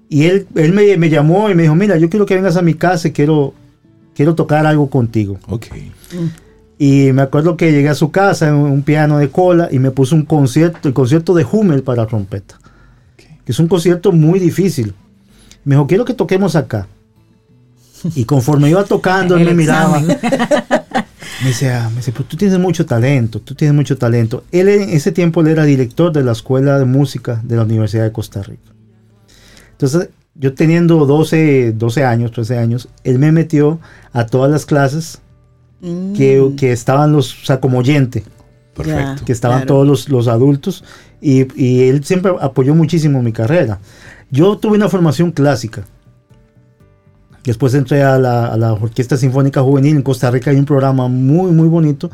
Y 0.10 0.26
él, 0.26 0.48
él 0.56 0.74
me, 0.74 1.10
llamó 1.10 1.50
y 1.50 1.56
me 1.56 1.64
dijo, 1.64 1.76
mira, 1.76 1.98
yo 1.98 2.10
quiero 2.10 2.26
que 2.26 2.36
vengas 2.36 2.58
a 2.58 2.62
mi 2.62 2.74
casa 2.74 3.08
y 3.08 3.12
quiero, 3.12 3.54
quiero 4.14 4.36
tocar 4.36 4.66
algo 4.66 4.90
contigo. 4.90 5.40
Ok. 5.48 5.68
Y 6.84 7.12
me 7.14 7.22
acuerdo 7.22 7.58
que 7.58 7.72
llegué 7.72 7.90
a 7.90 7.94
su 7.94 8.10
casa 8.10 8.48
en 8.48 8.56
un 8.56 8.82
piano 8.82 9.20
de 9.20 9.30
cola 9.30 9.70
y 9.72 9.78
me 9.78 9.92
puso 9.92 10.16
un 10.16 10.26
concierto, 10.26 10.88
el 10.88 10.96
concierto 10.96 11.36
de 11.36 11.46
Hummel 11.46 11.84
para 11.84 12.08
trompeta 12.08 12.58
que 13.46 13.52
es 13.52 13.60
un 13.60 13.68
concierto 13.68 14.12
muy 14.12 14.40
difícil. 14.40 14.96
Me 15.64 15.76
dijo, 15.76 15.86
quiero 15.86 16.06
que 16.06 16.16
toquemos 16.16 16.56
acá. 16.56 16.88
Y 18.16 18.26
conforme 18.26 18.68
iba 18.68 18.84
tocando, 18.84 19.38
él 19.38 19.46
me 19.46 19.54
miraba. 19.54 20.02
Me 21.44 21.48
decía, 21.48 21.88
me 21.90 21.98
decía, 21.98 22.14
pues 22.16 22.28
tú 22.28 22.38
tienes 22.38 22.60
mucho 22.60 22.86
talento, 22.86 23.40
tú 23.40 23.56
tienes 23.56 23.76
mucho 23.76 23.98
talento. 23.98 24.44
Él 24.52 24.70
en 24.70 24.90
ese 24.90 25.12
tiempo 25.12 25.42
él 25.42 25.48
era 25.48 25.64
director 25.66 26.12
de 26.12 26.24
la 26.24 26.32
Escuela 26.34 26.78
de 26.78 26.86
Música 26.86 27.42
de 27.44 27.56
la 27.56 27.64
Universidad 27.64 28.04
de 28.04 28.12
Costa 28.12 28.44
Rica. 28.44 28.72
Entonces, 29.72 30.10
yo 30.36 30.54
teniendo 30.54 31.06
12, 31.08 31.74
12 31.74 32.04
años, 32.06 32.32
13 32.32 32.60
años, 32.60 32.90
él 33.04 33.18
me 33.18 33.32
metió 33.32 33.80
a 34.14 34.28
todas 34.28 34.52
las 34.52 34.68
clases 34.68 35.20
mm. 35.82 36.14
que, 36.14 36.72
estaban 36.72 37.12
los, 37.12 37.44
o 37.44 37.46
sea, 37.46 37.60
como 37.60 37.80
oyente. 37.80 38.24
Perfecto. 38.74 39.26
que 39.26 39.34
estaban 39.34 39.66
todos 39.66 39.86
los, 39.86 40.08
los 40.08 40.30
adultos 40.30 40.86
y, 41.22 41.88
él 41.90 42.04
siempre 42.04 42.34
apoyó 42.42 42.74
muchísimo 42.74 43.22
mi 43.22 43.32
carrera. 43.32 43.80
Yo 44.32 44.58
tuve 44.58 44.76
una 44.76 44.90
formación 44.90 45.32
clásica. 45.32 45.84
Después 47.44 47.74
entré 47.74 48.04
a 48.04 48.18
la, 48.18 48.74
Orquesta 48.74 49.18
Sinfónica 49.18 49.62
Juvenil. 49.62 49.98
En 49.98 50.02
Costa 50.02 50.32
Rica 50.32 50.52
hay 50.52 50.58
un 50.58 50.66
programa 50.66 51.08
muy, 51.08 51.52
muy 51.52 51.68
bonito 51.68 52.10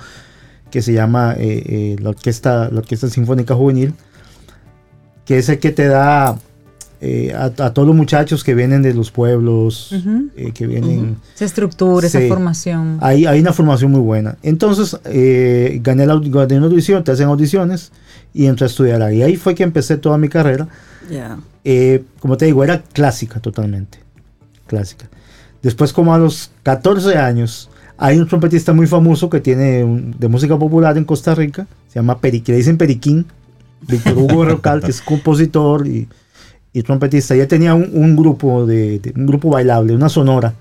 que 0.70 0.82
se 0.82 0.92
llama 0.92 1.36
eh, 1.38 1.64
eh, 1.66 1.96
la, 2.02 2.10
Orquesta, 2.10 2.70
la 2.70 2.80
Orquesta 2.80 3.08
Sinfónica 3.10 3.56
Juvenil, 3.56 3.94
que 5.26 5.38
es 5.38 5.48
el 5.48 5.60
que 5.60 5.72
te 5.72 5.88
da 5.88 6.38
eh, 7.00 7.34
a, 7.36 7.50
todos 7.52 7.88
los 7.88 7.96
muchachos 7.96 8.44
que 8.44 8.56
vienen 8.56 8.82
de 8.82 8.94
los 8.94 9.12
pueblos, 9.12 9.94
que 10.54 10.68
vienen... 10.68 11.18
Esa 11.36 11.46
estructura, 11.46 12.08
esa 12.08 12.22
formación. 12.28 12.98
Hay, 13.02 13.26
hay 13.26 13.40
una 13.40 13.54
formación 13.54 13.92
muy 13.92 14.02
buena. 14.02 14.38
Entonces, 14.44 15.00
gané, 15.04 16.06
la, 16.06 16.20
gané 16.24 16.58
una 16.58 16.68
audición, 16.68 17.04
te 17.04 17.12
hacen 17.12 17.28
audiciones 17.28 17.92
y 18.34 18.46
entré 18.46 18.66
a 18.66 18.68
estudiar 18.68 19.02
ahí. 19.02 19.22
Ahí 19.22 19.36
fue 19.36 19.56
que 19.56 19.64
empecé 19.64 19.98
toda 19.98 20.18
mi 20.18 20.30
carrera. 20.30 20.68
Eh, 21.64 22.04
como 22.20 22.38
te 22.38 22.46
digo, 22.46 22.64
era 22.64 22.82
clásica 22.82 23.40
totalmente. 23.40 24.00
Clásica. 24.68 25.10
Después, 25.62 25.92
como 25.92 26.14
a 26.14 26.18
los 26.18 26.52
14 26.64 27.18
años, 27.18 27.70
hay 27.98 28.18
un 28.20 28.28
trompetista 28.28 28.74
muy 28.74 28.88
famoso 28.88 29.30
que 29.30 29.40
tiene 29.40 30.14
de 30.18 30.28
música 30.28 30.58
popular 30.58 30.98
en 30.98 31.06
Costa 31.06 31.34
Rica. 31.36 31.68
Se 31.88 31.96
llama 31.96 32.20
Periquín, 32.20 32.54
le 32.54 32.58
dicen 32.60 32.78
Periquín. 32.78 33.26
Víctor 33.82 34.18
Hugo 34.18 34.44
Rocal, 34.46 34.82
que 34.82 34.92
es 34.92 35.02
compositor 35.06 35.88
y, 35.88 36.08
trompetista. 36.84 37.36
Ya 37.36 37.48
tenía 37.48 37.74
un, 37.74 38.16
grupo 38.16 38.66
de, 38.66 39.02
un 39.16 39.26
grupo 39.26 39.50
bailable, 39.50 39.96
una 39.96 40.10
sonora. 40.10 40.54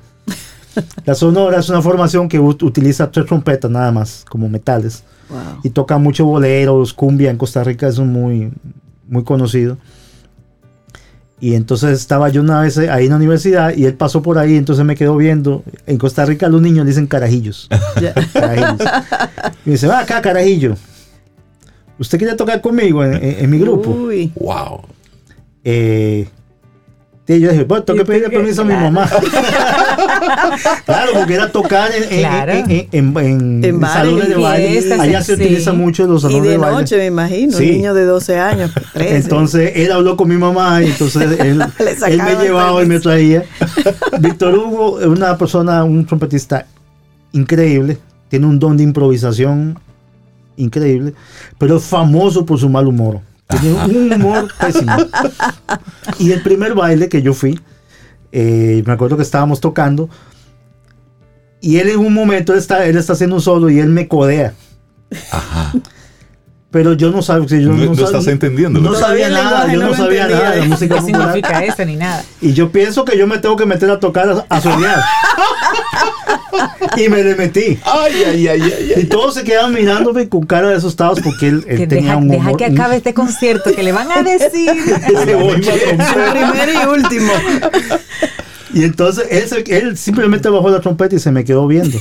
La 1.04 1.14
sonora 1.14 1.58
es 1.58 1.68
una 1.68 1.80
formación 1.80 2.28
que 2.28 2.38
utiliza 2.38 3.10
tres 3.10 3.26
trompetas 3.26 3.70
nada 3.70 3.90
más, 3.92 4.24
como 4.28 4.48
metales. 4.48 5.04
Y 5.62 5.70
toca 5.70 5.98
mucho 5.98 6.24
boleros, 6.24 6.92
cumbia 6.92 7.30
en 7.30 7.36
Costa 7.36 7.64
Rica 7.64 7.88
es 7.88 7.98
muy, 7.98 8.52
muy 9.08 9.24
conocido. 9.24 9.76
Y 11.38 11.54
entonces 11.54 11.98
estaba 12.00 12.30
yo 12.30 12.40
una 12.40 12.62
vez 12.62 12.78
ahí 12.78 13.04
en 13.04 13.10
la 13.10 13.16
universidad 13.16 13.74
y 13.76 13.84
él 13.84 13.94
pasó 13.94 14.22
por 14.22 14.38
ahí, 14.38 14.56
entonces 14.56 14.84
me 14.84 14.94
quedó 14.94 15.16
viendo. 15.16 15.62
En 15.86 15.98
Costa 15.98 16.24
Rica 16.24 16.48
los 16.48 16.62
niños 16.62 16.86
dicen 16.86 17.06
carajillos. 17.06 17.68
Y 19.64 19.70
me 19.70 19.72
dice, 19.72 19.88
va 19.88 19.98
acá, 19.98 20.22
carajillo. 20.22 20.76
¿Usted 21.98 22.18
quiere 22.18 22.34
tocar 22.34 22.60
conmigo 22.60 23.02
en, 23.04 23.50
mi 23.50 23.58
grupo? 23.58 23.90
Uy. 23.90 24.32
Wow. 24.36 24.82
Eh, 25.68 26.28
y 27.28 27.40
yo 27.40 27.50
dije, 27.50 27.64
bueno, 27.64 27.82
tengo 27.82 27.98
que 27.98 28.04
pedirle 28.04 28.30
permiso 28.30 28.62
a 28.62 28.64
mi 28.64 28.74
mamá. 28.74 29.10
claro, 30.84 31.10
porque 31.12 31.34
era 31.34 31.50
tocar 31.50 31.90
en, 31.92 32.86
en, 32.92 33.64
en, 33.64 33.80
salones 33.80 34.28
de 34.28 34.36
baile. 34.36 34.94
Allá 34.94 35.22
se 35.22 35.32
utiliza 35.34 35.72
mucho 35.72 36.06
los 36.06 36.22
salones 36.22 36.50
de, 36.50 36.56
baile. 36.56 36.72
Y 36.72 36.76
de 36.76 36.82
noche, 36.82 36.96
me 36.98 37.06
imagino, 37.06 37.56
un 37.56 37.64
niño 37.64 37.94
de 37.94 38.04
12 38.04 38.38
años, 38.38 38.70
13. 38.92 39.16
Entonces, 39.16 39.72
él 39.74 39.90
habló 39.90 40.16
con 40.16 40.28
mi 40.28 40.36
mamá 40.36 40.80
y 40.84 40.86
entonces 40.86 41.22
él, 41.40 41.60
él 42.06 42.22
me 42.22 42.36
llevaba 42.36 42.80
y 42.84 42.86
me 42.86 43.00
traía. 43.00 43.44
Víctor 44.20 44.56
Hugo 44.56 45.00
es 45.00 45.06
una 45.06 45.36
persona, 45.36 45.82
un 45.82 46.06
trompetista 46.06 46.64
increíble, 47.32 47.98
tiene 48.28 48.46
un 48.46 48.60
don 48.60 48.76
de 48.76 48.84
improvisación 48.84 49.76
increíble, 50.56 51.12
pero 51.58 51.78
es 51.78 51.82
famoso 51.82 52.46
por 52.46 52.56
su 52.60 52.68
mal 52.68 52.86
humor. 52.86 53.20
Tenía 53.61 53.84
un 53.84 54.12
humor 54.12 54.49
pésimo. 54.59 54.92
Y 56.18 56.32
el 56.32 56.42
primer 56.42 56.74
baile 56.74 57.09
que 57.09 57.22
yo 57.22 57.32
fui, 57.32 57.59
eh, 58.32 58.82
me 58.86 58.92
acuerdo 58.92 59.16
que 59.16 59.22
estábamos 59.22 59.61
tocando, 59.61 60.09
y 61.61 61.78
él 61.78 61.88
en 61.88 61.99
un 61.99 62.12
momento 62.12 62.55
está, 62.55 62.86
él 62.86 62.97
está 62.97 63.14
haciendo 63.14 63.36
un 63.36 63.42
solo 63.42 63.70
y 63.70 63.78
él 63.78 63.88
me 63.88 64.09
codea. 64.09 64.55
Ajá. 65.30 65.72
Pero 66.76 66.92
yo 66.92 67.10
no 67.10 67.22
sabía. 67.22 67.58
Yo 67.58 67.70
no, 67.70 67.86
no, 67.86 67.94
no 67.94 68.04
estás 68.04 68.26
entendiendo. 68.26 68.78
No, 68.78 68.94
sabía 68.94 69.30
nada, 69.30 69.72
yo 69.72 69.80
no, 69.80 69.94
sabía 69.94 70.28
nada 70.28 70.56
de 70.56 70.62
música 70.64 70.96
No 70.96 71.06
significa 71.06 71.64
eso 71.64 71.82
ni 71.86 71.96
nada. 71.96 72.22
Y 72.42 72.52
yo 72.52 72.70
pienso 72.70 73.02
que 73.06 73.16
yo 73.16 73.26
me 73.26 73.38
tengo 73.38 73.56
que 73.56 73.64
meter 73.64 73.90
a 73.90 73.98
tocar 73.98 74.28
a, 74.28 74.44
a 74.54 74.60
soñar. 74.60 75.02
y 76.98 77.08
me 77.08 77.24
le 77.24 77.34
metí. 77.34 77.78
Ay, 77.82 78.24
ay, 78.26 78.48
ay, 78.48 78.60
ay, 78.60 78.92
Y 78.94 79.04
todos 79.04 79.32
se 79.32 79.42
quedaban 79.42 79.72
mirándome 79.72 80.28
con 80.28 80.44
cara 80.44 80.68
de 80.68 80.74
asustados 80.74 81.18
porque 81.24 81.48
él, 81.48 81.64
él 81.66 81.88
tenía 81.88 82.18
un 82.18 82.24
humor. 82.24 82.36
Deja 82.36 82.56
que 82.58 82.64
acabe 82.66 82.96
este 82.96 83.14
concierto, 83.14 83.72
que 83.74 83.82
le 83.82 83.92
van 83.92 84.12
a 84.12 84.22
decir. 84.22 84.70
primero 85.06 86.72
y 86.74 86.86
último. 86.88 87.32
Y 88.74 88.84
entonces 88.84 89.24
él, 89.30 89.64
él 89.68 89.96
simplemente 89.96 90.50
bajó 90.50 90.68
la 90.68 90.80
trompeta 90.80 91.16
y 91.16 91.20
se 91.20 91.30
me 91.30 91.42
quedó 91.42 91.66
viendo. 91.66 91.98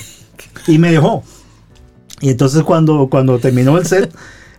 Y 0.67 0.79
me 0.79 0.91
dejó. 0.91 1.23
Y 2.19 2.29
entonces 2.29 2.61
cuando, 2.63 3.07
cuando 3.09 3.39
terminó 3.39 3.77
el 3.77 3.85
set, 3.85 4.13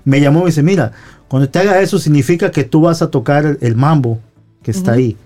me 0.07 0.21
llamó 0.21 0.39
y 0.39 0.43
me 0.45 0.47
dice, 0.51 0.63
mira, 0.63 0.93
cuando 1.29 1.49
te 1.49 1.59
haga 1.59 1.81
eso 1.81 1.99
significa 1.99 2.51
que 2.51 2.65
tú 2.65 2.83
vas 2.83 3.03
a 3.03 3.11
tocar 3.11 3.59
el, 3.61 3.75
mambo 3.75 4.21
que 4.63 4.71
está 4.71 4.93
ahí. 4.93 5.17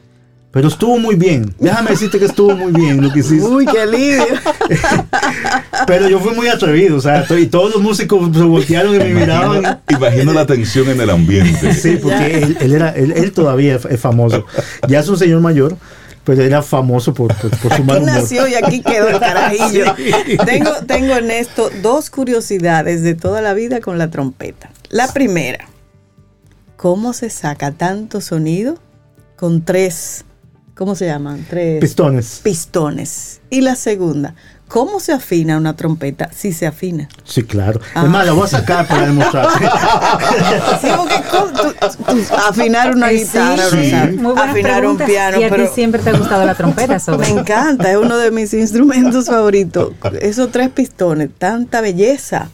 Pero 0.50 0.68
estuvo 0.68 0.98
muy 0.98 1.14
bien. 1.14 1.54
Déjame 1.60 1.90
decirte 1.90 2.18
que 2.18 2.24
estuvo 2.24 2.56
muy 2.56 2.72
bien 2.72 3.00
lo 3.00 3.12
que 3.12 3.20
hiciste. 3.20 3.46
Uy, 3.46 3.66
qué 3.66 3.82
alivio. 3.82 4.24
Pero 5.86 6.08
yo 6.08 6.18
fui 6.18 6.34
muy 6.34 6.48
atrevido, 6.48 6.96
o 6.96 7.00
sea, 7.00 7.24
y 7.38 7.46
todos 7.46 7.74
los 7.74 7.82
músicos 7.82 8.34
se 8.34 8.42
voltearon 8.42 8.94
y 8.94 8.98
me 8.98 9.14
miraban. 9.14 9.80
Imagino 9.88 10.32
la 10.32 10.46
tensión 10.46 10.88
en 10.88 11.00
el 11.00 11.10
ambiente. 11.10 11.74
Sí, 11.74 11.98
porque 12.02 12.56
él, 12.58 12.72
era, 12.72 12.90
él, 12.90 13.32
todavía 13.32 13.78
es 13.88 14.00
famoso. 14.00 14.46
Ya 14.88 15.00
es 15.00 15.08
un 15.08 15.18
señor 15.18 15.40
mayor, 15.40 15.76
pero 16.24 16.42
era 16.42 16.62
famoso 16.62 17.14
por, 17.14 17.34
su 17.34 17.48
mal 17.84 18.02
humor. 18.02 18.02
nació 18.02 18.46
y 18.46 18.54
aquí 18.54 18.82
quedó 18.82 19.08
el 19.08 19.18
carajillo. 19.18 19.94
Tengo, 20.44 20.72
tengo, 20.86 21.14
Ernesto, 21.14 21.70
dos 21.82 22.10
curiosidades 22.10 23.02
de 23.02 23.14
toda 23.14 23.40
la 23.40 23.54
vida 23.54 23.80
con 23.80 23.98
la 23.98 24.10
trompeta. 24.10 24.70
La 24.88 25.08
primera, 25.08 25.68
¿cómo 26.76 27.12
se 27.12 27.30
saca 27.30 27.72
tanto 27.72 28.20
sonido 28.20 28.78
con 29.36 29.64
tres 29.64 30.24
¿cómo 30.80 30.94
se 30.94 31.04
llaman? 31.04 31.44
Tres 31.46 31.78
pistones. 31.78 32.40
Pistones. 32.42 33.40
Y 33.50 33.60
la 33.60 33.76
segunda, 33.76 34.34
¿cómo 34.70 35.00
se 35.00 35.12
afina 35.12 35.58
una 35.58 35.74
trompeta 35.74 36.30
si 36.32 36.52
se 36.52 36.66
afina? 36.66 37.08
Sí, 37.24 37.42
claro. 37.42 37.80
Es 37.94 38.04
más, 38.04 38.24
la 38.24 38.32
voy 38.32 38.44
a 38.44 38.46
sacar 38.46 38.86
para 38.86 39.06
demostrar. 39.06 39.48
sí, 40.80 40.86
porque 40.96 41.14
afinar 42.48 42.94
una 42.94 43.08
guitarra, 43.08 43.64
afinar 44.44 44.86
un 44.86 44.96
piano. 44.96 45.40
Y 45.40 45.44
a 45.44 45.50
ti 45.50 45.62
siempre 45.74 46.00
te 46.00 46.10
ha 46.10 46.12
gustado 46.16 46.46
la 46.46 46.54
trompeta, 46.54 46.98
Me 47.18 47.28
encanta, 47.28 47.90
es 47.90 47.96
uno 47.96 48.16
de 48.16 48.30
mis 48.30 48.54
instrumentos 48.54 49.26
favoritos. 49.26 49.92
Esos 50.20 50.52
tres 50.52 50.70
pistones, 50.70 51.30
tanta 51.36 51.80
belleza. 51.80 52.48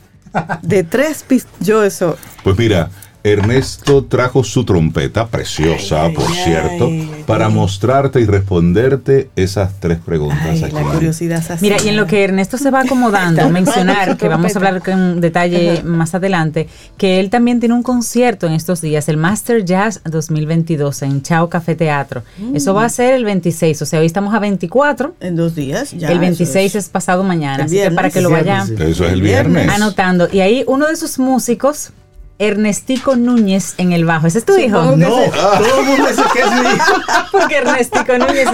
De 0.62 0.85
tres 0.85 1.23
pistones, 1.23 1.67
yo 1.67 1.85
eso. 1.85 2.17
Pues 2.43 2.59
mira, 2.59 2.91
Ernesto 3.27 4.05
trajo 4.05 4.45
su 4.45 4.64
trompeta, 4.64 5.27
preciosa, 5.27 6.09
por 6.14 6.31
cierto, 6.31 6.89
para 7.27 7.49
mostrarte 7.49 8.20
y 8.20 8.24
responderte 8.24 9.31
esas 9.35 9.81
tres 9.81 9.99
preguntas. 9.99 10.62
aquí. 10.62 10.72
La 10.72 10.83
curiosidad 10.83 11.43
Mira, 11.61 11.77
y 11.85 11.89
en 11.89 11.97
lo 11.97 12.07
que 12.07 12.22
Ernesto 12.22 12.57
se 12.57 12.70
va 12.70 12.83
acomodando, 12.83 13.49
mencionar, 13.51 14.16
que 14.16 14.29
vamos 14.29 14.55
a 14.55 14.59
hablar 14.61 14.81
con 14.81 15.20
detalle 15.20 15.83
más 15.83 16.14
adelante, 16.14 16.68
que 16.97 17.18
él 17.18 17.29
también 17.29 17.59
tiene 17.59 17.74
un 17.74 17.83
concierto 17.83 18.47
en 18.47 18.53
estos 18.53 18.81
días, 18.81 19.09
el 19.09 19.16
Master 19.16 19.64
Jazz 19.64 20.01
2022 20.05 21.03
en 21.03 21.22
Chao 21.22 21.49
Café 21.49 21.74
Teatro. 21.74 22.22
Eso 22.55 22.74
va 22.74 22.85
a 22.85 22.89
ser 22.89 23.14
el 23.14 23.24
26, 23.24 23.83
o 23.83 23.87
sea, 23.87 23.99
hoy 23.99 24.07
estamos 24.07 24.35
a 24.35 24.39
24. 24.39 25.16
En 25.18 25.35
dos 25.35 25.57
días, 25.57 25.91
ya. 25.91 26.12
El 26.12 26.20
26 26.20 26.77
es. 26.77 26.89
pasado 26.91 27.24
mañana, 27.24 27.64
así 27.64 27.77
que 27.77 27.91
para 27.91 28.11
que 28.11 28.20
lo 28.20 28.31
vayan 28.31 28.72
Eso 28.81 29.05
es 29.05 29.12
el 29.12 29.20
viernes. 29.20 29.68
anotando. 29.68 30.29
Y 30.33 30.39
ahí 30.39 30.62
uno 30.68 30.87
de 30.87 30.95
sus 30.95 31.18
músicos 31.18 31.91
Ernestico 32.39 33.16
Núñez 33.16 33.74
en 33.78 33.93
el 33.93 34.05
bajo. 34.05 34.26
¿Ese 34.26 34.39
es 34.39 34.45
tu 34.45 34.57
hijo? 34.57 34.97
No, 34.97 35.09
todo 35.09 35.80
el 35.80 35.87
mundo 35.87 36.07
dice 36.09 36.22
que 36.32 36.41
es 36.41 36.51
mi 36.53 36.76
hijo. 36.76 36.95
Porque 37.32 37.57
Ernestico 37.57 38.18
Núñez. 38.18 38.49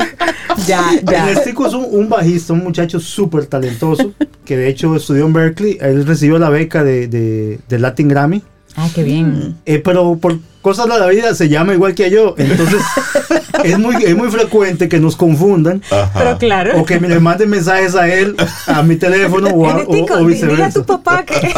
Ya, 0.66 0.84
ya. 1.02 1.28
Ernestico 1.28 1.66
es 1.66 1.74
un, 1.74 2.08
bajista, 2.08 2.52
un 2.52 2.64
muchacho 2.64 3.00
súper 3.00 3.46
talentoso, 3.46 4.12
que 4.44 4.56
de 4.56 4.68
hecho 4.68 4.94
estudió 4.94 5.26
en 5.26 5.32
Berkeley. 5.32 5.78
Él 5.80 6.06
recibió 6.06 6.38
la 6.38 6.50
beca 6.50 6.84
de, 6.84 7.08
de 7.08 7.78
Latin 7.78 8.08
Grammy. 8.08 8.42
Ah, 8.76 8.88
qué 8.94 9.02
bien. 9.02 9.56
Eh, 9.66 9.78
pero 9.78 10.16
por 10.16 10.38
cosas 10.62 10.86
de 10.86 10.98
la 10.98 11.06
vida 11.08 11.34
se 11.34 11.48
llama 11.48 11.74
igual 11.74 11.94
que 11.94 12.10
yo. 12.10 12.34
Entonces, 12.38 12.80
es, 13.64 13.78
muy, 13.78 13.96
es 14.02 14.16
muy 14.16 14.30
frecuente 14.30 14.88
que 14.88 14.98
nos 14.98 15.16
confundan. 15.16 15.82
Pero 16.14 16.38
claro. 16.38 16.80
O 16.80 16.84
que 16.86 16.98
me 16.98 17.08
le 17.08 17.20
manden 17.20 17.50
mensajes 17.50 17.94
a 17.94 18.08
él, 18.08 18.36
a 18.66 18.82
mi 18.82 18.96
teléfono 18.96 19.48
o, 19.48 19.68
a, 19.68 19.84
o, 19.86 20.24
viceversa. 20.24 20.72
tu 20.72 20.86
papá 20.86 21.24
que... 21.24 21.52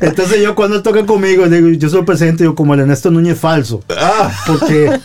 Entonces, 0.00 0.42
yo 0.42 0.54
cuando 0.54 0.82
toca 0.82 1.06
conmigo, 1.06 1.48
digo, 1.48 1.68
yo 1.68 1.88
soy 1.88 2.02
presente, 2.02 2.44
yo 2.44 2.54
como 2.54 2.74
el 2.74 2.80
Ernesto 2.80 3.10
Núñez 3.10 3.38
falso. 3.38 3.82
Ah. 3.90 4.32
Porque. 4.46 4.98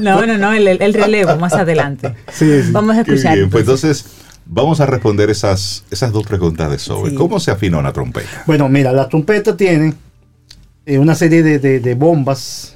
No, 0.00 0.26
no, 0.26 0.38
no, 0.38 0.52
el, 0.52 0.66
el 0.66 0.94
relevo 0.94 1.36
más 1.36 1.52
adelante. 1.52 2.14
Sí, 2.32 2.62
sí. 2.62 2.70
Vamos 2.72 2.96
a 2.96 3.02
escuchar. 3.02 3.36
Bien, 3.36 3.50
pues 3.50 3.62
entonces 3.62 4.04
Vamos 4.46 4.80
a 4.80 4.86
responder 4.86 5.30
esas, 5.30 5.84
esas 5.90 6.12
dos 6.12 6.26
preguntas 6.26 6.70
de 6.70 6.78
sobre. 6.78 7.14
¿Cómo 7.14 7.40
se 7.40 7.50
afina 7.50 7.78
una 7.78 7.92
trompeta? 7.92 8.44
Bueno, 8.46 8.68
mira, 8.68 8.92
la 8.92 9.08
trompeta 9.08 9.56
tiene 9.56 9.94
eh, 10.86 10.98
una 10.98 11.14
serie 11.14 11.42
de, 11.42 11.94
bombas. 11.94 12.74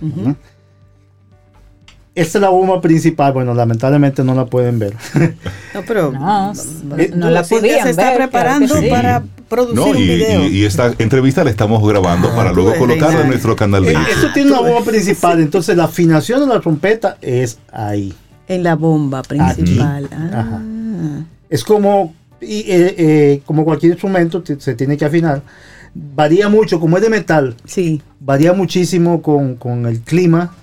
Esta 2.15 2.39
es 2.39 2.43
la 2.43 2.49
bomba 2.49 2.81
principal. 2.81 3.33
Bueno, 3.33 3.55
lamentablemente 3.55 4.25
no 4.25 4.35
la 4.35 4.47
pueden 4.47 4.79
ver. 4.79 4.95
No, 5.75 5.83
pero 5.87 6.11
no, 6.11 6.53
eh, 6.97 7.11
la 7.15 7.45
podían 7.45 7.85
se 7.85 7.91
está 7.91 8.15
preparando 8.15 8.75
para 8.91 9.23
producir 9.49 9.95
un 9.95 9.97
video. 9.97 10.49
Y, 10.49 10.65
esta 10.65 10.93
entrevista 10.99 11.45
la 11.45 11.51
estamos 11.51 11.87
grabando 11.87 12.35
para 12.35 12.53
luego 12.53 12.75
colocarla 12.77 13.21
en 13.21 13.29
nuestro 13.29 13.55
canal 13.55 13.85
de 13.85 13.93
eh, 13.93 13.95
YouTube. 13.95 14.15
Esto 14.15 14.33
tiene 14.33 14.51
una 14.51 14.61
bomba 14.61 14.85
principal, 14.85 15.41
entonces 15.41 15.77
la 15.77 15.85
afinación 15.85 16.41
de 16.41 16.47
la 16.47 16.61
trompeta 16.61 17.17
es 17.21 17.59
ahí. 17.71 18.13
En 18.49 18.63
la 18.63 18.75
bomba 18.75 19.23
principal. 19.23 20.09
Ah. 20.13 20.61
Es 21.49 21.63
como, 21.63 22.15
y, 22.41 22.61
eh, 22.61 22.95
eh, 22.99 23.43
como 23.45 23.65
cualquier 23.65 23.93
instrumento, 23.93 24.43
se 24.59 24.75
tiene 24.75 24.97
que 24.97 25.05
afinar. 25.05 25.43
Varía 25.95 26.49
mucho, 26.49 26.80
como 26.80 26.97
es 26.97 27.03
de 27.03 27.11
metal. 27.11 27.57
Sí. 27.64 28.03
Varía 28.20 28.53
muchísimo 28.53 29.22
con, 29.22 29.86
el 29.86 30.01
clima. 30.01 30.55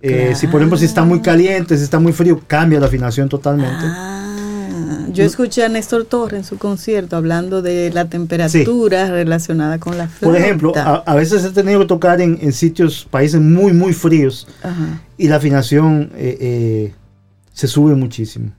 Eh, 0.00 0.34
si 0.36 0.46
por 0.46 0.60
ejemplo 0.60 0.78
si 0.78 0.84
está 0.84 1.02
muy 1.02 1.20
caliente, 1.20 1.76
si 1.76 1.82
está 1.82 1.98
muy 1.98 2.12
frío, 2.12 2.40
cambia 2.46 2.78
la 2.78 2.86
afinación 2.86 3.28
totalmente. 3.28 3.84
Ah, 3.84 5.08
yo 5.12 5.24
escuché 5.24 5.64
a 5.64 5.68
Néstor 5.68 6.04
Torres 6.04 6.38
en 6.38 6.44
su 6.44 6.56
concierto 6.56 7.16
hablando 7.16 7.62
de 7.62 7.90
la 7.92 8.08
temperatura 8.08 9.10
relacionada 9.10 9.78
con 9.78 9.98
la 9.98 10.06
flauta. 10.06 10.26
Por 10.26 10.36
ejemplo, 10.36 10.72
a, 10.76 11.14
veces 11.16 11.44
he 11.44 11.50
tenido 11.50 11.80
que 11.80 11.86
tocar 11.86 12.20
en, 12.20 12.52
sitios, 12.52 13.08
países 13.10 13.40
muy, 13.40 13.72
muy 13.72 13.92
fríos 13.92 14.46
y 15.16 15.26
la 15.26 15.36
afinación 15.36 16.12
se 17.58 17.66
sube 17.66 17.96
muchísimo. 17.96 18.52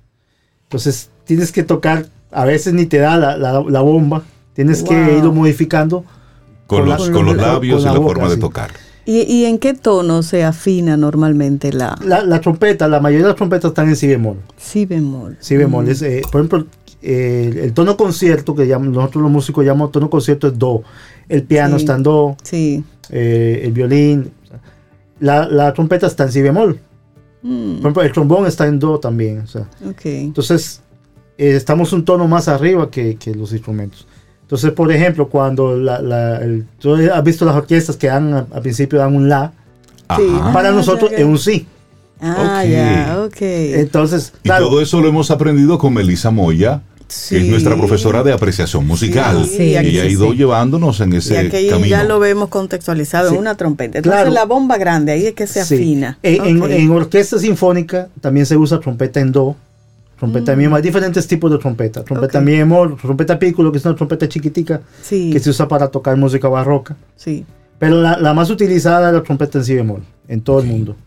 Entonces 0.63 1.09
tienes 1.23 1.51
que 1.53 1.63
tocar, 1.63 2.07
a 2.31 2.43
veces 2.43 2.73
ni 2.73 2.85
te 2.85 2.97
da 2.97 3.17
la, 3.17 3.81
bomba, 3.81 4.23
tienes 4.59 4.83
que 4.83 5.17
irlo 5.17 5.31
modificando. 5.31 6.03
Con, 6.67 6.85
los, 6.85 7.09
con, 7.09 7.25
los, 7.25 7.37
labios 7.37 7.81
y 7.81 7.85
la, 7.85 7.93
forma 7.93 8.27
de 8.27 8.35
tocar. 8.35 8.71
¿Y, 9.05 9.45
en 9.45 9.57
qué 9.57 9.73
tono 9.73 10.21
se 10.21 10.43
afina 10.43 10.97
normalmente 10.97 11.71
la... 11.71 11.97
La, 12.03 12.41
trompeta, 12.41 12.87
la 12.89 12.99
mayoría 12.99 13.23
de 13.23 13.29
las 13.29 13.37
trompetas 13.37 13.69
están 13.69 13.87
en 13.87 13.95
si 13.95 14.07
bemol. 14.07 14.37
Si 14.57 14.85
bemol. 14.85 15.37
Si 15.39 15.55
bemol. 15.55 15.85
Mm. 15.85 15.89
Eh, 16.01 16.21
por 16.29 16.41
ejemplo, 16.41 16.67
el 17.01 17.73
tono 17.73 17.95
concierto, 17.95 18.53
que 18.53 18.67
nosotros 18.67 19.23
los 19.23 19.31
músicos 19.31 19.65
llamamos 19.65 19.93
tono 19.93 20.09
concierto, 20.09 20.47
es 20.47 20.59
do. 20.59 20.83
El 21.29 21.43
piano 21.43 21.77
está 21.77 21.95
en 21.95 22.03
do. 22.03 22.35
Sí. 22.43 22.83
Eh, 23.09 23.61
el 23.63 23.71
violín. 23.71 24.29
La, 25.21 25.73
trompeta 25.73 26.05
está 26.05 26.25
en 26.25 26.33
si 26.33 26.41
bemol. 26.41 26.79
Mm. 27.41 27.75
Por 27.75 27.79
ejemplo, 27.79 28.01
el 28.03 28.11
trombón 28.11 28.45
está 28.45 28.67
en 28.67 28.77
do 28.77 28.99
también. 28.99 29.45
Entonces, 30.03 30.81
eh, 31.39 31.55
estamos 31.55 31.93
un 31.93 32.03
tono 32.03 32.27
más 32.27 32.49
arriba 32.49 32.91
que, 32.91 33.17
los 33.33 33.53
instrumentos. 33.53 34.05
Entonces, 34.49 34.71
por 34.71 34.91
ejemplo, 34.91 35.29
cuando 35.29 35.77
la, 35.77 36.41
tú 36.79 36.95
has 36.95 37.23
visto 37.23 37.45
las 37.45 37.55
orquestas 37.55 37.97
que 37.97 38.07
dan 38.07 38.33
al 38.33 38.61
principio 38.63 38.97
dan 38.97 39.15
un 39.15 39.29
la, 39.29 39.51
para 40.51 40.71
nosotros 40.71 41.11
es 41.15 41.23
un 41.23 41.37
sí. 41.37 41.67
Ah, 42.19 42.65
ya, 42.65 43.21
ok. 43.25 43.37
Entonces, 43.41 44.33
y 44.43 44.49
todo 44.49 44.81
eso 44.81 45.01
lo 45.01 45.07
hemos 45.07 45.29
aprendido 45.29 45.77
con 45.77 45.93
Melissa 45.93 46.31
Moya, 46.31 46.81
que 47.29 47.37
es 47.37 47.45
nuestra 47.45 47.77
profesora 47.77 48.23
de 48.23 48.33
apreciación 48.33 48.87
musical. 48.87 49.47
y 49.47 49.75
ella 49.75 50.01
ha 50.01 50.07
ido 50.07 50.33
llevándonos 50.33 50.99
en 50.99 51.13
ese 51.13 51.45
y 51.45 51.69
camino. 51.69 51.85
Ya 51.85 52.03
lo 52.03 52.19
vemos 52.19 52.49
contextualizado 52.49 53.29
en 53.29 53.37
una 53.37 53.55
trompeta. 53.55 53.99
Entonces 53.99 54.33
la 54.33 54.45
bomba 54.45 54.79
grande, 54.79 55.11
ahí 55.11 55.27
es 55.27 55.33
que 55.35 55.45
se 55.45 55.61
afina. 55.61 56.17
En, 56.23 56.89
orquesta 56.89 57.37
sinfónica 57.37 58.09
también 58.19 58.47
se 58.47 58.57
usa 58.57 58.79
trompeta 58.79 59.19
en 59.19 59.31
do. 59.31 59.55
Trompeta 60.19 60.53
mm. 60.53 60.73
hay 60.73 60.81
diferentes 60.81 61.25
tipos 61.27 61.49
de 61.49 61.57
trompeta. 61.57 62.03
Trompeta 62.03 62.39
okay. 62.39 62.63
mi 62.63 62.97
trompeta 63.01 63.39
piccolo, 63.39 63.71
que 63.71 63.77
es 63.77 63.85
una 63.85 63.95
trompeta 63.95 64.27
chiquitica, 64.27 64.81
que 65.09 65.39
se 65.39 65.49
usa 65.49 65.67
para 65.67 65.87
tocar 65.87 66.17
música 66.17 66.49
barroca. 66.49 66.97
Sí. 67.15 67.45
Pero 67.77 68.01
la, 68.01 68.33
más 68.33 68.49
utilizada 68.49 69.07
es 69.07 69.13
la 69.15 69.23
trompeta 69.23 69.59
en 69.59 69.63
si 69.63 69.75
bemol, 69.75 70.03
en 70.27 70.41
todo 70.41 70.59
el 70.59 70.67
mundo. 70.67 70.97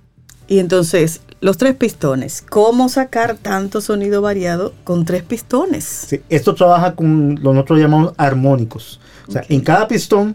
Y 0.49 0.59
entonces, 0.59 1.21
los 1.43 1.59
tres 1.59 1.75
pistones. 1.75 2.43
¿Cómo 2.49 2.89
sacar 2.89 3.37
tanto 3.37 3.83
sonido 3.83 4.23
variado 4.23 4.73
con 4.83 5.05
tres 5.05 5.23
pistones? 5.23 5.85
Sí, 5.85 6.23
esto 6.31 6.55
trabaja 6.55 6.95
con 6.95 7.35
lo 7.35 7.51
que 7.51 7.55
nosotros 7.55 7.81
llamamos 7.81 8.15
armónicos. 8.17 8.99
O 9.29 9.33
sea, 9.33 9.45
en 9.49 9.61
cada 9.61 9.87
pistón 9.87 10.35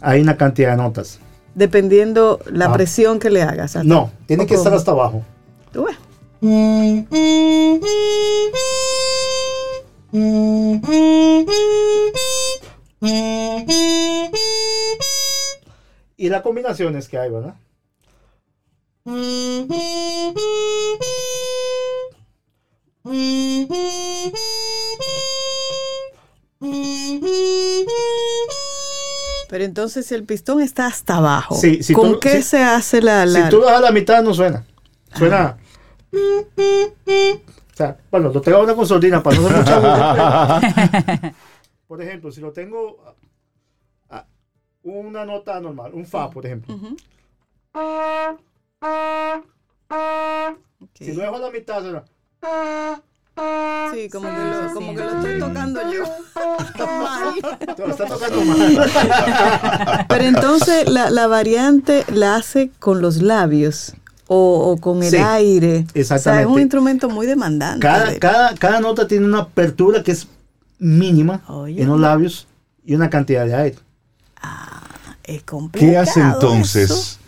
hay 0.00 0.22
una 0.22 0.38
cantidad 0.38 0.70
de 0.70 0.78
notas. 0.78 1.20
Dependiendo 1.54 2.40
la 2.50 2.66
ah. 2.66 2.72
presión 2.72 3.18
que 3.18 3.28
le 3.28 3.42
hagas. 3.42 3.76
No, 3.84 4.10
tiene 4.24 4.46
que 4.46 4.54
estar 4.54 4.72
hasta 4.72 4.92
abajo. 4.92 5.22
Y 6.42 6.48
las 16.28 16.42
combinaciones 16.42 17.08
que 17.08 17.16
hay, 17.18 17.30
¿verdad? 17.30 17.54
Pero 29.48 29.64
entonces 29.64 30.10
el 30.10 30.24
pistón 30.24 30.60
está 30.60 30.88
hasta 30.88 31.18
abajo. 31.18 31.54
Sí, 31.54 31.84
si 31.84 31.92
¿Con 31.94 32.18
qué 32.18 32.42
se 32.42 32.64
hace 32.64 33.00
la, 33.00 33.28
Si 33.28 33.48
tú 33.48 33.60
das 33.60 33.76
a 33.76 33.80
la 33.80 33.92
mitad 33.92 34.24
no 34.24 34.34
suena. 34.34 34.64
Suena. 35.16 35.56
O 36.12 37.74
sea, 37.74 37.96
bueno, 38.10 38.30
lo 38.30 38.40
tengo 38.40 38.60
una 38.62 38.74
consolina 38.74 39.22
para 39.22 39.36
no 39.38 39.46
hacer 39.46 39.58
mucha 39.58 41.34
Por 41.88 42.02
ejemplo, 42.02 42.30
si 42.30 42.40
lo 42.40 42.52
tengo 42.52 42.98
una 44.84 45.24
nota 45.24 45.60
normal, 45.60 45.92
un 45.94 46.06
fa, 46.06 46.28
por 46.30 46.44
ejemplo. 46.44 46.74
Si 50.94 51.12
lo 51.12 51.22
dejo 51.22 51.36
a 51.36 51.38
la 51.38 51.50
mitad, 51.50 51.82
será. 51.82 52.04
Sí, 53.94 54.10
como 54.10 54.28
que, 54.28 54.36
lo, 54.36 54.74
como 54.74 54.94
que 54.94 55.00
lo 55.00 55.10
estoy 55.10 55.38
tocando 55.38 55.92
yo. 55.92 56.04
Lo 57.78 57.86
está 57.86 58.06
tocando 58.06 58.44
mal. 58.44 60.06
Pero 60.08 60.24
entonces 60.24 60.88
la, 60.88 61.10
la, 61.10 61.26
variante 61.26 62.04
la 62.08 62.36
hace 62.36 62.70
con 62.78 63.00
los 63.00 63.22
labios 63.22 63.94
o, 64.32 64.76
con 64.80 65.02
el 65.02 65.14
aire. 65.14 65.86
Exactamente. 65.94 66.14
O 66.14 66.18
sea, 66.18 66.40
es 66.40 66.46
un 66.46 66.60
instrumento 66.60 67.08
muy 67.08 67.26
demandante. 67.26 67.80
Cada, 67.80 68.18
cada, 68.18 68.54
cada 68.54 68.80
nota 68.80 69.06
tiene 69.06 69.26
una 69.26 69.40
apertura 69.40 70.02
que 70.02 70.12
es 70.12 70.26
mínima 70.78 71.42
en 71.66 71.86
los 71.86 72.00
labios 72.00 72.46
y 72.84 72.94
una 72.94 73.10
cantidad 73.10 73.46
de 73.46 73.54
aire. 73.54 73.76
Ah, 74.36 75.16
es 75.22 75.42
complicado. 75.42 75.92
¿Qué 75.92 75.98
hace 75.98 76.20
entonces 76.20 77.18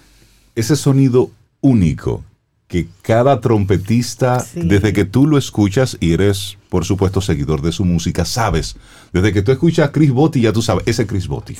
ese 0.54 0.76
sonido 0.76 1.30
único 1.60 2.24
que 2.66 2.88
cada 3.02 3.40
trompetista, 3.40 4.44
desde 4.54 4.92
que 4.92 5.04
tú 5.04 5.26
lo 5.26 5.38
escuchas 5.38 5.96
y 6.00 6.12
eres, 6.12 6.56
por 6.70 6.84
supuesto, 6.84 7.20
seguidor 7.20 7.62
de 7.62 7.70
su 7.70 7.84
música, 7.84 8.24
sabes, 8.24 8.76
desde 9.12 9.32
que 9.32 9.42
tú 9.42 9.52
escuchas 9.52 9.88
a 9.88 9.92
Chris 9.92 10.10
Botti, 10.10 10.40
ya 10.40 10.52
tú 10.52 10.62
sabes, 10.62 10.82
ese 10.86 11.02
es 11.02 11.08
Chris 11.08 11.28
Botti. 11.28 11.56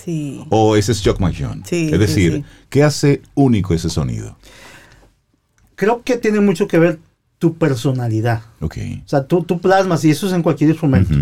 O 0.51 0.77
ese 0.77 0.93
es 0.93 1.03
Chuck 1.03 1.21
McJohn. 1.21 1.63
es 1.71 1.99
decir, 1.99 2.45
¿qué 2.69 2.83
hace 2.83 3.23
único 3.35 3.75
ese 3.75 3.91
sonido? 3.91 4.37
Creo 5.75 6.03
que 6.03 6.17
tiene 6.17 6.41
mucho 6.41 6.69
que 6.69 6.79
ver 6.79 6.99
tu 7.39 7.55
personalidad. 7.55 8.43
Ok. 8.61 8.79
O 9.05 9.09
sea, 9.09 9.27
tú, 9.27 9.43
tú 9.43 9.61
plasmas, 9.61 10.05
y 10.05 10.11
eso 10.11 10.27
es 10.27 10.33
en 10.33 10.43
cualquier 10.43 10.71
instrumento, 10.71 11.15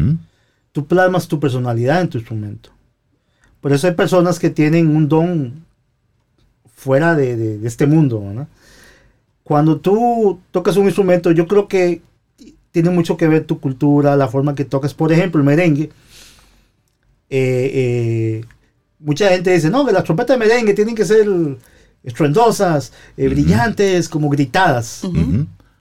tú 0.72 0.86
plasmas 0.86 1.28
tu 1.28 1.40
personalidad 1.40 2.00
en 2.00 2.08
tu 2.08 2.18
instrumento. 2.18 2.70
Por 3.60 3.72
eso 3.72 3.86
hay 3.86 3.94
personas 3.94 4.38
que 4.38 4.50
tienen 4.50 4.94
un 4.94 5.08
don 5.08 5.64
fuera 6.74 7.14
de, 7.14 7.36
de 7.36 7.68
este 7.68 7.86
mundo, 7.86 8.20
¿no? 8.34 8.48
cuando 9.42 9.80
tú 9.80 10.40
tocas 10.50 10.76
un 10.76 10.86
instrumento, 10.86 11.30
yo 11.32 11.46
creo 11.46 11.68
que 11.68 12.00
tiene 12.70 12.90
mucho 12.90 13.16
que 13.16 13.28
ver 13.28 13.44
tu 13.44 13.60
cultura, 13.60 14.16
la 14.16 14.28
forma 14.28 14.54
que 14.54 14.64
tocas. 14.64 14.94
Por 14.94 15.12
ejemplo, 15.12 15.40
el 15.40 15.46
merengue. 15.46 15.90
Eh, 17.28 17.70
eh, 17.74 18.44
mucha 18.98 19.28
gente 19.28 19.52
dice, 19.52 19.68
no, 19.68 19.84
que 19.84 19.92
las 19.92 20.04
trompetas 20.04 20.38
de 20.38 20.46
merengue 20.46 20.74
tienen 20.74 20.94
que 20.94 21.04
ser 21.04 21.28
estruendosas, 22.04 22.92
eh, 23.16 23.28
brillantes, 23.28 24.08
como 24.08 24.28
gritadas. 24.28 25.02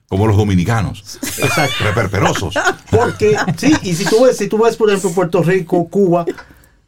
Como 0.08 0.26
los 0.26 0.36
dominicanos. 0.36 1.18
Exacto. 1.22 1.84
Reperperosos. 1.84 2.54
Porque, 2.90 3.36
sí, 3.56 3.74
y 3.82 3.94
si 3.94 4.04
tú 4.04 4.24
ves, 4.24 4.36
si 4.36 4.48
tú 4.48 4.58
ves, 4.58 4.76
por 4.76 4.88
ejemplo, 4.88 5.10
Puerto 5.10 5.42
Rico, 5.42 5.88
Cuba, 5.88 6.26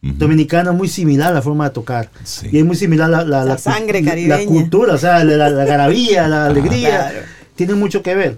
dominicana 0.03 0.73
muy 0.73 0.89
similar 0.89 1.33
la 1.33 1.41
forma 1.41 1.65
de 1.65 1.71
tocar. 1.71 2.11
Y 2.51 2.59
es 2.59 2.65
muy 2.65 2.77
similar 2.77 3.09
la, 3.09 3.45
la, 3.45 3.59
sangre 3.59 4.05
caribeña. 4.05 4.39
La 4.39 4.45
cultura, 4.45 4.95
o 4.95 4.99
sea, 4.99 5.25
la, 5.25 5.49
la 5.49 5.65
garabía, 5.65 6.29
la 6.29 6.47
alegría. 6.47 7.27
Tiene 7.57 7.75
mucho 7.75 8.03
que 8.03 8.15
ver. 8.15 8.37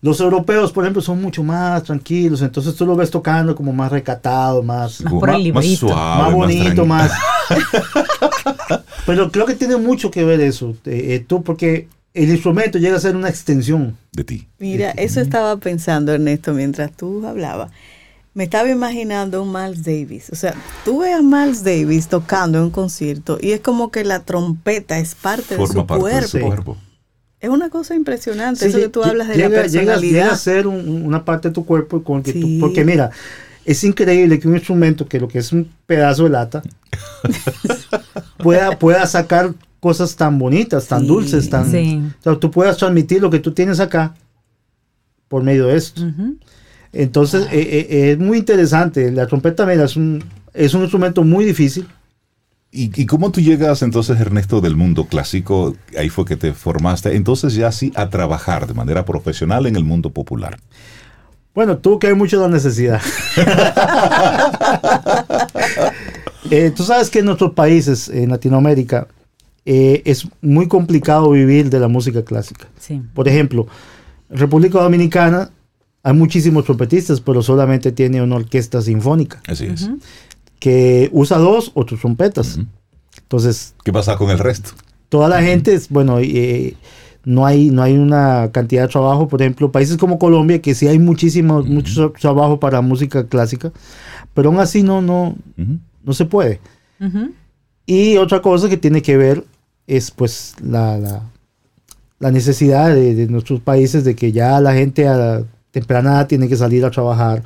Los 0.00 0.20
europeos, 0.20 0.70
por 0.70 0.84
ejemplo, 0.84 1.02
son 1.02 1.20
mucho 1.20 1.42
más 1.42 1.82
tranquilos, 1.82 2.40
entonces 2.42 2.76
tú 2.76 2.86
lo 2.86 2.94
ves 2.94 3.10
tocando 3.10 3.56
como 3.56 3.72
más 3.72 3.90
recatado, 3.90 4.62
más, 4.62 5.00
más, 5.00 5.12
por 5.12 5.30
el 5.30 5.52
más, 5.52 5.66
suave, 5.66 6.22
más 6.22 6.32
bonito, 6.32 6.86
más. 6.86 7.10
Pero 9.06 9.30
creo 9.30 9.46
que 9.46 9.54
tiene 9.54 9.76
mucho 9.76 10.10
que 10.10 10.24
ver 10.24 10.40
eso, 10.40 10.76
eh, 10.84 11.14
eh, 11.14 11.24
tú, 11.26 11.42
porque 11.42 11.88
el 12.14 12.30
instrumento 12.30 12.78
llega 12.78 12.96
a 12.96 13.00
ser 13.00 13.16
una 13.16 13.28
extensión 13.28 13.96
de 14.12 14.24
ti. 14.24 14.48
Mira, 14.58 14.90
eso 14.92 15.20
estaba 15.20 15.56
pensando, 15.56 16.12
Ernesto, 16.12 16.52
mientras 16.52 16.92
tú 16.92 17.26
hablabas 17.26 17.70
me 18.38 18.44
estaba 18.44 18.70
imaginando 18.70 19.42
un 19.42 19.52
Miles 19.52 19.82
Davis. 19.82 20.30
O 20.30 20.36
sea, 20.36 20.54
tú 20.84 21.00
ves 21.00 21.12
a 21.12 21.22
Miles 21.22 21.64
Davis 21.64 22.06
tocando 22.06 22.58
en 22.58 22.64
un 22.64 22.70
concierto 22.70 23.36
y 23.40 23.50
es 23.50 23.58
como 23.58 23.90
que 23.90 24.04
la 24.04 24.20
trompeta 24.20 24.96
es 25.00 25.16
parte, 25.16 25.56
de, 25.56 25.66
su 25.66 25.84
cuerpo. 25.84 26.76
Es 27.40 27.50
una 27.50 27.68
cosa 27.68 27.96
impresionante 27.96 28.66
eso 28.66 28.78
que 28.78 28.88
tú 28.88 29.02
hablas 29.02 29.26
de 29.26 29.38
la 29.38 29.48
personalidad. 29.48 30.00
Llega, 30.00 30.32
a 30.32 30.36
ser 30.36 30.68
una 30.68 31.24
parte 31.24 31.48
de 31.48 31.54
tu 31.54 31.64
cuerpo 31.66 32.04
con 32.04 32.22
que 32.22 32.58
porque 32.60 32.84
mira, 32.84 33.10
es 33.68 33.84
increíble 33.84 34.40
que 34.40 34.48
un 34.48 34.54
instrumento 34.54 35.06
que 35.06 35.20
lo 35.20 35.28
que 35.28 35.40
es 35.40 35.52
un 35.52 35.70
pedazo 35.84 36.24
de 36.24 36.30
lata 36.30 36.62
pueda, 38.38 38.78
pueda 38.78 39.06
sacar 39.06 39.52
cosas 39.78 40.16
tan 40.16 40.38
bonitas, 40.38 40.86
tan 40.86 41.06
dulces, 41.06 41.50
tan... 41.50 41.66
O 41.66 42.22
sea, 42.22 42.36
tú 42.40 42.50
puedas 42.50 42.78
transmitir 42.78 43.20
lo 43.20 43.28
que 43.28 43.40
tú 43.40 43.52
tienes 43.52 43.78
acá 43.78 44.14
por 45.28 45.42
medio 45.42 45.66
de 45.66 45.76
esto. 45.76 46.00
Entonces, 46.94 47.46
eh, 47.52 47.60
eh, 47.60 47.86
eh, 47.90 48.10
es 48.12 48.18
muy 48.18 48.38
interesante. 48.38 49.12
La 49.12 49.26
trompeta 49.26 49.66
mira, 49.66 49.84
es 49.84 49.96
un, 49.96 50.24
es 50.54 50.72
un 50.72 50.80
instrumento 50.80 51.22
muy 51.22 51.44
difícil. 51.44 51.86
¿Y, 52.70 53.04
cómo 53.04 53.30
tú 53.30 53.42
llegas 53.42 53.82
entonces, 53.82 54.18
Ernesto, 54.18 54.62
del 54.62 54.76
mundo 54.76 55.06
clásico? 55.06 55.76
Ahí 55.98 56.08
fue 56.08 56.24
que 56.24 56.36
te 56.36 56.54
formaste. 56.54 57.16
Entonces 57.16 57.52
ya 57.52 57.70
sí 57.70 57.92
a 57.94 58.08
trabajar 58.08 58.66
de 58.66 58.72
manera 58.72 59.04
profesional 59.04 59.66
en 59.66 59.76
el 59.76 59.84
mundo 59.84 60.10
popular. 60.10 60.58
Bueno, 61.58 61.78
tuvo 61.78 61.98
que 61.98 62.06
hay 62.06 62.14
mucho 62.14 62.40
la 62.40 62.46
necesidad. 62.46 63.00
tú 66.76 66.84
sabes 66.84 67.10
que 67.10 67.18
en 67.18 67.24
nuestros 67.24 67.52
países, 67.54 68.08
en 68.08 68.30
Latinoamérica, 68.30 69.08
es 69.64 70.28
muy 70.40 70.68
complicado 70.68 71.32
vivir 71.32 71.68
de 71.68 71.80
la 71.80 71.88
música 71.88 72.22
clásica. 72.22 72.68
Por 73.12 73.26
ejemplo, 73.26 73.66
República 74.30 74.80
Dominicana 74.80 75.50
hay 76.04 76.12
muchísimos 76.12 76.64
trompetistas, 76.64 77.20
pero 77.20 77.42
solamente 77.42 77.90
tiene 77.90 78.22
una 78.22 78.36
orquesta 78.36 78.80
sinfónica. 78.80 79.42
Así 79.48 79.66
es. 79.66 79.90
Que 80.60 81.10
usa 81.12 81.38
dos 81.38 81.72
o 81.74 81.84
tres 81.84 82.00
trompetas. 82.00 82.60
Entonces. 83.20 83.74
¿Qué 83.82 83.92
pasa 83.92 84.16
con 84.16 84.30
el 84.30 84.38
resto? 84.38 84.70
Toda 85.08 85.28
la 85.28 85.42
gente, 85.42 85.74
es, 85.74 85.88
bueno, 85.88 86.20
eh, 86.20 86.76
no, 87.28 87.44
hay, 87.44 87.68
no 87.68 87.82
hay 87.82 87.94
una 87.98 88.50
cantidad 88.52 88.82
de 88.82 88.88
trabajo. 88.88 89.28
Por 89.28 89.42
ejemplo, 89.42 89.70
países 89.70 89.98
como 89.98 90.18
Colombia, 90.18 90.62
que 90.62 90.74
sí 90.74 90.88
hay 90.88 90.98
muchísimo, 90.98 91.62
mucho 91.62 92.10
trabajo 92.18 92.58
para 92.58 92.80
música 92.80 93.26
clásica, 93.26 93.70
pero 94.32 94.48
aún 94.48 94.60
así 94.60 94.82
no, 94.82 95.02
no, 95.02 95.36
no 96.04 96.12
se 96.14 96.24
puede. 96.24 96.58
Y 97.84 98.16
otra 98.16 98.40
cosa 98.40 98.70
que 98.70 98.78
tiene 98.78 99.02
que 99.02 99.18
ver 99.18 99.44
es 99.86 100.10
pues 100.10 100.56
la, 100.62 101.22
la, 102.18 102.30
necesidad 102.30 102.94
de, 102.94 103.26
nuestros 103.28 103.60
países 103.60 104.04
de 104.04 104.16
que 104.16 104.32
ya 104.32 104.58
la 104.60 104.72
gente 104.72 105.06
temprana 105.70 106.26
tiene 106.26 106.48
que 106.48 106.56
salir 106.56 106.82
a 106.86 106.90
trabajar. 106.90 107.42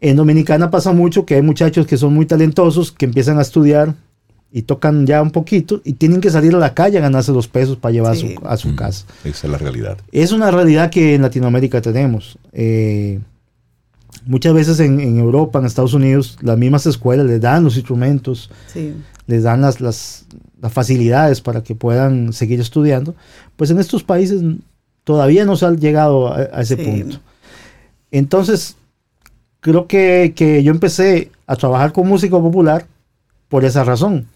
En 0.00 0.16
Dominicana 0.16 0.70
pasa 0.70 0.92
mucho 0.92 1.26
que 1.26 1.34
hay 1.34 1.42
muchachos 1.42 1.86
que 1.86 1.98
son 1.98 2.14
muy 2.14 2.24
talentosos, 2.24 2.92
que 2.92 3.04
empiezan 3.04 3.38
a 3.38 3.42
estudiar 3.42 3.94
y 4.52 4.62
tocan 4.62 5.06
ya 5.06 5.20
un 5.20 5.30
poquito 5.30 5.80
y 5.84 5.94
tienen 5.94 6.20
que 6.20 6.30
salir 6.30 6.54
a 6.54 6.58
la 6.58 6.74
calle 6.74 6.98
a 6.98 7.00
ganarse 7.00 7.32
los 7.32 7.48
pesos 7.48 7.76
para 7.76 7.92
llevar 7.92 8.12
a 8.44 8.56
su, 8.56 8.74
casa. 8.74 9.06
Esa 9.24 9.46
es 9.46 9.50
la 9.50 9.58
realidad. 9.58 9.98
Es 10.12 10.32
una 10.32 10.50
realidad 10.50 10.90
que 10.90 11.14
en 11.14 11.22
Latinoamérica 11.22 11.80
tenemos. 11.80 12.38
Eh, 12.52 13.20
muchas 14.24 14.54
veces 14.54 14.80
en, 14.80 15.18
Europa, 15.18 15.58
en 15.58 15.66
Estados 15.66 15.94
Unidos, 15.94 16.38
las 16.40 16.56
mismas 16.56 16.86
escuelas 16.86 17.26
les 17.26 17.40
dan 17.40 17.64
los 17.64 17.76
instrumentos, 17.76 18.50
les 19.26 19.42
dan 19.42 19.60
las, 19.60 19.80
las, 19.80 20.26
facilidades 20.70 21.40
para 21.40 21.62
que 21.62 21.74
puedan 21.76 22.32
seguir 22.32 22.60
estudiando. 22.60 23.14
Pues 23.56 23.70
en 23.70 23.78
estos 23.78 24.02
países 24.02 24.42
todavía 25.04 25.44
no 25.44 25.54
se 25.56 25.66
ha 25.66 25.70
llegado 25.70 26.32
a, 26.32 26.60
ese 26.60 26.76
punto. 26.76 27.20
Entonces, 28.10 28.76
creo 29.60 29.86
que, 29.86 30.62
yo 30.64 30.70
empecé 30.72 31.30
a 31.46 31.56
trabajar 31.56 31.92
con 31.92 32.08
música 32.08 32.38
popular 32.38 32.86
por 33.48 33.64
esa 33.64 33.84
razón. 33.84 34.26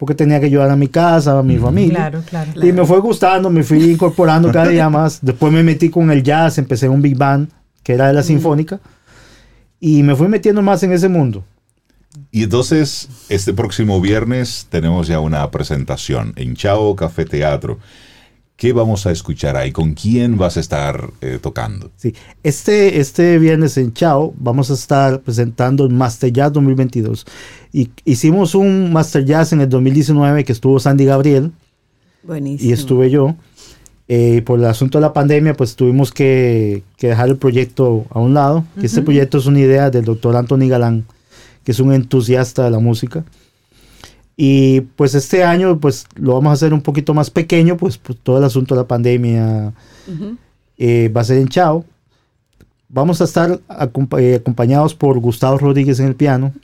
Porque 0.00 0.14
tenía 0.14 0.40
que 0.40 0.46
ayudar 0.46 0.70
a 0.70 0.76
mi 0.76 0.88
casa, 0.88 1.38
a 1.38 1.42
mi 1.42 1.58
familia. 1.58 2.10
Y 2.56 2.72
me 2.72 2.86
fue 2.86 3.00
gustando, 3.00 3.50
me 3.50 3.62
fui 3.62 3.84
incorporando 3.84 4.50
cada 4.50 4.68
día 4.68 4.88
más. 4.98 5.18
Después 5.20 5.52
me 5.52 5.62
metí 5.62 5.90
con 5.90 6.10
el 6.10 6.22
jazz, 6.22 6.56
empecé 6.56 6.88
un 6.88 7.02
big 7.02 7.18
band, 7.18 7.50
que 7.82 7.92
era 7.92 8.06
de 8.06 8.14
la 8.14 8.22
sinfónica. 8.22 8.80
Y 9.78 10.02
me 10.02 10.16
fui 10.16 10.26
metiendo 10.26 10.62
más 10.62 10.82
en 10.84 10.92
ese 10.92 11.10
mundo. 11.10 11.44
Y 12.30 12.44
entonces, 12.44 13.10
este 13.28 13.52
próximo 13.52 14.00
viernes 14.00 14.66
tenemos 14.70 15.06
ya 15.06 15.20
una 15.20 15.50
presentación 15.50 16.32
en 16.36 16.56
Chao 16.56 16.96
Café 16.96 17.26
Teatro. 17.26 17.78
¿Qué 18.60 18.74
vamos 18.74 19.06
a 19.06 19.10
escuchar 19.10 19.56
ahí? 19.56 19.72
¿Con 19.72 19.94
quién 19.94 20.36
vas 20.36 20.58
a 20.58 20.60
estar 20.60 21.08
eh, 21.22 21.38
tocando? 21.40 21.90
Sí, 21.96 22.14
este, 22.42 23.00
este 23.00 23.38
viernes 23.38 23.78
en 23.78 23.94
Chao 23.94 24.34
vamos 24.36 24.70
a 24.70 24.74
estar 24.74 25.22
presentando 25.22 25.86
el 25.86 25.94
Master 25.94 26.30
Jazz 26.30 26.52
2022. 26.52 27.24
Y 27.72 27.88
hicimos 28.04 28.54
un 28.54 28.92
Master 28.92 29.24
Jazz 29.24 29.54
en 29.54 29.62
el 29.62 29.70
2019 29.70 30.44
que 30.44 30.52
estuvo 30.52 30.78
Sandy 30.78 31.06
Gabriel. 31.06 31.52
Buenísimo. 32.22 32.68
Y 32.68 32.74
estuve 32.74 33.08
yo. 33.08 33.34
Eh, 34.08 34.42
por 34.44 34.58
el 34.58 34.66
asunto 34.66 34.98
de 34.98 35.02
la 35.06 35.14
pandemia, 35.14 35.54
pues 35.54 35.74
tuvimos 35.74 36.12
que, 36.12 36.82
dejar 37.00 37.30
el 37.30 37.38
proyecto 37.38 38.04
a 38.10 38.18
un 38.20 38.34
lado. 38.34 38.66
Este 38.82 39.00
proyecto 39.00 39.38
es 39.38 39.46
una 39.46 39.60
idea 39.60 39.88
del 39.88 40.04
doctor 40.04 40.36
Anthony 40.36 40.68
Galán, 40.68 41.06
que 41.64 41.72
es 41.72 41.80
un 41.80 41.94
entusiasta 41.94 42.64
de 42.64 42.72
la 42.72 42.78
música. 42.78 43.24
Y 44.42 44.80
pues 44.96 45.14
este 45.14 45.44
año 45.44 45.78
pues 45.78 46.06
lo 46.14 46.32
vamos 46.32 46.48
a 46.48 46.52
hacer 46.54 46.72
un 46.72 46.80
poquito 46.80 47.12
más 47.12 47.28
pequeño, 47.28 47.76
pues, 47.76 47.98
pues 47.98 48.18
todo 48.22 48.38
el 48.38 48.44
asunto 48.44 48.74
de 48.74 48.80
la 48.80 48.88
pandemia 48.88 49.74
eh, 50.78 51.12
va 51.14 51.20
a 51.20 51.24
ser 51.24 51.36
en 51.36 51.48
Chao. 51.48 51.84
Vamos 52.88 53.20
a 53.20 53.24
estar 53.24 53.60
eh, 54.18 54.36
acompañados 54.36 54.94
por 54.94 55.18
Gustavo 55.18 55.58
Rodríguez 55.58 56.00
en 56.00 56.06
el 56.06 56.14
piano, 56.14 56.54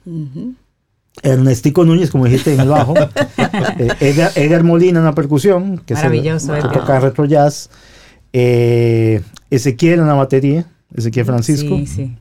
Ernestico 1.22 1.84
Núñez, 1.84 2.10
como 2.10 2.24
dijiste, 2.24 2.54
en 2.54 2.60
el 2.60 2.68
bajo, 2.68 2.94
eh, 3.78 4.30
Edgar, 4.36 4.64
Molina 4.64 5.00
en 5.00 5.04
la 5.04 5.14
percusión, 5.14 5.76
que, 5.76 5.92
Maravilloso, 5.92 6.54
que 6.54 6.62
toca 6.62 6.98
retro 6.98 7.26
jazz, 7.26 7.68
Ezequiel 8.32 10.00
en 10.00 10.06
la 10.06 10.14
batería, 10.14 10.64
Ezequiel 10.94 11.26
Francisco. 11.26 11.76
Sí, 11.84 12.16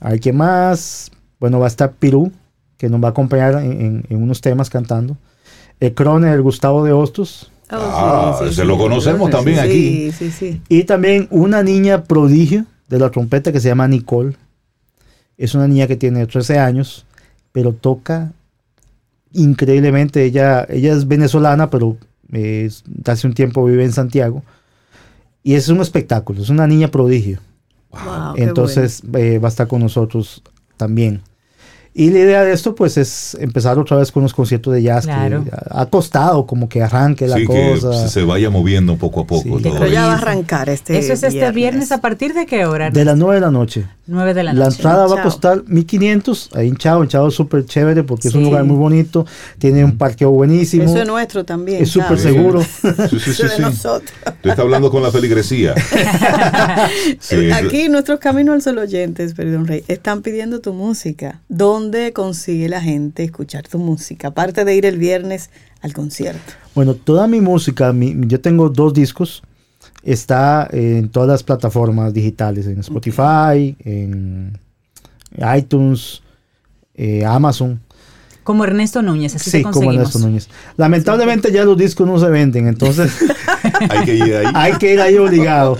sí. 0.00 0.32
Más, 0.32 1.12
bueno, 1.38 1.58
va 1.58 1.66
a 1.66 1.68
estar 1.68 1.92
Pirú 1.92 2.32
que 2.80 2.88
nos 2.88 3.02
va 3.02 3.08
a 3.08 3.10
acompañar 3.10 3.62
en, 3.62 4.06
unos 4.08 4.40
temas 4.40 4.70
cantando. 4.70 5.18
El 5.80 5.92
Crone, 5.92 6.32
el 6.32 6.40
Gustavo 6.40 6.82
de 6.82 6.92
Hostos. 6.92 7.52
Oh, 7.70 7.76
ah, 7.76 8.40
se 8.50 8.64
lo 8.64 8.78
conocemos 8.78 9.28
también 9.28 9.58
aquí. 9.58 10.10
Y 10.70 10.84
también 10.84 11.28
una 11.30 11.62
niña 11.62 12.04
prodigio 12.04 12.64
de 12.88 12.98
la 12.98 13.10
trompeta 13.10 13.52
que 13.52 13.60
se 13.60 13.68
llama 13.68 13.86
Nicole. 13.86 14.34
Es 15.36 15.54
una 15.54 15.68
niña 15.68 15.86
que 15.86 15.96
tiene 15.96 16.26
13 16.26 16.58
años, 16.58 17.04
pero 17.52 17.74
toca 17.74 18.32
increíblemente. 19.32 20.24
Ella, 20.24 20.66
ella 20.70 20.94
es 20.94 21.06
venezolana, 21.06 21.68
pero 21.68 21.98
hace 23.04 23.26
un 23.26 23.34
tiempo 23.34 23.62
vive 23.66 23.84
en 23.84 23.92
Santiago. 23.92 24.42
Y 25.42 25.52
es 25.52 25.68
un 25.68 25.82
espectáculo, 25.82 26.40
es 26.40 26.48
una 26.48 26.66
niña 26.66 26.90
prodigio. 26.90 27.40
Entonces 28.36 29.02
eh, 29.12 29.38
va 29.38 29.48
a 29.48 29.50
estar 29.50 29.68
con 29.68 29.82
nosotros 29.82 30.42
también. 30.78 31.20
Y 31.92 32.10
la 32.10 32.20
idea 32.20 32.44
de 32.44 32.52
esto, 32.52 32.76
pues, 32.76 32.96
es 32.96 33.36
empezar 33.40 33.76
otra 33.76 33.96
vez 33.96 34.12
con 34.12 34.22
los 34.22 34.32
conciertos 34.32 34.72
de 34.72 34.82
jazz 34.82 35.06
que 35.06 35.12
ha 35.12 35.86
costado 35.86 36.46
como 36.46 36.68
que 36.68 36.82
arranque 36.82 37.26
la 37.26 37.44
cosa. 37.44 37.90
Que 37.90 38.08
se 38.08 38.22
vaya 38.22 38.48
moviendo 38.48 38.96
poco 38.96 39.20
a 39.20 39.26
poco. 39.26 39.58
Pero 39.60 39.86
ya 39.88 40.06
va 40.06 40.12
a 40.12 40.18
arrancar 40.18 40.68
este 40.68 40.96
Eso 40.98 41.12
es 41.14 41.22
este 41.24 41.50
viernes. 41.50 41.90
¿A 41.90 42.00
partir 42.00 42.32
de 42.32 42.46
qué 42.46 42.64
hora? 42.64 42.90
De 42.90 43.04
las 43.04 43.16
9 43.16 43.34
de 43.34 43.40
la 43.40 43.50
noche. 43.50 43.86
9 44.06 44.34
de 44.34 44.42
la 44.42 44.52
noche. 44.52 44.60
La 44.60 44.74
entrada 44.74 45.06
va 45.08 45.20
a 45.20 45.22
costar 45.22 45.64
1500 45.66 46.50
ahí 46.54 46.68
en 46.68 46.76
Chao. 46.76 47.02
En 47.02 47.08
Chao 47.08 47.28
es 47.28 47.34
súper 47.34 47.64
chévere 47.64 48.04
porque 48.04 48.28
es 48.28 48.34
un 48.34 48.44
lugar 48.44 48.62
muy 48.64 48.76
bonito. 48.76 49.26
Tiene 49.58 49.84
un 49.84 49.98
parqueo 49.98 50.30
buenísimo. 50.30 50.84
Eso 50.84 50.98
es 50.98 51.06
nuestro 51.08 51.44
también. 51.44 51.82
Es 51.82 51.90
súper 51.90 52.18
seguro. 52.18 52.62
Sí, 52.62 53.18
sí, 53.18 53.32
sí. 53.32 53.32
sí. 53.56 53.62
Nosotros. 53.62 54.12
Tú 54.40 54.48
estás 54.48 54.60
hablando 54.60 54.90
con 54.92 55.02
la 55.02 55.10
feligresía. 55.10 55.74
Aquí 57.54 57.88
nuestros 57.88 58.20
caminos 58.20 58.54
al 58.54 58.62
sol 58.62 58.78
oyentes, 58.78 59.34
perdón, 59.34 59.66
Rey, 59.66 59.84
están 59.88 60.22
pidiendo 60.22 60.60
tu 60.60 60.72
música. 60.72 61.40
¿Dónde 61.48 61.79
consigue 62.12 62.68
la 62.68 62.80
gente 62.80 63.24
escuchar 63.24 63.66
tu 63.66 63.78
música? 63.78 64.28
Aparte 64.28 64.64
de 64.64 64.74
ir 64.74 64.86
el 64.86 64.98
viernes 64.98 65.50
al 65.80 65.92
concierto. 65.92 66.52
Bueno, 66.74 66.94
toda 66.94 67.26
mi 67.26 67.40
música, 67.40 67.94
yo 67.94 68.40
tengo 68.40 68.68
dos 68.68 68.92
discos, 68.92 69.42
está 70.02 70.68
en 70.72 71.08
todas 71.08 71.28
las 71.28 71.42
plataformas 71.42 72.12
digitales, 72.12 72.66
en 72.66 72.80
Spotify, 72.80 73.76
en 73.80 74.58
iTunes, 75.56 76.22
eh, 76.94 77.24
Amazon. 77.24 77.80
Como 78.42 78.64
Ernesto 78.64 79.02
Núñez, 79.02 79.34
así 79.36 79.50
sí, 79.50 79.62
como 79.62 79.92
Ernesto 79.92 80.18
Núñez. 80.18 80.48
Lamentablemente 80.76 81.52
ya 81.52 81.64
los 81.64 81.76
discos 81.76 82.06
no 82.06 82.18
se 82.18 82.28
venden, 82.28 82.66
entonces 82.66 83.12
hay 83.90 84.04
que 84.04 84.16
ir 84.16 84.34
ahí. 84.34 84.46
Hay 84.54 84.72
que 84.74 84.94
ir 84.94 85.00
ahí 85.00 85.16
obligado, 85.16 85.78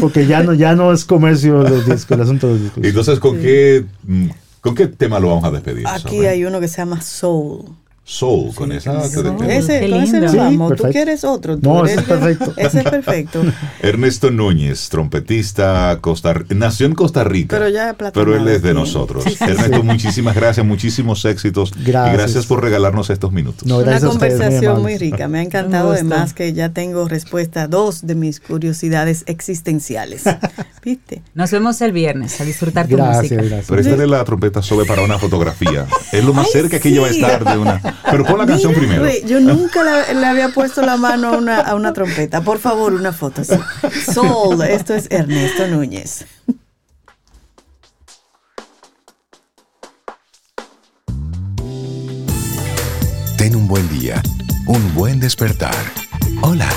porque 0.00 0.26
ya 0.26 0.42
no, 0.42 0.54
ya 0.54 0.74
no 0.74 0.92
es 0.92 1.04
comercio 1.04 1.62
los 1.62 1.86
discos, 1.86 2.10
el 2.12 2.20
asunto 2.20 2.46
de 2.48 2.52
los 2.54 2.62
discos. 2.62 2.84
Entonces, 2.84 3.18
¿con 3.18 3.38
qué 3.38 3.84
mm, 4.06 4.28
¿Con 4.62 4.76
qué 4.76 4.86
tema 4.86 5.18
lo 5.18 5.26
vamos 5.26 5.44
a 5.44 5.50
despedir? 5.50 5.84
Aquí 5.88 6.24
hay 6.24 6.44
uno 6.44 6.60
que 6.60 6.68
se 6.68 6.76
llama 6.76 7.00
Soul. 7.00 7.64
Soul, 8.04 8.52
con 8.54 8.72
esa 8.72 9.04
Ese, 9.04 9.22
con 9.22 9.46
ese 9.48 10.20
nos 10.20 10.34
vamos. 10.34 10.74
Tú 10.76 10.84
quieres 10.90 11.22
otro. 11.22 11.56
no, 11.62 11.86
ese 11.86 12.00
es 12.00 12.02
perfecto. 12.02 12.52
Ese 12.56 12.78
es 12.80 12.84
perfecto. 12.84 13.42
Ernesto 13.80 14.30
Núñez, 14.30 14.88
trompetista, 14.88 15.96
Costa, 16.00 16.34
nació 16.48 16.86
en 16.86 16.94
Costa 16.94 17.22
Rica. 17.22 17.56
Pero 17.56 17.68
ya 17.68 17.94
Pero 18.12 18.36
él 18.36 18.48
es 18.48 18.62
de 18.62 18.74
nosotros. 18.74 19.24
Ernesto, 19.40 19.84
muchísimas 19.84 20.34
gracias, 20.34 20.66
muchísimos 20.66 21.24
éxitos. 21.24 21.72
Gracias. 21.72 22.14
Y 22.14 22.16
gracias 22.18 22.46
por 22.46 22.60
regalarnos 22.60 23.08
estos 23.08 23.30
minutos. 23.30 23.70
Una 23.70 24.00
conversación 24.00 24.82
muy, 24.82 24.98
rica. 24.98 25.28
Me 25.28 25.38
ha 25.38 25.42
encantado 25.42 25.92
además 25.92 26.34
que 26.34 26.52
ya 26.52 26.70
tengo 26.70 27.06
respuesta 27.08 27.62
a 27.62 27.68
dos 27.68 28.04
de 28.04 28.16
mis 28.16 28.40
curiosidades 28.40 29.22
existenciales. 29.26 30.24
¿Viste? 30.84 31.22
Nos 31.34 31.52
vemos 31.52 31.80
el 31.80 31.92
viernes 31.92 32.40
a 32.40 32.44
disfrutar 32.44 32.88
tu 32.88 32.98
música. 32.98 33.36
Gracias. 33.36 33.66
Préstale 33.66 34.08
la 34.08 34.24
trompeta 34.24 34.60
sobre 34.60 34.86
para 34.86 35.02
una 35.02 35.18
fotografía. 35.18 35.86
Es 36.10 36.24
lo 36.24 36.34
más 36.34 36.50
cerca 36.50 36.80
que 36.80 36.88
ella 36.88 37.02
va 37.02 37.06
a 37.06 37.10
estar 37.10 37.44
de 37.44 37.58
una 37.58 37.91
pero 38.10 38.24
pon 38.24 38.38
la 38.38 38.46
canción 38.46 38.74
primero. 38.74 39.06
yo 39.26 39.40
nunca 39.40 39.82
le 40.12 40.26
había 40.26 40.48
puesto 40.50 40.82
la 40.82 40.96
mano 40.96 41.28
a 41.28 41.36
una, 41.38 41.60
a 41.60 41.74
una 41.74 41.92
trompeta. 41.92 42.40
Por 42.42 42.58
favor, 42.58 42.92
una 42.92 43.12
foto. 43.12 43.42
Así. 43.42 43.54
Soul, 44.12 44.62
esto 44.62 44.94
es 44.94 45.06
Ernesto 45.10 45.66
Núñez. 45.68 46.26
Ten 53.36 53.56
un 53.56 53.66
buen 53.66 53.88
día, 53.88 54.22
un 54.66 54.94
buen 54.94 55.18
despertar. 55.18 55.74
Hola. 56.42 56.68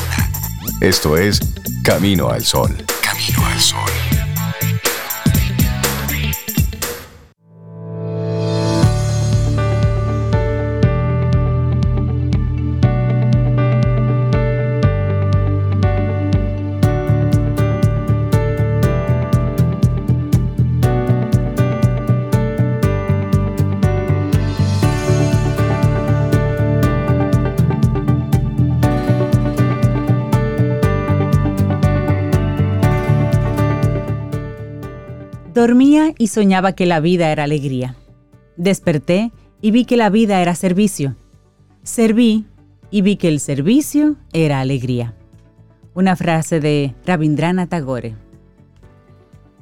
Esto 0.82 1.18
es 1.18 1.40
Camino 1.84 2.30
al 2.30 2.44
Sol. 2.44 2.76
Camino 3.02 3.46
al 3.46 3.60
Sol. 3.60 4.05
Soñaba 36.28 36.74
que 36.74 36.86
la 36.86 37.00
vida 37.00 37.32
era 37.32 37.44
alegría. 37.44 37.96
Desperté 38.58 39.32
y 39.62 39.72
vi 39.72 39.86
que 39.86 39.98
la 39.98 40.10
vida 40.10 40.42
era 40.42 40.56
servicio. 40.56 41.16
Serví 41.84 42.46
y 42.92 43.02
vi 43.02 43.16
que 43.18 43.28
el 43.28 43.40
servicio 43.40 44.16
era 44.34 44.60
alegría. 44.60 45.16
Una 45.94 46.16
frase 46.16 46.60
de 46.60 46.94
Rabindranath 47.06 47.70
Tagore. 47.70 48.16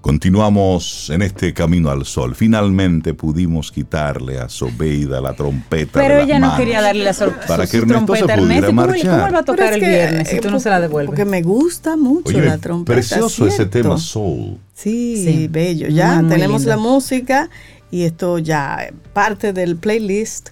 Continuamos 0.03 1.09
en 1.11 1.21
este 1.21 1.53
camino 1.53 1.89
al 1.89 2.03
sol. 2.03 2.35
Finalmente 2.35 3.13
pudimos 3.13 3.71
quitarle 3.71 4.37
a 4.37 4.49
Sobeida 4.49 5.21
la 5.21 5.33
trompeta. 5.33 5.97
Pero 6.01 6.19
ella 6.19 6.39
no 6.39 6.57
quería 6.57 6.81
darle 6.81 7.05
la 7.05 7.13
sorpresa. 7.13 7.47
Para 7.47 7.65
que 7.65 7.77
Ernesto 7.77 8.13
se 8.13 8.25
pudiera 8.25 8.69
marchar. 8.73 9.21
¿Cómo 9.21 9.31
va 9.31 9.39
a 9.39 9.45
tocar 9.45 9.71
el 9.71 9.79
viernes 9.79 10.27
si 10.27 10.41
tú 10.41 10.51
no 10.51 10.59
se 10.59 10.69
la 10.69 10.81
devuelves? 10.81 11.07
Porque 11.07 11.23
me 11.23 11.41
gusta 11.41 11.95
mucho 11.95 12.37
la 12.37 12.57
trompeta. 12.57 12.95
Precioso 12.95 13.47
ese 13.47 13.65
tema 13.65 13.97
soul. 13.97 14.57
Sí, 14.73 15.47
bello. 15.49 15.87
Ya 15.87 16.21
tenemos 16.27 16.65
la 16.65 16.75
música 16.75 17.49
y 17.89 18.03
esto 18.03 18.39
ya 18.39 18.89
parte 19.13 19.53
del 19.53 19.77
playlist 19.77 20.49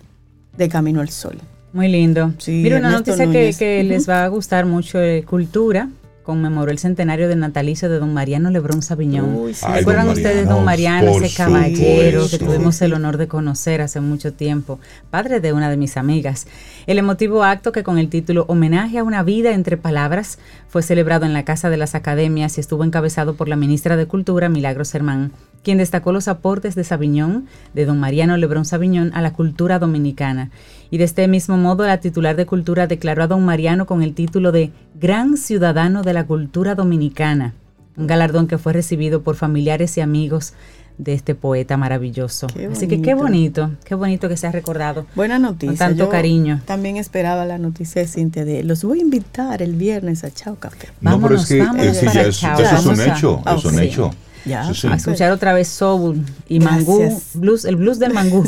de 0.55 0.69
Camino 0.69 1.01
al 1.01 1.09
Sol. 1.09 1.37
Muy 1.73 1.89
lindo. 1.89 2.33
Mira, 2.47 2.77
una 2.77 2.91
noticia 2.91 3.29
que, 3.29 3.83
les 3.83 4.07
va 4.07 4.23
a 4.23 4.27
gustar 4.29 4.65
mucho 4.65 4.97
de 4.97 5.25
cultura 5.25 5.89
conmemoró 6.31 6.71
el 6.71 6.79
centenario 6.79 7.27
del 7.27 7.41
natalicio 7.41 7.89
de 7.89 7.99
don 7.99 8.13
Mariano 8.13 8.51
Lebrón 8.51 8.81
Sabiñón. 8.81 9.51
¿Recuerdan 9.73 10.07
ustedes 10.07 10.47
don 10.47 10.63
Mariano, 10.63 11.09
ese 11.09 11.35
caballero 11.35 12.25
que 12.29 12.37
tuvimos 12.37 12.81
el 12.81 12.93
honor 12.93 13.17
de 13.17 13.27
conocer 13.27 13.81
hace 13.81 13.99
mucho 13.99 14.31
tiempo, 14.31 14.79
padre 15.09 15.41
de 15.41 15.51
una 15.51 15.69
de 15.69 15.75
mis 15.75 15.97
amigas? 15.97 16.47
El 16.87 16.99
emotivo 16.99 17.43
acto 17.43 17.73
que 17.73 17.83
con 17.83 17.97
el 17.97 18.07
título 18.07 18.45
Homenaje 18.47 18.97
a 18.97 19.03
una 19.03 19.23
vida 19.23 19.51
entre 19.51 19.75
palabras 19.75 20.39
fue 20.69 20.83
celebrado 20.83 21.25
en 21.25 21.33
la 21.33 21.43
Casa 21.43 21.69
de 21.69 21.75
las 21.75 21.95
Academias 21.95 22.57
y 22.57 22.61
estuvo 22.61 22.85
encabezado 22.85 23.33
por 23.33 23.49
la 23.49 23.57
ministra 23.57 23.97
de 23.97 24.05
Cultura, 24.05 24.47
Milagros 24.47 24.95
Hermán, 24.95 25.33
quien 25.63 25.79
destacó 25.79 26.13
los 26.13 26.29
aportes 26.29 26.75
de 26.75 26.85
Sabiñón, 26.85 27.47
de 27.73 27.83
don 27.83 27.99
Mariano 27.99 28.37
Lebrón 28.37 28.63
Sabiñón, 28.63 29.11
a 29.13 29.21
la 29.21 29.33
cultura 29.33 29.79
dominicana. 29.79 30.49
Y 30.91 30.97
de 30.97 31.05
este 31.05 31.27
mismo 31.29 31.55
modo, 31.55 31.87
la 31.87 32.01
titular 32.01 32.35
de 32.35 32.45
Cultura 32.45 32.85
declaró 32.85 33.23
a 33.23 33.27
don 33.27 33.45
Mariano 33.45 33.85
con 33.85 34.03
el 34.03 34.13
título 34.13 34.51
de 34.51 34.71
Gran 34.99 35.37
Ciudadano 35.37 36.03
de 36.03 36.13
la 36.13 36.25
Cultura 36.25 36.75
Dominicana, 36.75 37.53
un 37.95 38.07
galardón 38.07 38.47
que 38.47 38.57
fue 38.57 38.73
recibido 38.73 39.23
por 39.23 39.37
familiares 39.37 39.97
y 39.97 40.01
amigos 40.01 40.53
de 40.97 41.13
este 41.13 41.33
poeta 41.33 41.77
maravilloso. 41.77 42.47
Así 42.69 42.89
que 42.89 43.01
qué 43.01 43.13
bonito, 43.13 43.71
qué 43.85 43.95
bonito 43.95 44.27
que 44.27 44.35
se 44.35 44.47
ha 44.47 44.51
recordado. 44.51 45.05
Buena 45.15 45.39
noticia. 45.39 45.69
Con 45.69 45.77
tanto 45.77 46.09
cariño. 46.09 46.61
También 46.65 46.97
esperaba 46.97 47.45
la 47.45 47.57
noticia 47.57 48.01
de 48.01 48.07
Cintia 48.09 48.43
de 48.43 48.63
los 48.63 48.83
voy 48.83 48.99
a 48.99 49.01
invitar 49.01 49.61
el 49.61 49.75
viernes 49.75 50.25
a 50.25 50.31
Chao 50.31 50.55
Café. 50.55 50.89
No, 50.99 51.19
pero 51.21 51.35
es 51.35 51.47
que 51.47 51.57
ya, 51.57 51.71
es, 51.81 52.03
eso 52.03 52.19
es 52.19 52.85
un 52.85 53.01
hecho, 53.01 53.41
es 53.47 53.65
un 53.65 53.79
hecho. 53.79 54.11
Ya, 54.45 54.67
a 54.67 54.95
escuchar 54.95 55.31
otra 55.31 55.53
vez 55.53 55.67
soul 55.67 56.25
y 56.47 56.59
mangú, 56.59 57.21
blues, 57.35 57.65
el 57.65 57.75
blues 57.75 57.99
del 57.99 58.13
mangú. 58.13 58.43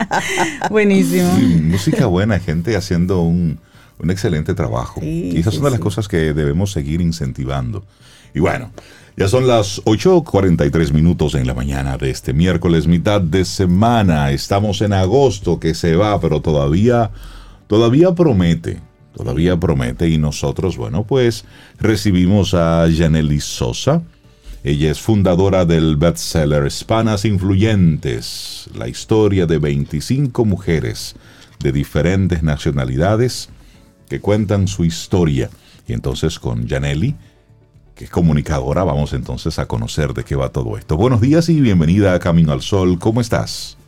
Buenísimo. 0.70 1.32
música 1.62 2.06
buena, 2.06 2.38
gente 2.38 2.76
haciendo 2.76 3.22
un, 3.22 3.58
un 3.98 4.10
excelente 4.10 4.54
trabajo. 4.54 5.00
y 5.02 5.36
esas 5.38 5.54
son 5.54 5.64
de 5.64 5.70
las 5.70 5.80
cosas 5.80 6.08
que 6.08 6.32
debemos 6.32 6.72
seguir 6.72 7.00
incentivando. 7.00 7.84
Y 8.34 8.40
bueno, 8.40 8.70
ya 9.18 9.26
son 9.26 9.48
las 9.48 9.82
8.43 9.84 10.92
minutos 10.92 11.34
en 11.34 11.46
la 11.46 11.54
mañana 11.54 11.96
de 11.96 12.10
este 12.10 12.32
miércoles, 12.32 12.86
mitad 12.86 13.20
de 13.20 13.44
semana. 13.44 14.30
Estamos 14.30 14.80
en 14.80 14.92
agosto 14.92 15.58
que 15.58 15.74
se 15.74 15.96
va, 15.96 16.20
pero 16.20 16.40
todavía, 16.40 17.10
todavía 17.66 18.14
promete, 18.14 18.80
todavía 19.16 19.58
promete. 19.58 20.08
Y 20.08 20.18
nosotros, 20.18 20.76
bueno, 20.76 21.04
pues 21.04 21.44
recibimos 21.80 22.54
a 22.54 22.86
Janely 22.96 23.40
Sosa 23.40 24.02
ella 24.64 24.90
es 24.90 25.00
fundadora 25.00 25.64
del 25.64 25.96
bestseller 25.96 26.66
Hispanas 26.66 27.24
Influyentes, 27.24 28.68
la 28.74 28.88
historia 28.88 29.46
de 29.46 29.58
25 29.58 30.44
mujeres 30.44 31.14
de 31.60 31.70
diferentes 31.70 32.42
nacionalidades 32.42 33.50
que 34.08 34.20
cuentan 34.20 34.66
su 34.66 34.84
historia. 34.84 35.48
Y 35.86 35.92
entonces 35.92 36.40
con 36.40 36.68
Janelli, 36.68 37.14
que 37.94 38.06
es 38.06 38.10
comunicadora, 38.10 38.82
vamos 38.82 39.12
entonces 39.12 39.60
a 39.60 39.66
conocer 39.66 40.12
de 40.12 40.24
qué 40.24 40.34
va 40.34 40.48
todo 40.48 40.76
esto. 40.76 40.96
Buenos 40.96 41.20
días 41.20 41.48
y 41.48 41.60
bienvenida 41.60 42.14
a 42.14 42.18
Camino 42.18 42.52
al 42.52 42.62
Sol. 42.62 42.98
¿Cómo 42.98 43.20
estás? 43.20 43.78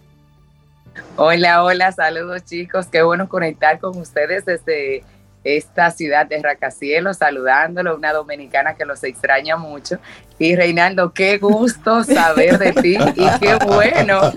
Hola, 1.17 1.65
hola, 1.65 1.91
saludos 1.91 2.45
chicos. 2.45 2.87
Qué 2.87 3.03
bueno 3.03 3.29
conectar 3.29 3.81
con 3.81 3.99
ustedes 3.99 4.45
desde 4.45 5.03
esta 5.43 5.91
ciudad 5.91 6.27
de 6.27 6.41
Racacielos, 6.41 7.17
saludándolo, 7.17 7.97
una 7.97 8.13
dominicana 8.13 8.75
que 8.75 8.85
los 8.85 9.03
extraña 9.03 9.57
mucho. 9.57 9.99
Y 10.41 10.57
Reinaldo, 10.57 11.13
qué 11.13 11.37
gusto 11.37 12.03
saber 12.03 12.59
de 12.59 12.73
ti 12.73 12.97
y 13.15 13.41
qué 13.41 13.57
bueno 13.63 14.33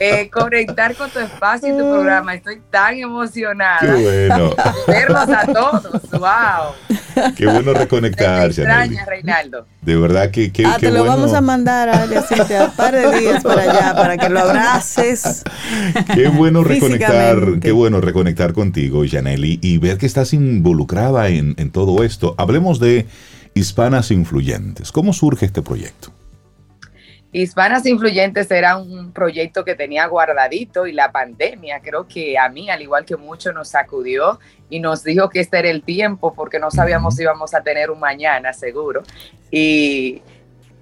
eh, 0.00 0.28
conectar 0.28 0.96
con 0.96 1.08
tu 1.10 1.20
espacio 1.20 1.68
y 1.68 1.78
tu 1.78 1.88
programa. 1.88 2.34
Estoy 2.34 2.60
tan 2.72 2.94
emocionada. 2.94 3.78
Qué 3.78 4.26
bueno. 4.28 4.50
Verlos 4.88 5.28
a 5.28 5.46
todos. 5.46 6.10
¡Wow! 6.10 7.32
Qué 7.36 7.46
bueno 7.46 7.72
reconectar. 7.72 8.52
Te 8.52 8.62
extraña, 8.62 9.04
Reinaldo. 9.04 9.64
De 9.80 9.94
verdad 9.94 10.32
que 10.32 10.50
qué, 10.50 10.66
ah, 10.66 10.76
te 10.80 10.90
lo 10.90 11.04
vamos 11.04 11.32
a 11.34 11.40
mandar 11.40 11.88
a 11.88 12.04
un 12.04 12.70
par 12.72 12.92
de 12.92 13.20
días 13.20 13.44
para 13.44 13.62
allá 13.62 13.94
para 13.94 14.16
que 14.16 14.28
lo 14.30 14.40
abraces. 14.40 15.44
Qué 16.12 16.26
bueno 16.30 16.64
reconectar, 16.64 17.60
qué 17.60 17.70
bueno 17.70 18.00
reconectar 18.00 18.54
contigo, 18.54 19.04
Janely, 19.08 19.60
y 19.62 19.78
ver 19.78 19.98
que 19.98 20.06
estás 20.06 20.32
involucrada 20.32 21.28
en, 21.28 21.54
en 21.58 21.70
todo 21.70 22.02
esto. 22.02 22.34
Hablemos 22.38 22.80
de 22.80 23.06
Hispanas 23.54 24.10
Influyentes. 24.10 24.90
¿Cómo 24.90 25.12
surge 25.12 25.46
este 25.46 25.62
proyecto? 25.62 26.10
Hispanas 27.30 27.86
Influyentes 27.86 28.50
era 28.50 28.76
un 28.76 29.12
proyecto 29.12 29.64
que 29.64 29.76
tenía 29.76 30.06
guardadito 30.06 30.88
y 30.88 30.92
la 30.92 31.12
pandemia 31.12 31.80
creo 31.80 32.06
que 32.08 32.36
a 32.36 32.48
mí, 32.48 32.68
al 32.68 32.82
igual 32.82 33.04
que 33.04 33.16
mucho, 33.16 33.52
nos 33.52 33.68
sacudió 33.68 34.40
y 34.70 34.80
nos 34.80 35.04
dijo 35.04 35.28
que 35.28 35.40
este 35.40 35.60
era 35.60 35.70
el 35.70 35.82
tiempo 35.82 36.34
porque 36.34 36.58
no 36.58 36.72
sabíamos 36.72 37.14
si 37.14 37.22
íbamos 37.22 37.54
a 37.54 37.62
tener 37.62 37.90
un 37.92 38.00
mañana 38.00 38.52
seguro. 38.52 39.04
Y 39.52 40.22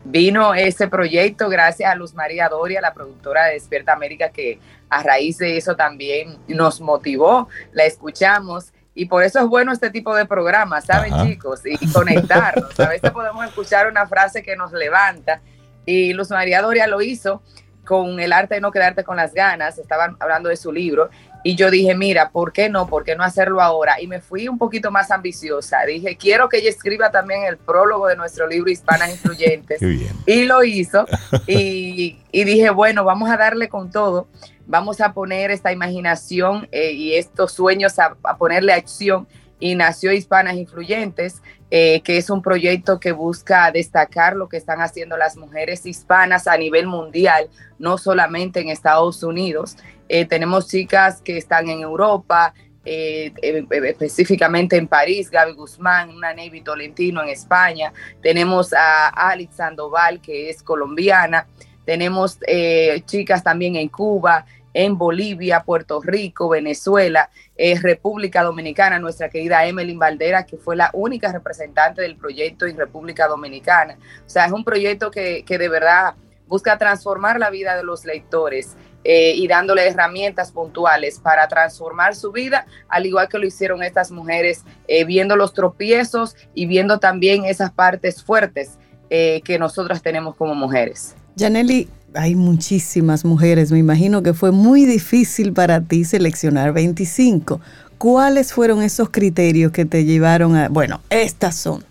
vino 0.04 0.54
ese 0.54 0.88
proyecto 0.88 1.50
gracias 1.50 1.90
a 1.90 1.94
Luz 1.94 2.14
María 2.14 2.48
Doria, 2.48 2.80
la 2.80 2.94
productora 2.94 3.46
de 3.46 3.54
Despierta 3.54 3.92
América, 3.92 4.30
que 4.30 4.58
a 4.88 5.02
raíz 5.02 5.38
de 5.38 5.58
eso 5.58 5.76
también 5.76 6.38
nos 6.48 6.80
motivó, 6.80 7.48
la 7.72 7.84
escuchamos 7.84 8.71
y 8.94 9.06
por 9.06 9.24
eso 9.24 9.40
es 9.40 9.46
bueno 9.46 9.72
este 9.72 9.90
tipo 9.90 10.14
de 10.14 10.26
programas, 10.26 10.84
¿saben 10.84 11.12
chicos? 11.26 11.60
Y 11.64 11.90
conectarnos. 11.92 12.78
A 12.78 12.88
veces 12.88 13.10
podemos 13.12 13.44
escuchar 13.44 13.88
una 13.88 14.06
frase 14.06 14.42
que 14.42 14.54
nos 14.54 14.72
levanta. 14.72 15.40
Y 15.86 16.12
Luz 16.12 16.30
María 16.30 16.60
Doria 16.60 16.86
lo 16.86 17.00
hizo 17.00 17.42
con 17.84 18.20
el 18.20 18.32
arte 18.32 18.56
de 18.56 18.60
no 18.60 18.70
quedarte 18.70 19.02
con 19.02 19.16
las 19.16 19.32
ganas. 19.32 19.78
Estaban 19.78 20.16
hablando 20.20 20.50
de 20.50 20.56
su 20.56 20.70
libro. 20.72 21.08
Y 21.42 21.56
yo 21.56 21.70
dije, 21.70 21.94
mira, 21.94 22.30
¿por 22.30 22.52
qué 22.52 22.68
no? 22.68 22.86
¿Por 22.86 23.02
qué 23.02 23.16
no 23.16 23.24
hacerlo 23.24 23.62
ahora? 23.62 24.00
Y 24.00 24.06
me 24.06 24.20
fui 24.20 24.46
un 24.46 24.58
poquito 24.58 24.90
más 24.90 25.10
ambiciosa. 25.10 25.80
Dije, 25.86 26.16
quiero 26.16 26.48
que 26.48 26.58
ella 26.58 26.68
escriba 26.68 27.10
también 27.10 27.44
el 27.44 27.56
prólogo 27.56 28.06
de 28.06 28.14
nuestro 28.14 28.46
libro 28.46 28.70
Hispanas 28.70 29.10
Influyentes. 29.12 29.80
Y 30.26 30.44
lo 30.44 30.62
hizo. 30.64 31.06
Y, 31.46 32.18
y 32.30 32.44
dije, 32.44 32.70
bueno, 32.70 33.04
vamos 33.04 33.30
a 33.30 33.36
darle 33.36 33.68
con 33.68 33.90
todo 33.90 34.28
vamos 34.66 35.00
a 35.00 35.12
poner 35.12 35.50
esta 35.50 35.72
imaginación 35.72 36.68
eh, 36.72 36.92
y 36.92 37.14
estos 37.14 37.52
sueños 37.52 37.98
a, 37.98 38.14
ponerle 38.38 38.72
acción 38.72 39.26
y 39.60 39.74
nació 39.74 40.12
Hispanas 40.12 40.56
Influyentes, 40.56 41.40
eh, 41.70 42.00
que 42.02 42.18
es 42.18 42.30
un 42.30 42.42
proyecto 42.42 42.98
que 42.98 43.12
busca 43.12 43.70
destacar 43.70 44.34
lo 44.34 44.48
que 44.48 44.56
están 44.56 44.80
haciendo 44.80 45.16
las 45.16 45.36
mujeres 45.36 45.86
hispanas 45.86 46.48
a 46.48 46.56
nivel 46.56 46.86
mundial, 46.86 47.48
no 47.78 47.96
solamente 47.96 48.60
en 48.60 48.68
Estados 48.68 49.22
Unidos. 49.22 49.76
Eh, 50.08 50.24
tenemos 50.26 50.66
chicas 50.68 51.22
que 51.22 51.38
están 51.38 51.68
en 51.68 51.80
Europa, 51.80 52.54
específicamente 52.84 54.76
en 54.76 54.88
París, 54.88 55.30
Gaby 55.30 55.52
Guzmán, 55.52 56.10
una 56.10 56.34
Navy 56.34 56.62
Tolentino 56.62 57.22
en 57.22 57.28
España. 57.28 57.92
Tenemos 58.20 58.72
a 58.72 59.06
Alex 59.08 59.54
Sandoval, 59.54 60.20
que 60.20 60.50
es 60.50 60.64
colombiana. 60.64 61.46
Tenemos 61.84 62.38
eh, 62.46 63.02
chicas 63.06 63.42
también 63.42 63.76
en 63.76 63.88
Cuba, 63.88 64.46
en 64.74 64.96
Bolivia, 64.96 65.62
Puerto 65.64 66.00
Rico, 66.00 66.48
Venezuela, 66.48 67.30
eh, 67.56 67.78
República 67.80 68.42
Dominicana, 68.42 68.98
nuestra 68.98 69.28
querida 69.28 69.66
Emily 69.66 69.94
Valdera, 69.94 70.46
que 70.46 70.56
fue 70.56 70.76
la 70.76 70.90
única 70.94 71.30
representante 71.32 72.02
del 72.02 72.16
proyecto 72.16 72.66
en 72.66 72.76
República 72.76 73.26
Dominicana. 73.26 73.98
O 74.24 74.28
sea, 74.28 74.46
es 74.46 74.52
un 74.52 74.64
proyecto 74.64 75.10
que, 75.10 75.44
de 75.46 75.68
verdad 75.68 76.14
busca 76.46 76.76
transformar 76.76 77.38
la 77.38 77.48
vida 77.48 77.76
de 77.76 77.82
los 77.82 78.04
lectores 78.04 78.76
eh, 79.04 79.32
y 79.34 79.48
dándole 79.48 79.88
herramientas 79.88 80.52
puntuales 80.52 81.18
para 81.18 81.48
transformar 81.48 82.14
su 82.14 82.30
vida, 82.30 82.66
al 82.88 83.06
igual 83.06 83.28
que 83.28 83.38
lo 83.38 83.46
hicieron 83.46 83.82
estas 83.82 84.10
mujeres, 84.10 84.62
viendo 85.06 85.34
los 85.34 85.54
tropiezos 85.54 86.36
y 86.52 86.66
viendo 86.66 86.98
también 86.98 87.46
esas 87.46 87.72
partes 87.72 88.22
fuertes 88.22 88.78
que 89.08 89.56
nosotras 89.58 90.02
tenemos 90.02 90.36
como 90.36 90.54
mujeres. 90.54 91.14
Janely, 91.36 91.88
hay 92.14 92.34
muchísimas 92.34 93.24
mujeres, 93.24 93.72
me 93.72 93.78
imagino 93.78 94.22
que 94.22 94.34
fue 94.34 94.52
muy 94.52 94.84
difícil 94.84 95.52
para 95.52 95.80
ti 95.80 96.04
seleccionar 96.04 96.72
25. 96.72 97.60
¿Cuáles 97.98 98.52
fueron 98.52 98.82
esos 98.82 99.10
criterios 99.10 99.72
que 99.72 99.84
te 99.84 100.04
llevaron 100.04 100.56
a, 100.56 100.68
bueno, 100.68 101.00
estas 101.08 101.56
son? 101.56 101.84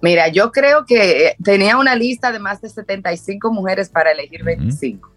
Mira, 0.00 0.28
yo 0.28 0.52
creo 0.52 0.86
que 0.86 1.26
eh, 1.26 1.36
tenía 1.42 1.76
una 1.76 1.96
lista 1.96 2.30
de 2.30 2.38
más 2.38 2.60
de 2.60 2.68
75 2.68 3.52
mujeres 3.52 3.88
para 3.88 4.12
elegir 4.12 4.44
25. 4.44 5.10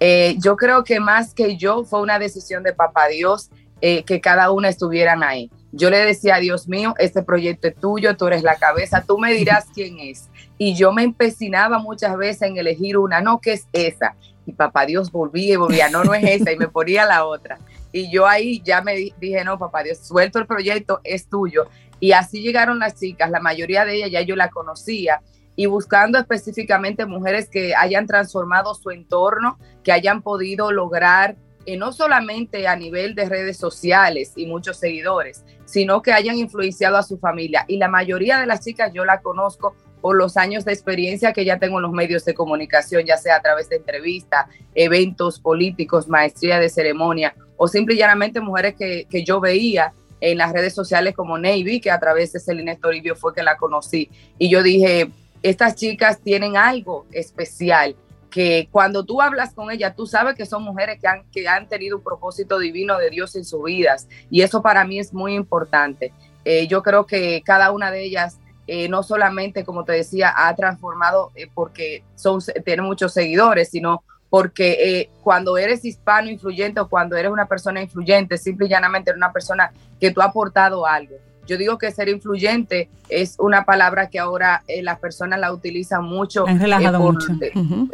Eh, 0.00 0.36
yo 0.38 0.56
creo 0.56 0.82
que 0.82 0.98
más 0.98 1.34
que 1.34 1.56
yo 1.56 1.84
fue 1.84 2.00
una 2.00 2.18
decisión 2.18 2.62
de 2.62 2.72
Papá 2.72 3.08
Dios 3.08 3.50
eh, 3.82 4.02
que 4.04 4.20
cada 4.20 4.50
una 4.50 4.68
estuvieran 4.68 5.22
ahí. 5.22 5.50
Yo 5.72 5.90
le 5.90 5.98
decía, 5.98 6.36
Dios 6.36 6.66
mío, 6.66 6.94
este 6.98 7.22
proyecto 7.22 7.68
es 7.68 7.74
tuyo, 7.74 8.16
tú 8.16 8.26
eres 8.26 8.42
la 8.42 8.56
cabeza, 8.56 9.04
tú 9.06 9.18
me 9.18 9.32
dirás 9.32 9.66
quién 9.74 9.98
es 9.98 10.28
y 10.64 10.76
yo 10.76 10.92
me 10.92 11.02
empecinaba 11.02 11.80
muchas 11.80 12.16
veces 12.16 12.42
en 12.42 12.56
elegir 12.56 12.96
una, 12.96 13.20
no, 13.20 13.40
que 13.40 13.54
es 13.54 13.66
esa. 13.72 14.14
Y 14.46 14.52
papá 14.52 14.86
Dios 14.86 15.10
volvía 15.10 15.54
y 15.54 15.56
volvía, 15.56 15.88
no, 15.88 16.04
no 16.04 16.14
es 16.14 16.22
esa, 16.22 16.52
y 16.52 16.56
me 16.56 16.68
ponía 16.76 17.04
la 17.04 17.24
otra. 17.24 17.58
Y 17.90 18.12
yo 18.12 18.28
ahí 18.28 18.62
ya 18.64 18.80
me 18.80 18.94
dije, 18.94 19.44
no, 19.44 19.58
papá 19.58 19.82
Dios, 19.82 19.98
suelto 19.98 20.38
el 20.38 20.46
proyecto, 20.46 21.00
es 21.02 21.28
tuyo. 21.28 21.64
Y 21.98 22.12
así 22.12 22.42
llegaron 22.42 22.78
las 22.78 22.94
chicas, 22.94 23.28
la 23.28 23.40
mayoría 23.40 23.84
de 23.84 23.96
ellas 23.96 24.12
ya 24.12 24.20
yo 24.20 24.36
la 24.36 24.50
conocía, 24.50 25.20
y 25.56 25.66
buscando 25.66 26.16
específicamente 26.16 27.06
mujeres 27.06 27.48
que 27.48 27.74
hayan 27.74 28.06
transformado 28.06 28.72
su 28.76 28.92
entorno, 28.92 29.58
que 29.82 29.90
hayan 29.90 30.22
podido 30.22 30.70
lograr 30.70 31.34
eh, 31.66 31.76
no 31.76 31.92
solamente 31.92 32.68
a 32.68 32.76
nivel 32.76 33.16
de 33.16 33.28
redes 33.28 33.56
sociales 33.56 34.32
y 34.36 34.46
muchos 34.46 34.76
seguidores, 34.76 35.44
sino 35.64 36.02
que 36.02 36.12
hayan 36.12 36.36
influenciado 36.36 36.98
a 36.98 37.02
su 37.02 37.18
familia. 37.18 37.64
Y 37.66 37.78
la 37.78 37.88
mayoría 37.88 38.38
de 38.38 38.46
las 38.46 38.64
chicas 38.64 38.92
yo 38.94 39.04
la 39.04 39.22
conozco 39.22 39.74
por 40.02 40.16
los 40.16 40.36
años 40.36 40.64
de 40.66 40.72
experiencia 40.72 41.32
que 41.32 41.44
ya 41.44 41.58
tengo 41.58 41.78
en 41.78 41.82
los 41.82 41.92
medios 41.92 42.24
de 42.24 42.34
comunicación, 42.34 43.06
ya 43.06 43.16
sea 43.16 43.36
a 43.36 43.40
través 43.40 43.68
de 43.68 43.76
entrevistas, 43.76 44.46
eventos 44.74 45.38
políticos, 45.38 46.08
maestría 46.08 46.58
de 46.58 46.68
ceremonia 46.68 47.34
o 47.56 47.68
simple 47.68 47.94
y 47.94 47.98
llanamente 47.98 48.40
mujeres 48.40 48.74
que, 48.76 49.24
yo 49.24 49.40
veía 49.40 49.92
en 50.20 50.38
las 50.38 50.52
redes 50.52 50.74
sociales 50.74 51.14
como 51.14 51.38
Navy, 51.38 51.80
que 51.80 51.92
a 51.92 52.00
través 52.00 52.32
de 52.32 52.40
Celina 52.40 52.74
Toribio 52.74 53.14
fue 53.14 53.32
que 53.32 53.44
la 53.44 53.56
conocí. 53.56 54.10
Y 54.36 54.50
yo 54.50 54.64
dije, 54.64 55.08
estas 55.42 55.76
chicas 55.76 56.20
tienen 56.20 56.56
algo 56.56 57.06
especial, 57.12 57.94
que 58.28 58.68
cuando 58.72 59.04
tú 59.04 59.22
hablas 59.22 59.54
con 59.54 59.70
ellas, 59.70 59.94
tú 59.94 60.06
sabes 60.06 60.34
que 60.34 60.46
son 60.46 60.64
mujeres 60.64 60.98
que 61.00 61.06
han, 61.06 61.22
que 61.30 61.46
han 61.46 61.68
tenido 61.68 61.98
un 61.98 62.02
propósito 62.02 62.58
divino 62.58 62.98
de 62.98 63.10
Dios 63.10 63.36
en 63.36 63.44
sus 63.44 63.62
vidas. 63.62 64.08
Y 64.28 64.42
eso 64.42 64.60
para 64.60 64.84
mí 64.84 64.98
es 64.98 65.12
muy 65.12 65.34
importante. 65.34 66.12
Eh, 66.44 66.66
yo 66.66 66.82
creo 66.82 67.06
que 67.06 67.42
cada 67.44 67.70
una 67.70 67.92
de 67.92 68.02
ellas 68.02 68.38
eh, 68.66 68.88
no 68.88 69.02
solamente, 69.02 69.64
como 69.64 69.84
te 69.84 69.92
decía, 69.92 70.32
ha 70.36 70.54
transformado 70.54 71.32
eh, 71.34 71.48
porque 71.52 72.04
son, 72.14 72.40
tiene 72.64 72.82
muchos 72.82 73.12
seguidores, 73.12 73.70
sino 73.70 74.02
porque 74.30 74.72
eh, 74.80 75.10
cuando 75.22 75.58
eres 75.58 75.84
hispano 75.84 76.30
influyente 76.30 76.80
o 76.80 76.88
cuando 76.88 77.16
eres 77.16 77.30
una 77.30 77.46
persona 77.46 77.82
influyente, 77.82 78.38
simple 78.38 78.66
y 78.66 78.70
llanamente 78.70 79.10
eres 79.10 79.18
una 79.18 79.32
persona 79.32 79.72
que 80.00 80.10
tú 80.10 80.20
has 80.20 80.28
aportado 80.28 80.86
algo. 80.86 81.16
Yo 81.46 81.58
digo 81.58 81.76
que 81.76 81.90
ser 81.90 82.08
influyente 82.08 82.88
es 83.08 83.34
una 83.38 83.64
palabra 83.64 84.08
que 84.08 84.20
ahora 84.20 84.62
las 84.82 85.00
personas 85.00 85.40
la 85.40 85.52
utilizan 85.52 86.04
mucho. 86.04 86.46
relajado 86.46 87.00
mucho. 87.00 87.26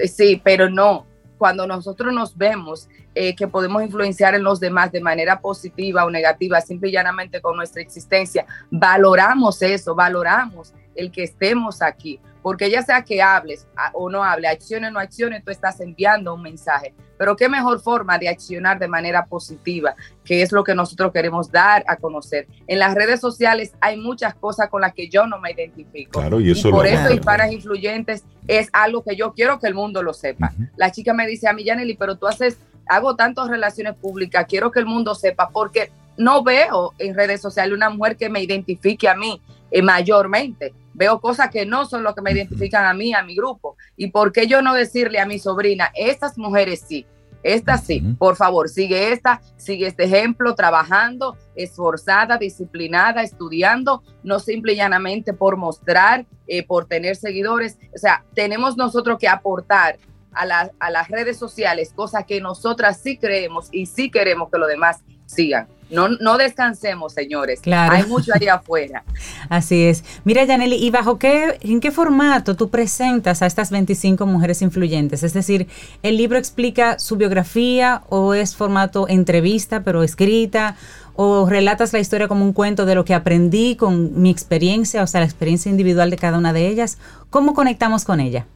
Sí, 0.06 0.40
pero 0.44 0.68
no, 0.68 1.06
cuando 1.38 1.66
nosotros 1.66 2.12
nos 2.12 2.36
vemos 2.36 2.88
eh, 3.14 3.34
que 3.34 3.48
podemos 3.48 3.82
influenciar 3.82 4.34
en 4.34 4.42
los 4.42 4.60
demás 4.60 4.92
de 4.92 5.00
manera 5.00 5.40
positiva 5.40 6.04
o 6.04 6.10
negativa, 6.10 6.60
simple 6.60 6.90
y 6.90 6.92
llanamente 6.92 7.40
con 7.40 7.56
nuestra 7.56 7.80
existencia, 7.80 8.44
valoramos 8.70 9.62
eso, 9.62 9.94
valoramos 9.94 10.74
el 10.94 11.10
que 11.10 11.22
estemos 11.22 11.80
aquí, 11.80 12.20
porque 12.48 12.70
ya 12.70 12.80
sea 12.80 13.02
que 13.02 13.20
hables 13.20 13.68
o 13.92 14.08
no 14.08 14.24
hables, 14.24 14.50
acciones 14.50 14.88
o 14.88 14.94
no 14.94 15.00
acciones, 15.00 15.44
tú 15.44 15.50
estás 15.50 15.78
enviando 15.80 16.32
un 16.32 16.40
mensaje. 16.40 16.94
Pero 17.18 17.36
qué 17.36 17.46
mejor 17.46 17.78
forma 17.78 18.16
de 18.16 18.26
accionar 18.26 18.78
de 18.78 18.88
manera 18.88 19.26
positiva, 19.26 19.94
que 20.24 20.40
es 20.40 20.50
lo 20.50 20.64
que 20.64 20.74
nosotros 20.74 21.12
queremos 21.12 21.52
dar 21.52 21.84
a 21.86 21.96
conocer. 21.96 22.46
En 22.66 22.78
las 22.78 22.94
redes 22.94 23.20
sociales 23.20 23.74
hay 23.82 23.98
muchas 23.98 24.34
cosas 24.34 24.70
con 24.70 24.80
las 24.80 24.94
que 24.94 25.10
yo 25.10 25.26
no 25.26 25.38
me 25.38 25.50
identifico. 25.50 26.20
Claro, 26.20 26.40
y, 26.40 26.52
eso 26.52 26.70
por 26.70 26.86
eso 26.86 27.12
Hispanas 27.12 27.52
Influyentes 27.52 28.24
es 28.46 28.70
algo 28.72 29.04
que 29.04 29.14
yo 29.14 29.34
quiero 29.34 29.58
que 29.58 29.66
el 29.66 29.74
mundo 29.74 30.02
lo 30.02 30.14
sepa. 30.14 30.54
La 30.78 30.90
chica 30.90 31.12
me 31.12 31.26
dice 31.26 31.48
a 31.48 31.52
mí, 31.52 31.64
Yaneli, 31.64 31.98
pero 31.98 32.16
tú 32.16 32.26
haces, 32.26 32.56
hago 32.86 33.14
tantas 33.14 33.48
relaciones 33.48 33.94
públicas, 33.94 34.46
quiero 34.48 34.70
que 34.70 34.80
el 34.80 34.86
mundo 34.86 35.14
sepa, 35.14 35.50
porque 35.50 35.92
no 36.16 36.42
veo 36.42 36.94
en 36.98 37.14
redes 37.14 37.42
sociales 37.42 37.74
una 37.74 37.90
mujer 37.90 38.16
que 38.16 38.30
me 38.30 38.42
identifique 38.42 39.06
a 39.06 39.14
mí 39.14 39.38
eh, 39.70 39.82
mayormente. 39.82 40.72
Veo 40.98 41.20
cosas 41.20 41.48
que 41.50 41.64
no 41.64 41.86
son 41.86 42.02
lo 42.02 42.14
que 42.14 42.22
me 42.22 42.32
identifican 42.32 42.84
a 42.84 42.92
mí, 42.92 43.14
a 43.14 43.22
mi 43.22 43.36
grupo. 43.36 43.76
¿Y 43.96 44.10
por 44.10 44.32
qué 44.32 44.46
yo 44.48 44.60
no 44.62 44.74
decirle 44.74 45.20
a 45.20 45.26
mi 45.26 45.38
sobrina, 45.38 45.90
estas 45.94 46.36
mujeres 46.36 46.84
sí? 46.86 47.06
esta 47.42 47.78
sí, 47.78 48.00
por 48.18 48.36
favor, 48.36 48.68
sigue 48.68 49.12
esta, 49.12 49.40
sigue 49.56 49.86
este 49.86 50.04
ejemplo, 50.04 50.54
trabajando, 50.54 51.36
esforzada, 51.54 52.36
disciplinada, 52.36 53.22
estudiando, 53.22 54.02
no 54.22 54.40
simple 54.40 54.72
y 54.72 54.76
llanamente 54.76 55.32
por 55.32 55.56
mostrar, 55.56 56.26
eh, 56.46 56.66
por 56.66 56.86
tener 56.86 57.16
seguidores. 57.16 57.78
O 57.94 57.98
sea, 57.98 58.24
tenemos 58.34 58.76
nosotros 58.76 59.18
que 59.18 59.28
aportar 59.28 59.98
a, 60.32 60.68
a 60.78 60.90
las 60.90 61.08
redes 61.08 61.36
sociales 61.36 61.92
cosas 61.94 62.24
que 62.24 62.40
nosotras 62.40 63.00
sí 63.00 63.16
creemos 63.16 63.68
y 63.70 63.86
sí 63.86 64.10
queremos 64.10 64.50
que 64.50 64.58
los 64.58 64.68
demás 64.68 65.02
sigan. 65.26 65.68
No, 65.90 66.08
no 66.08 66.36
descansemos, 66.36 67.12
señores. 67.14 67.60
Claro. 67.60 67.94
Hay 67.94 68.04
mucho 68.04 68.32
allá 68.34 68.54
afuera. 68.54 69.04
Así 69.48 69.84
es. 69.84 70.04
Mira, 70.24 70.44
Yaneli, 70.44 70.76
¿y 70.76 70.90
bajo 70.90 71.18
qué, 71.18 71.58
en 71.60 71.80
qué 71.80 71.90
formato 71.90 72.56
tú 72.56 72.68
presentas 72.68 73.42
a 73.42 73.46
estas 73.46 73.70
25 73.70 74.26
mujeres 74.26 74.62
influyentes? 74.62 75.22
Es 75.22 75.32
decir, 75.32 75.66
¿el 76.02 76.16
libro 76.16 76.38
explica 76.38 76.98
su 76.98 77.16
biografía 77.16 78.02
o 78.08 78.34
es 78.34 78.54
formato 78.54 79.08
entrevista, 79.08 79.82
pero 79.82 80.02
escrita? 80.02 80.76
¿O 81.14 81.48
relatas 81.48 81.92
la 81.92 81.98
historia 81.98 82.28
como 82.28 82.44
un 82.44 82.52
cuento 82.52 82.86
de 82.86 82.94
lo 82.94 83.04
que 83.04 83.14
aprendí 83.14 83.74
con 83.74 84.20
mi 84.22 84.30
experiencia, 84.30 85.02
o 85.02 85.06
sea, 85.06 85.20
la 85.20 85.26
experiencia 85.26 85.68
individual 85.68 86.10
de 86.10 86.16
cada 86.16 86.38
una 86.38 86.52
de 86.52 86.68
ellas? 86.68 86.98
¿Cómo 87.30 87.54
conectamos 87.54 88.04
con 88.04 88.20
ella? 88.20 88.46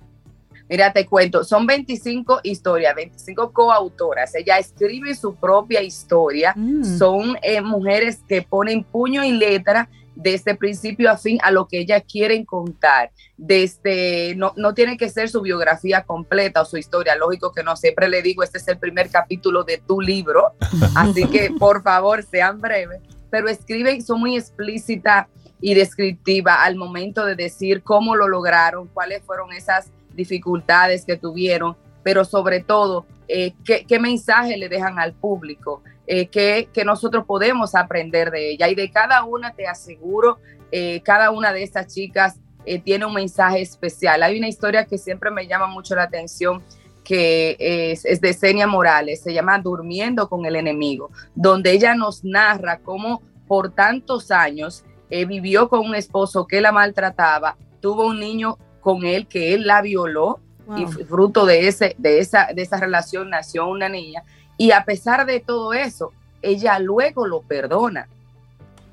Mira, 0.72 0.90
te 0.90 1.04
cuento, 1.04 1.44
son 1.44 1.66
25 1.66 2.40
historias, 2.44 2.94
25 2.94 3.52
coautoras. 3.52 4.34
Ella 4.34 4.56
escribe 4.56 5.14
su 5.14 5.34
propia 5.34 5.82
historia. 5.82 6.54
Mm. 6.56 6.96
Son 6.96 7.36
eh, 7.42 7.60
mujeres 7.60 8.20
que 8.26 8.40
ponen 8.40 8.82
puño 8.82 9.22
y 9.22 9.32
letra 9.32 9.90
desde 10.14 10.54
principio 10.54 11.10
a 11.10 11.18
fin 11.18 11.38
a 11.42 11.50
lo 11.50 11.68
que 11.68 11.80
ellas 11.80 12.02
quieren 12.10 12.46
contar. 12.46 13.10
Desde, 13.36 14.34
no, 14.34 14.54
no 14.56 14.72
tiene 14.72 14.96
que 14.96 15.10
ser 15.10 15.28
su 15.28 15.42
biografía 15.42 16.04
completa 16.04 16.62
o 16.62 16.64
su 16.64 16.78
historia. 16.78 17.16
Lógico 17.16 17.52
que 17.52 17.62
no, 17.62 17.76
siempre 17.76 18.08
le 18.08 18.22
digo, 18.22 18.42
este 18.42 18.56
es 18.56 18.66
el 18.68 18.78
primer 18.78 19.10
capítulo 19.10 19.64
de 19.64 19.76
tu 19.76 20.00
libro. 20.00 20.52
Así 20.96 21.26
que 21.26 21.50
por 21.58 21.82
favor, 21.82 22.22
sean 22.22 22.62
breves. 22.62 23.02
Pero 23.30 23.50
escriben, 23.50 24.00
son 24.00 24.20
muy 24.20 24.38
explícitas 24.38 25.26
y 25.60 25.74
descriptivas 25.74 26.56
al 26.60 26.76
momento 26.76 27.26
de 27.26 27.36
decir 27.36 27.82
cómo 27.82 28.16
lo 28.16 28.26
lograron, 28.26 28.88
cuáles 28.88 29.22
fueron 29.22 29.52
esas 29.52 29.92
dificultades 30.14 31.04
que 31.04 31.16
tuvieron, 31.16 31.76
pero 32.02 32.24
sobre 32.24 32.60
todo, 32.60 33.06
eh, 33.28 33.54
¿qué, 33.64 33.98
mensaje 33.98 34.56
le 34.56 34.68
dejan 34.68 34.98
al 34.98 35.12
público, 35.12 35.82
eh, 36.06 36.26
que, 36.26 36.84
nosotros 36.84 37.24
podemos 37.24 37.74
aprender 37.74 38.30
de 38.30 38.50
ella. 38.50 38.68
Y 38.68 38.74
de 38.74 38.90
cada 38.90 39.24
una, 39.24 39.52
te 39.52 39.66
aseguro, 39.66 40.38
eh, 40.70 41.00
cada 41.02 41.30
una 41.30 41.52
de 41.52 41.62
estas 41.62 41.92
chicas 41.92 42.38
tiene 42.84 43.04
un 43.04 43.14
mensaje 43.14 43.60
especial. 43.60 44.22
Hay 44.22 44.38
una 44.38 44.46
historia 44.46 44.84
que 44.84 44.96
siempre 44.96 45.32
me 45.32 45.48
llama 45.48 45.66
mucho 45.66 45.96
la 45.96 46.04
atención, 46.04 46.62
que 47.02 47.56
es, 47.58 48.04
es 48.04 48.20
de 48.20 48.32
Senia 48.32 48.68
Morales, 48.68 49.20
se 49.20 49.34
llama 49.34 49.58
Durmiendo 49.58 50.28
con 50.28 50.46
el 50.46 50.54
enemigo, 50.54 51.10
donde 51.34 51.72
ella 51.72 51.96
nos 51.96 52.22
narra 52.22 52.78
cómo 52.78 53.20
por 53.48 53.74
tantos 53.74 54.30
años 54.30 54.84
vivió 55.10 55.68
con 55.68 55.80
un 55.80 55.96
esposo 55.96 56.46
que 56.46 56.60
la 56.60 56.70
maltrataba, 56.70 57.56
tuvo 57.80 58.06
un 58.06 58.20
niño 58.20 58.56
con 58.82 59.04
él, 59.04 59.26
que 59.26 59.54
él 59.54 59.66
la 59.66 59.80
violó 59.80 60.40
y 60.76 60.86
fruto 60.86 61.46
de, 61.46 61.68
ese, 61.68 61.94
de, 61.98 62.18
esa, 62.18 62.48
de 62.54 62.62
esa 62.62 62.76
relación 62.76 63.30
nació 63.30 63.68
una 63.68 63.88
niña. 63.88 64.22
Y 64.58 64.72
a 64.72 64.84
pesar 64.84 65.24
de 65.26 65.40
todo 65.40 65.72
eso, 65.72 66.12
ella 66.42 66.78
luego 66.78 67.26
lo 67.26 67.40
perdona. 67.42 68.08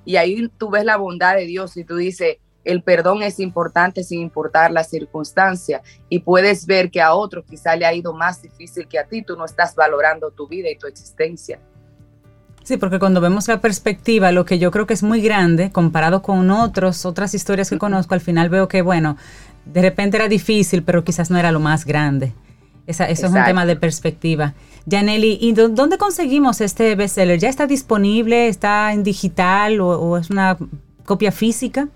Y 0.05 0.15
ahí 0.15 0.49
tú 0.57 0.69
ves 0.69 0.85
la 0.85 0.97
bondad 0.97 1.35
de 1.35 1.45
Dios 1.45 1.75
y 1.77 1.83
tú 1.83 1.97
dices, 1.97 2.37
el 2.63 2.83
perdón 2.83 3.23
es 3.23 3.39
importante 3.39 4.03
sin 4.03 4.21
importar 4.21 4.71
la 4.71 4.83
circunstancia 4.83 5.81
y 6.09 6.19
puedes 6.19 6.65
ver 6.65 6.91
que 6.91 7.01
a 7.01 7.13
otro 7.13 7.43
quizá 7.43 7.75
le 7.75 7.85
ha 7.85 7.93
ido 7.93 8.13
más 8.13 8.41
difícil 8.41 8.87
que 8.87 8.99
a 8.99 9.05
ti, 9.05 9.23
tú 9.23 9.35
no 9.35 9.45
estás 9.45 9.75
valorando 9.75 10.31
tu 10.31 10.47
vida 10.47 10.69
y 10.69 10.77
tu 10.77 10.87
existencia. 10.87 11.59
Sí, 12.63 12.77
porque 12.77 12.99
cuando 12.99 13.21
vemos 13.21 13.47
la 13.47 13.61
perspectiva, 13.61 14.31
lo 14.31 14.45
que 14.45 14.59
yo 14.59 14.69
creo 14.69 14.85
que 14.85 14.93
es 14.93 15.01
muy 15.01 15.21
grande 15.21 15.71
comparado 15.71 16.21
con 16.21 16.51
otros, 16.51 17.05
otras 17.05 17.33
historias 17.33 17.69
que 17.69 17.79
conozco, 17.79 18.13
al 18.13 18.21
final 18.21 18.49
veo 18.49 18.67
que, 18.67 18.83
bueno, 18.83 19.17
de 19.71 19.81
repente 19.81 20.17
era 20.17 20.27
difícil, 20.27 20.83
pero 20.83 21.03
quizás 21.03 21.29
no 21.29 21.37
era 21.37 21.51
lo 21.51 21.59
más 21.59 21.85
grande. 21.85 22.33
eso 22.87 23.03
es 23.03 23.23
un 23.23 23.43
tema 23.43 23.65
de 23.65 23.75
perspectiva. 23.75 24.53
Janelli, 24.89 25.37
¿y 25.39 25.53
dónde 25.53 25.97
conseguimos 25.97 26.61
este 26.61 26.95
bestseller? 26.95 27.39
¿Ya 27.39 27.49
está 27.49 27.67
disponible? 27.67 28.47
¿Está 28.47 28.91
en 28.93 29.03
digital 29.03 29.79
o, 29.81 30.17
es 30.17 30.29
una 30.29 30.57
copia 31.05 31.31
física? 31.31 31.87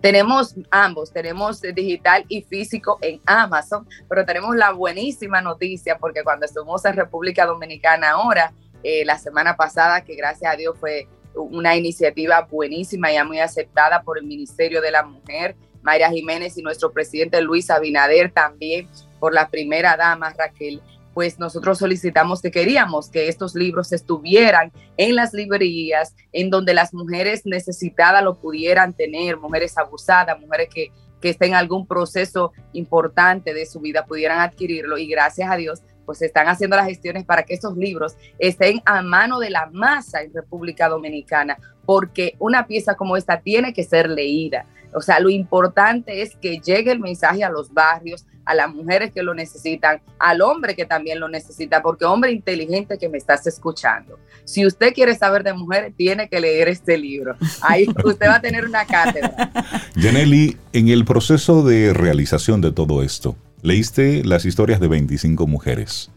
Tenemos 0.00 0.54
ambos, 0.70 1.12
tenemos 1.12 1.62
digital 1.62 2.26
y 2.28 2.42
físico 2.42 2.98
en 3.00 3.20
Amazon, 3.24 3.86
pero 4.08 4.24
tenemos 4.26 4.54
la 4.54 4.72
buenísima 4.72 5.40
noticia 5.40 5.96
porque 5.98 6.22
cuando 6.22 6.44
estuvimos 6.44 6.84
en 6.84 6.94
República 6.94 7.46
Dominicana 7.46 8.10
ahora, 8.10 8.52
eh, 8.82 9.04
la 9.06 9.18
semana 9.18 9.56
pasada, 9.56 10.04
que 10.04 10.14
gracias 10.14 10.52
a 10.52 10.56
Dios 10.56 10.76
fue 10.78 11.08
una 11.34 11.74
iniciativa 11.74 12.42
buenísima 12.42 13.10
y 13.12 13.24
muy 13.24 13.40
aceptada 13.40 14.02
por 14.02 14.18
el 14.18 14.24
Ministerio 14.24 14.82
de 14.82 14.90
la 14.90 15.04
Mujer, 15.04 15.56
Mayra 15.84 16.10
Jiménez 16.10 16.58
y 16.58 16.62
nuestro 16.62 16.92
presidente 16.92 17.40
Luis 17.40 17.70
Abinader 17.70 18.32
también 18.32 18.88
por 19.20 19.32
la 19.32 19.48
primera 19.48 19.96
dama 19.96 20.34
Raquel, 20.36 20.82
pues 21.12 21.38
nosotros 21.38 21.78
solicitamos 21.78 22.42
que 22.42 22.50
queríamos 22.50 23.08
que 23.08 23.28
estos 23.28 23.54
libros 23.54 23.92
estuvieran 23.92 24.72
en 24.96 25.14
las 25.14 25.32
librerías, 25.32 26.14
en 26.32 26.50
donde 26.50 26.74
las 26.74 26.92
mujeres 26.92 27.46
necesitadas 27.46 28.24
lo 28.24 28.34
pudieran 28.34 28.92
tener, 28.94 29.36
mujeres 29.36 29.78
abusadas, 29.78 30.40
mujeres 30.40 30.68
que, 30.74 30.90
que 31.20 31.30
estén 31.30 31.50
en 31.50 31.54
algún 31.54 31.86
proceso 31.86 32.52
importante 32.72 33.54
de 33.54 33.64
su 33.64 33.80
vida 33.80 34.04
pudieran 34.04 34.40
adquirirlo 34.40 34.98
y 34.98 35.06
gracias 35.06 35.48
a 35.50 35.56
Dios 35.56 35.82
pues 36.04 36.22
están 36.22 36.48
haciendo 36.48 36.76
las 36.76 36.86
gestiones 36.86 37.24
para 37.24 37.44
que 37.44 37.54
estos 37.54 37.76
libros 37.76 38.14
estén 38.38 38.82
a 38.84 39.02
mano 39.02 39.38
de 39.38 39.50
la 39.50 39.70
masa 39.72 40.22
en 40.22 40.32
República 40.32 40.88
Dominicana, 40.88 41.56
porque 41.86 42.34
una 42.38 42.66
pieza 42.66 42.94
como 42.94 43.16
esta 43.16 43.40
tiene 43.40 43.72
que 43.72 43.84
ser 43.84 44.08
leída. 44.08 44.66
O 44.94 45.00
sea, 45.00 45.18
lo 45.20 45.28
importante 45.28 46.22
es 46.22 46.36
que 46.36 46.58
llegue 46.58 46.92
el 46.92 47.00
mensaje 47.00 47.42
a 47.42 47.50
los 47.50 47.72
barrios, 47.72 48.24
a 48.44 48.54
las 48.54 48.72
mujeres 48.72 49.12
que 49.12 49.22
lo 49.22 49.34
necesitan, 49.34 50.00
al 50.18 50.40
hombre 50.40 50.76
que 50.76 50.84
también 50.84 51.18
lo 51.18 51.28
necesita, 51.28 51.82
porque 51.82 52.04
hombre 52.04 52.30
inteligente 52.30 52.98
que 52.98 53.08
me 53.08 53.18
estás 53.18 53.46
escuchando. 53.46 54.18
Si 54.44 54.66
usted 54.66 54.92
quiere 54.92 55.14
saber 55.14 55.42
de 55.42 55.52
mujeres, 55.52 55.94
tiene 55.96 56.28
que 56.28 56.40
leer 56.40 56.68
este 56.68 56.96
libro. 56.96 57.36
Ahí 57.62 57.86
usted 58.04 58.26
va 58.26 58.36
a 58.36 58.40
tener 58.40 58.64
una 58.64 58.84
cátedra. 58.84 59.50
Janely, 59.96 60.56
en 60.72 60.88
el 60.88 61.04
proceso 61.04 61.64
de 61.64 61.92
realización 61.92 62.60
de 62.60 62.70
todo 62.70 63.02
esto, 63.02 63.36
leíste 63.62 64.22
las 64.24 64.44
historias 64.44 64.80
de 64.80 64.88
25 64.88 65.46
mujeres. 65.46 66.10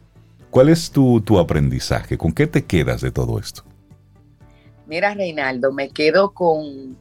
¿Cuál 0.49 0.69
es 0.69 0.91
tu, 0.91 1.21
tu 1.21 1.39
aprendizaje? 1.39 2.17
¿Con 2.17 2.31
qué 2.31 2.47
te 2.47 2.65
quedas 2.65 3.01
de 3.01 3.11
todo 3.11 3.39
esto? 3.39 3.63
Mira, 4.85 5.13
Reinaldo, 5.13 5.73
me 5.73 5.89
quedo 5.89 6.31
con 6.31 6.97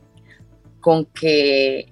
con 0.86 1.04
que 1.04 1.88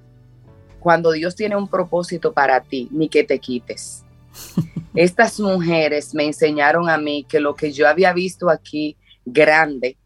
cuando 0.79 1.11
Dios 1.11 1.35
tiene 1.35 1.57
un 1.57 1.67
propósito 1.67 2.33
para 2.33 2.61
ti, 2.61 2.87
ni 2.93 3.09
que 3.09 3.25
te 3.25 3.41
quites. 3.41 4.05
Estas 4.95 5.41
mujeres 5.41 6.15
me 6.15 6.27
enseñaron 6.27 6.89
a 6.89 6.97
mí 6.97 7.27
que 7.29 7.41
lo 7.41 7.57
que 7.57 7.73
yo 7.73 7.89
había 7.89 8.13
visto 8.13 8.49
aquí 8.49 8.97
grande, 9.25 9.97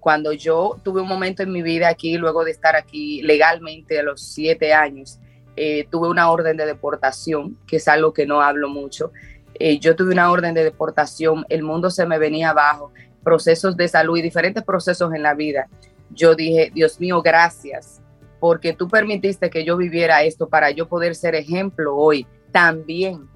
cuando 0.00 0.34
yo 0.34 0.78
tuve 0.84 1.00
un 1.00 1.08
momento 1.08 1.44
en 1.44 1.50
mi 1.50 1.62
vida 1.62 1.88
aquí, 1.88 2.18
luego 2.18 2.44
de 2.44 2.50
estar 2.50 2.76
aquí 2.76 3.22
legalmente 3.22 4.00
a 4.00 4.02
los 4.02 4.20
siete 4.20 4.74
años, 4.74 5.18
eh, 5.56 5.88
tuve 5.90 6.10
una 6.10 6.30
orden 6.30 6.58
de 6.58 6.66
deportación, 6.66 7.56
que 7.66 7.76
es 7.76 7.88
algo 7.88 8.12
que 8.12 8.26
no 8.26 8.42
hablo 8.42 8.68
mucho. 8.68 9.12
Eh, 9.54 9.78
yo 9.78 9.96
tuve 9.96 10.12
una 10.12 10.30
orden 10.30 10.52
de 10.52 10.62
deportación, 10.62 11.46
el 11.48 11.62
mundo 11.62 11.88
se 11.90 12.04
me 12.04 12.18
venía 12.18 12.50
abajo, 12.50 12.92
procesos 13.24 13.78
de 13.78 13.88
salud 13.88 14.18
y 14.18 14.20
diferentes 14.20 14.62
procesos 14.62 15.14
en 15.14 15.22
la 15.22 15.32
vida. 15.32 15.70
Yo 16.10 16.34
dije, 16.34 16.70
Dios 16.74 17.00
mío, 17.00 17.22
gracias, 17.22 18.02
porque 18.40 18.72
tú 18.72 18.88
permitiste 18.88 19.50
que 19.50 19.64
yo 19.64 19.76
viviera 19.76 20.22
esto 20.22 20.48
para 20.48 20.70
yo 20.70 20.88
poder 20.88 21.14
ser 21.14 21.34
ejemplo 21.34 21.96
hoy 21.96 22.26
también 22.52 23.28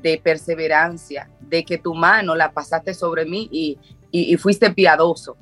de 0.00 0.20
perseverancia, 0.22 1.30
de 1.40 1.64
que 1.64 1.78
tu 1.78 1.94
mano 1.94 2.34
la 2.34 2.52
pasaste 2.52 2.94
sobre 2.94 3.24
mí 3.24 3.48
y, 3.50 4.36
fuiste 4.36 4.70
piadoso. 4.70 5.36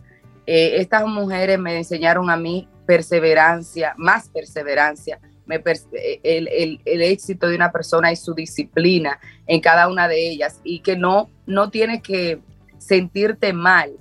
Eh, 0.47 0.77
estas 0.77 1.07
mujeres 1.07 1.59
me 1.59 1.77
enseñaron 1.77 2.31
a 2.31 2.37
mí 2.37 2.69
perseverancia, 2.87 3.95
más 3.97 4.29
perseverancia, 4.29 5.21
el, 6.23 6.81
el, 6.85 7.03
éxito 7.03 7.49
de 7.49 7.57
una 7.57 7.71
persona 7.71 8.11
y 8.11 8.17
su 8.17 8.33
disciplina 8.35 9.19
en 9.47 9.61
cada 9.61 9.89
una 9.89 10.09
de 10.09 10.31
ellas. 10.31 10.61
Y 10.65 10.81
que 10.81 10.97
no, 10.97 11.29
no 11.47 11.71
tienes 11.71 12.01
que 12.03 12.41
sentirte 12.79 13.53
mal 13.53 13.93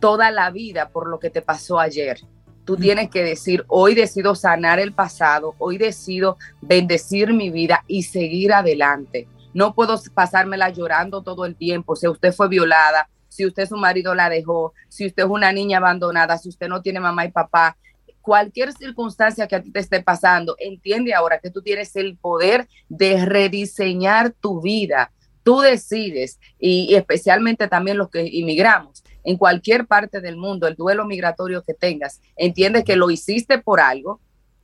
toda 0.00 0.30
la 0.30 0.50
vida 0.50 0.90
por 0.90 1.08
lo 1.08 1.18
que 1.18 1.30
te 1.30 1.42
pasó 1.42 1.78
ayer 1.80 2.18
Tú 2.66 2.76
tienes 2.76 3.10
que 3.10 3.22
decir, 3.22 3.64
hoy 3.68 3.94
decido 3.94 4.34
sanar 4.34 4.80
el 4.80 4.92
pasado, 4.92 5.54
hoy 5.58 5.78
decido 5.78 6.36
bendecir 6.60 7.32
mi 7.32 7.48
vida 7.48 7.84
y 7.86 8.02
seguir 8.02 8.52
adelante. 8.52 9.28
No 9.54 9.72
puedo 9.72 9.96
pasármela 10.12 10.70
llorando 10.70 11.22
todo 11.22 11.44
el 11.46 11.54
tiempo. 11.54 11.94
Si 11.94 12.08
usted 12.08 12.34
fue 12.34 12.48
violada, 12.48 13.08
si 13.28 13.46
usted 13.46 13.68
su 13.68 13.76
marido 13.76 14.16
la 14.16 14.28
dejó, 14.28 14.74
si 14.88 15.06
usted 15.06 15.22
es 15.22 15.30
una 15.30 15.52
niña 15.52 15.78
abandonada, 15.78 16.38
si 16.38 16.48
usted 16.48 16.66
no 16.66 16.82
tiene 16.82 16.98
mamá 16.98 17.24
y 17.24 17.30
papá, 17.30 17.76
cualquier 18.20 18.72
circunstancia 18.72 19.46
que 19.46 19.54
a 19.54 19.62
ti 19.62 19.70
te 19.70 19.78
esté 19.78 20.02
pasando, 20.02 20.56
entiende 20.58 21.14
ahora 21.14 21.38
que 21.38 21.50
tú 21.50 21.62
tienes 21.62 21.94
el 21.94 22.16
poder 22.16 22.66
de 22.88 23.24
rediseñar 23.24 24.32
tu 24.32 24.60
vida 24.60 25.12
tú 25.46 25.60
decides, 25.60 26.40
y, 26.58 26.92
especialmente 26.96 27.68
también 27.68 27.98
los 27.98 28.10
que 28.10 28.26
inmigramos, 28.26 29.04
en 29.26 29.36
cualquier 29.36 29.86
parte 29.86 30.20
del 30.20 30.36
mundo, 30.36 30.68
el 30.68 30.76
duelo 30.76 31.04
migratorio 31.04 31.64
que 31.64 31.74
tengas, 31.74 32.20
entiende 32.36 32.84
que 32.84 32.94
lo 32.94 33.10
hiciste 33.10 33.58
por 33.58 33.80
algo, 33.80 34.20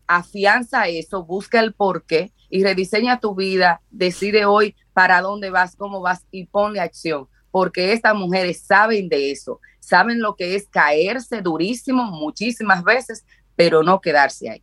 afianza 0.06 0.86
eso, 0.86 1.24
busca 1.24 1.58
el 1.58 1.74
porqué 1.74 2.32
y 2.48 2.62
rediseña 2.62 3.18
tu 3.18 3.34
vida, 3.34 3.80
decide 3.90 4.44
hoy 4.44 4.76
para 4.92 5.20
dónde 5.20 5.50
vas, 5.50 5.74
cómo 5.74 6.00
vas 6.00 6.24
y 6.30 6.46
ponle 6.46 6.78
acción, 6.78 7.26
porque 7.50 7.92
estas 7.92 8.14
mujeres 8.14 8.62
saben 8.64 9.08
de 9.08 9.32
eso, 9.32 9.58
saben 9.80 10.20
lo 10.20 10.36
que 10.36 10.54
es 10.54 10.68
caerse 10.68 11.42
durísimo 11.42 12.04
muchísimas 12.04 12.84
veces, 12.84 13.24
pero 13.56 13.82
no 13.82 14.00
quedarse 14.00 14.48
ahí. 14.48 14.62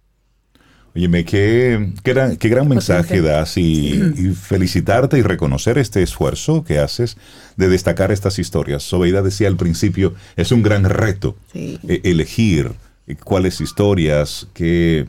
Óyeme, 0.96 1.24
qué, 1.24 1.92
qué, 2.04 2.14
gran, 2.14 2.38
qué 2.38 2.50
gran 2.50 2.68
mensaje 2.68 3.22
das 3.22 3.58
y, 3.58 4.00
felicitarte 4.34 5.20
y 5.20 5.22
reconocer 5.22 5.78
este 5.78 6.02
esfuerzo 6.02 6.64
que 6.64 6.80
haces 6.80 7.18
de 7.58 7.70
destacar 7.70 8.12
estas 8.12 8.40
historias. 8.40 8.84
Sobeida 8.84 9.22
decía 9.22 9.48
al 9.48 9.58
principio, 9.58 10.14
es 10.36 10.52
un 10.52 10.64
gran 10.64 10.86
reto 10.86 11.36
eh, 11.54 12.02
elegir 12.04 12.72
cuáles 13.24 13.62
historias, 13.62 14.48
qué, 14.54 15.08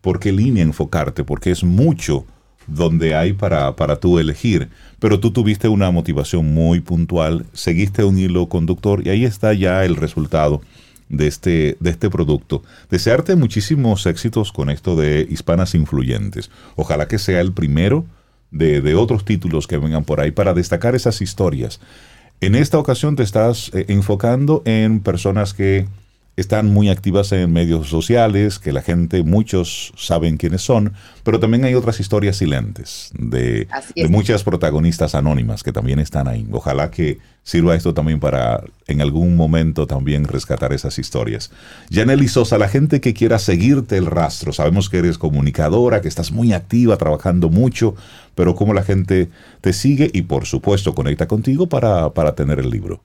por 0.00 0.20
qué 0.20 0.32
línea 0.32 0.62
enfocarte, 0.62 1.24
porque 1.24 1.50
es 1.50 1.64
mucho 1.64 2.24
donde 2.66 3.14
hay 3.14 3.32
para, 3.32 3.74
para 3.76 3.96
tú 3.96 4.18
elegir. 4.18 4.68
Pero 4.98 5.20
tú 5.20 5.30
tuviste 5.30 5.68
una 5.68 5.90
motivación 5.90 6.52
muy 6.52 6.80
puntual, 6.80 7.46
seguiste 7.52 8.04
un 8.04 8.18
hilo 8.18 8.48
conductor 8.48 9.06
y 9.06 9.10
ahí 9.10 9.24
está 9.24 9.52
ya 9.54 9.84
el 9.84 9.96
resultado 9.96 10.62
de 11.08 11.26
este, 11.26 11.76
de 11.80 11.90
este 11.90 12.10
producto. 12.10 12.62
Desearte 12.90 13.36
muchísimos 13.36 14.06
éxitos 14.06 14.52
con 14.52 14.70
esto 14.70 14.96
de 14.96 15.26
Hispanas 15.28 15.74
Influyentes. 15.74 16.50
Ojalá 16.74 17.08
que 17.08 17.18
sea 17.18 17.40
el 17.40 17.52
primero 17.52 18.04
de, 18.50 18.80
de 18.80 18.94
otros 18.94 19.24
títulos 19.24 19.66
que 19.66 19.78
vengan 19.78 20.04
por 20.04 20.20
ahí 20.20 20.30
para 20.30 20.54
destacar 20.54 20.94
esas 20.94 21.20
historias. 21.22 21.80
En 22.40 22.54
esta 22.54 22.78
ocasión 22.78 23.16
te 23.16 23.22
estás 23.22 23.70
eh, 23.74 23.86
enfocando 23.88 24.62
en 24.66 25.00
personas 25.00 25.54
que 25.54 25.86
están 26.36 26.66
muy 26.66 26.90
activas 26.90 27.32
en 27.32 27.50
medios 27.50 27.88
sociales, 27.88 28.58
que 28.58 28.70
la 28.70 28.82
gente, 28.82 29.22
muchos 29.22 29.92
saben 29.96 30.36
quiénes 30.36 30.60
son, 30.60 30.92
pero 31.24 31.40
también 31.40 31.64
hay 31.64 31.74
otras 31.74 31.98
historias 31.98 32.36
silentes 32.36 33.10
de, 33.18 33.66
muchas 34.10 34.44
protagonistas 34.44 35.14
anónimas 35.14 35.62
que 35.62 35.72
también 35.72 35.98
están 35.98 36.28
ahí. 36.28 36.46
Ojalá 36.52 36.90
que 36.90 37.18
sirva 37.42 37.74
esto 37.74 37.94
también 37.94 38.20
para 38.20 38.62
en 38.86 39.00
algún 39.00 39.34
momento 39.34 39.86
también 39.86 40.24
rescatar 40.24 40.74
esas 40.74 40.98
historias. 40.98 41.50
Yaneli 41.88 42.28
Sosa, 42.28 42.58
la 42.58 42.68
gente 42.68 43.00
que 43.00 43.14
quiera 43.14 43.38
seguirte 43.38 43.96
el 43.96 44.04
rastro, 44.04 44.52
sabemos 44.52 44.90
que 44.90 44.98
eres 44.98 45.16
comunicadora, 45.16 46.02
que 46.02 46.08
estás 46.08 46.32
muy 46.32 46.52
activa, 46.52 46.98
trabajando 46.98 47.48
mucho, 47.48 47.94
pero 48.34 48.54
cómo 48.54 48.74
la 48.74 48.82
gente 48.82 49.30
te 49.62 49.72
sigue 49.72 50.10
y 50.12 50.22
por 50.22 50.44
supuesto 50.44 50.94
conecta 50.94 51.26
contigo 51.26 51.66
para, 51.66 52.10
para 52.10 52.34
tener 52.34 52.58
el 52.58 52.68
libro. 52.68 53.00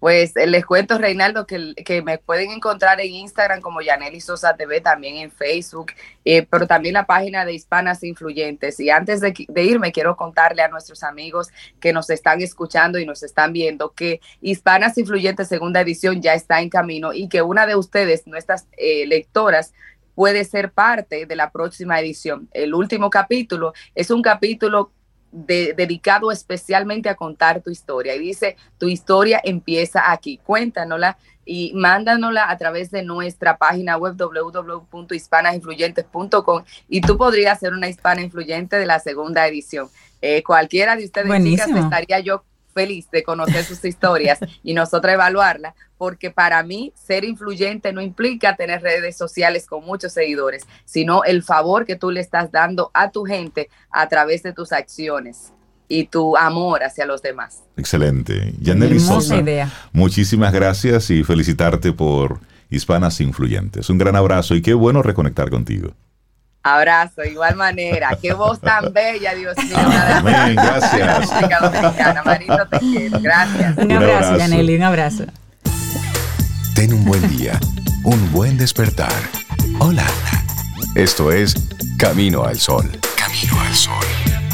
Pues 0.00 0.32
les 0.36 0.64
cuento, 0.64 0.96
Reinaldo, 0.96 1.44
que, 1.44 1.74
que, 1.84 2.02
me 2.02 2.18
pueden 2.18 2.52
encontrar 2.52 3.00
en 3.00 3.12
Instagram 3.14 3.60
como 3.60 3.80
Yaneli 3.80 4.20
Sosa 4.20 4.54
TV, 4.56 4.80
también 4.80 5.16
en 5.16 5.32
Facebook, 5.32 5.92
eh, 6.24 6.46
pero 6.48 6.68
también 6.68 6.94
la 6.94 7.04
página 7.04 7.44
de 7.44 7.54
Hispanas 7.54 8.04
Influyentes. 8.04 8.78
Y 8.78 8.90
antes 8.90 9.20
de, 9.20 9.34
de, 9.48 9.64
irme, 9.64 9.90
quiero 9.90 10.16
contarle 10.16 10.62
a 10.62 10.68
nuestros 10.68 11.02
amigos 11.02 11.48
que 11.80 11.92
nos 11.92 12.10
están 12.10 12.40
escuchando 12.40 13.00
y 13.00 13.06
nos 13.06 13.24
están 13.24 13.52
viendo 13.52 13.92
que 13.92 14.20
Hispanas 14.40 14.96
Influyentes 14.98 15.48
segunda 15.48 15.80
edición 15.80 16.22
ya 16.22 16.34
está 16.34 16.60
en 16.60 16.70
camino 16.70 17.12
y 17.12 17.28
que 17.28 17.42
una 17.42 17.66
de 17.66 17.74
ustedes, 17.74 18.24
nuestras 18.28 18.68
eh, 18.76 19.04
lectoras, 19.04 19.72
puede 20.14 20.44
ser 20.44 20.72
parte 20.72 21.26
de 21.26 21.36
la 21.36 21.50
próxima 21.50 21.98
edición. 22.00 22.48
El 22.52 22.74
último 22.74 23.10
capítulo 23.10 23.72
es 23.94 24.10
un 24.10 24.22
capítulo 24.22 24.92
dedicado 25.30 26.32
especialmente 26.32 27.08
a 27.08 27.14
contar 27.14 27.62
tu 27.62 27.70
historia. 27.70 28.14
Y 28.14 28.18
dice, 28.20 28.58
tu 28.78 28.88
historia 28.88 29.40
empieza 29.42 30.10
aquí. 30.10 30.38
Cuéntanosla 30.38 31.16
y 31.44 31.72
mándanosla 31.74 32.50
a 32.50 32.58
través 32.58 32.90
de 32.90 33.02
nuestra 33.02 33.56
página 33.56 33.96
web 33.96 34.16
www.hispanasinfluyentes.com 34.16 36.64
y 36.88 37.00
tú 37.00 37.16
podrías 37.16 37.58
ser 37.58 37.72
una 37.72 37.88
hispana 37.88 38.20
influyente 38.20 38.76
de 38.76 38.84
la 38.84 39.00
segunda 39.00 39.46
edición. 39.46 39.88
Eh, 40.20 40.42
cualquiera 40.42 40.94
de 40.96 41.06
ustedes 41.06 41.42
chicas 41.42 41.70
estaría 41.70 42.20
yo 42.20 42.44
feliz 42.78 43.10
de 43.10 43.24
conocer 43.24 43.64
sus 43.64 43.84
historias 43.84 44.38
y 44.62 44.72
nosotros 44.72 45.12
evaluarla, 45.12 45.74
porque 45.96 46.30
para 46.30 46.62
mí 46.62 46.92
ser 46.94 47.24
influyente 47.24 47.92
no 47.92 48.00
implica 48.00 48.54
tener 48.54 48.82
redes 48.82 49.16
sociales 49.16 49.66
con 49.66 49.84
muchos 49.84 50.12
seguidores, 50.12 50.64
sino 50.84 51.24
el 51.24 51.42
favor 51.42 51.84
que 51.84 51.96
tú 51.96 52.12
le 52.12 52.20
estás 52.20 52.52
dando 52.52 52.92
a 52.94 53.10
tu 53.10 53.24
gente 53.24 53.68
a 53.90 54.08
través 54.08 54.44
de 54.44 54.52
tus 54.52 54.70
acciones 54.70 55.52
y 55.88 56.04
tu 56.04 56.36
amor 56.36 56.84
hacia 56.84 57.04
los 57.04 57.20
demás. 57.20 57.64
Excelente. 57.76 58.54
Yaneli 58.60 59.00
Sosa, 59.00 59.42
muchísimas 59.90 60.52
gracias 60.52 61.10
y 61.10 61.24
felicitarte 61.24 61.92
por 61.92 62.38
Hispanas 62.70 63.20
Influyentes. 63.20 63.90
Un 63.90 63.98
gran 63.98 64.14
abrazo 64.14 64.54
y 64.54 64.62
qué 64.62 64.74
bueno 64.74 65.02
reconectar 65.02 65.50
contigo. 65.50 65.94
Abrazo, 66.62 67.24
igual 67.24 67.56
manera. 67.56 68.16
Qué 68.20 68.32
voz 68.32 68.60
tan 68.60 68.92
bella, 68.92 69.34
Dios 69.34 69.56
mío. 69.56 69.76
Amén, 69.78 70.54
gracias. 70.54 71.30
Marito, 72.24 72.66
te 72.70 72.78
quiero. 72.78 73.20
Gracias. 73.20 73.76
Un 73.78 73.92
abrazo, 73.92 74.36
Yaneli, 74.36 74.76
un 74.76 74.82
abrazo. 74.82 75.24
Ten 76.74 76.92
un 76.92 77.04
buen 77.04 77.36
día, 77.36 77.58
un 78.04 78.32
buen 78.32 78.56
despertar. 78.58 79.12
Hola. 79.78 80.04
Esto 80.94 81.30
es 81.30 81.54
Camino 81.96 82.44
al 82.44 82.58
Sol. 82.58 82.90
Camino 83.16 83.60
al 83.60 83.74
Sol. 83.74 84.47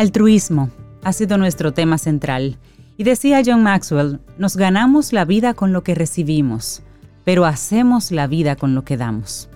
Altruismo 0.00 0.70
ha 1.04 1.12
sido 1.12 1.36
nuestro 1.36 1.74
tema 1.74 1.98
central. 1.98 2.56
Y 2.96 3.04
decía 3.04 3.42
John 3.44 3.62
Maxwell, 3.62 4.18
nos 4.38 4.56
ganamos 4.56 5.12
la 5.12 5.26
vida 5.26 5.52
con 5.52 5.74
lo 5.74 5.82
que 5.82 5.94
recibimos, 5.94 6.82
pero 7.22 7.44
hacemos 7.44 8.10
la 8.10 8.26
vida 8.26 8.56
con 8.56 8.74
lo 8.74 8.82
que 8.82 8.96
damos. 8.96 9.50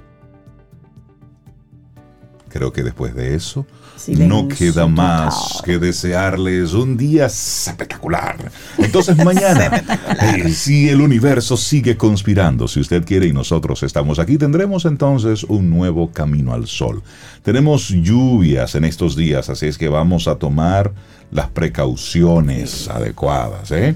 Creo 2.51 2.74
que 2.74 2.82
después 2.82 3.14
de 3.14 3.34
eso 3.34 3.66
no 4.09 4.49
queda 4.49 4.86
más 4.86 5.62
que 5.64 5.78
desearles 5.78 6.72
un 6.72 6.97
día 6.97 7.26
espectacular. 7.26 8.51
Entonces 8.78 9.16
mañana, 9.24 9.66
eh, 10.22 10.51
si 10.51 10.88
el 10.88 11.01
universo 11.01 11.57
sigue 11.57 11.97
conspirando, 11.97 12.68
si 12.68 12.80
usted 12.80 13.05
quiere 13.05 13.26
y 13.26 13.32
nosotros 13.32 13.82
estamos 13.82 14.18
aquí, 14.18 14.36
tendremos 14.36 14.84
entonces 14.84 15.45
un 15.45 15.70
nuevo 15.70 16.11
camino 16.11 16.53
al 16.53 16.66
sol. 16.66 17.03
Tenemos 17.42 17.88
lluvias 17.88 18.74
en 18.74 18.84
estos 18.84 19.16
días, 19.16 19.49
así 19.49 19.66
es 19.66 19.78
que 19.78 19.88
vamos 19.88 20.28
a 20.28 20.36
tomar 20.36 20.92
las 21.30 21.49
precauciones 21.49 22.88
adecuadas. 22.88 23.70
¿eh? 23.72 23.95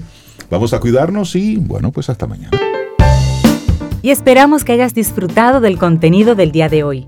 Vamos 0.49 0.73
a 0.73 0.79
cuidarnos 0.79 1.35
y 1.35 1.57
bueno, 1.57 1.91
pues 1.91 2.09
hasta 2.09 2.27
mañana. 2.27 2.57
Y 4.01 4.11
esperamos 4.11 4.63
que 4.63 4.71
hayas 4.71 4.93
disfrutado 4.93 5.59
del 5.59 5.77
contenido 5.77 6.35
del 6.35 6.51
día 6.51 6.69
de 6.69 6.83
hoy. 6.83 7.07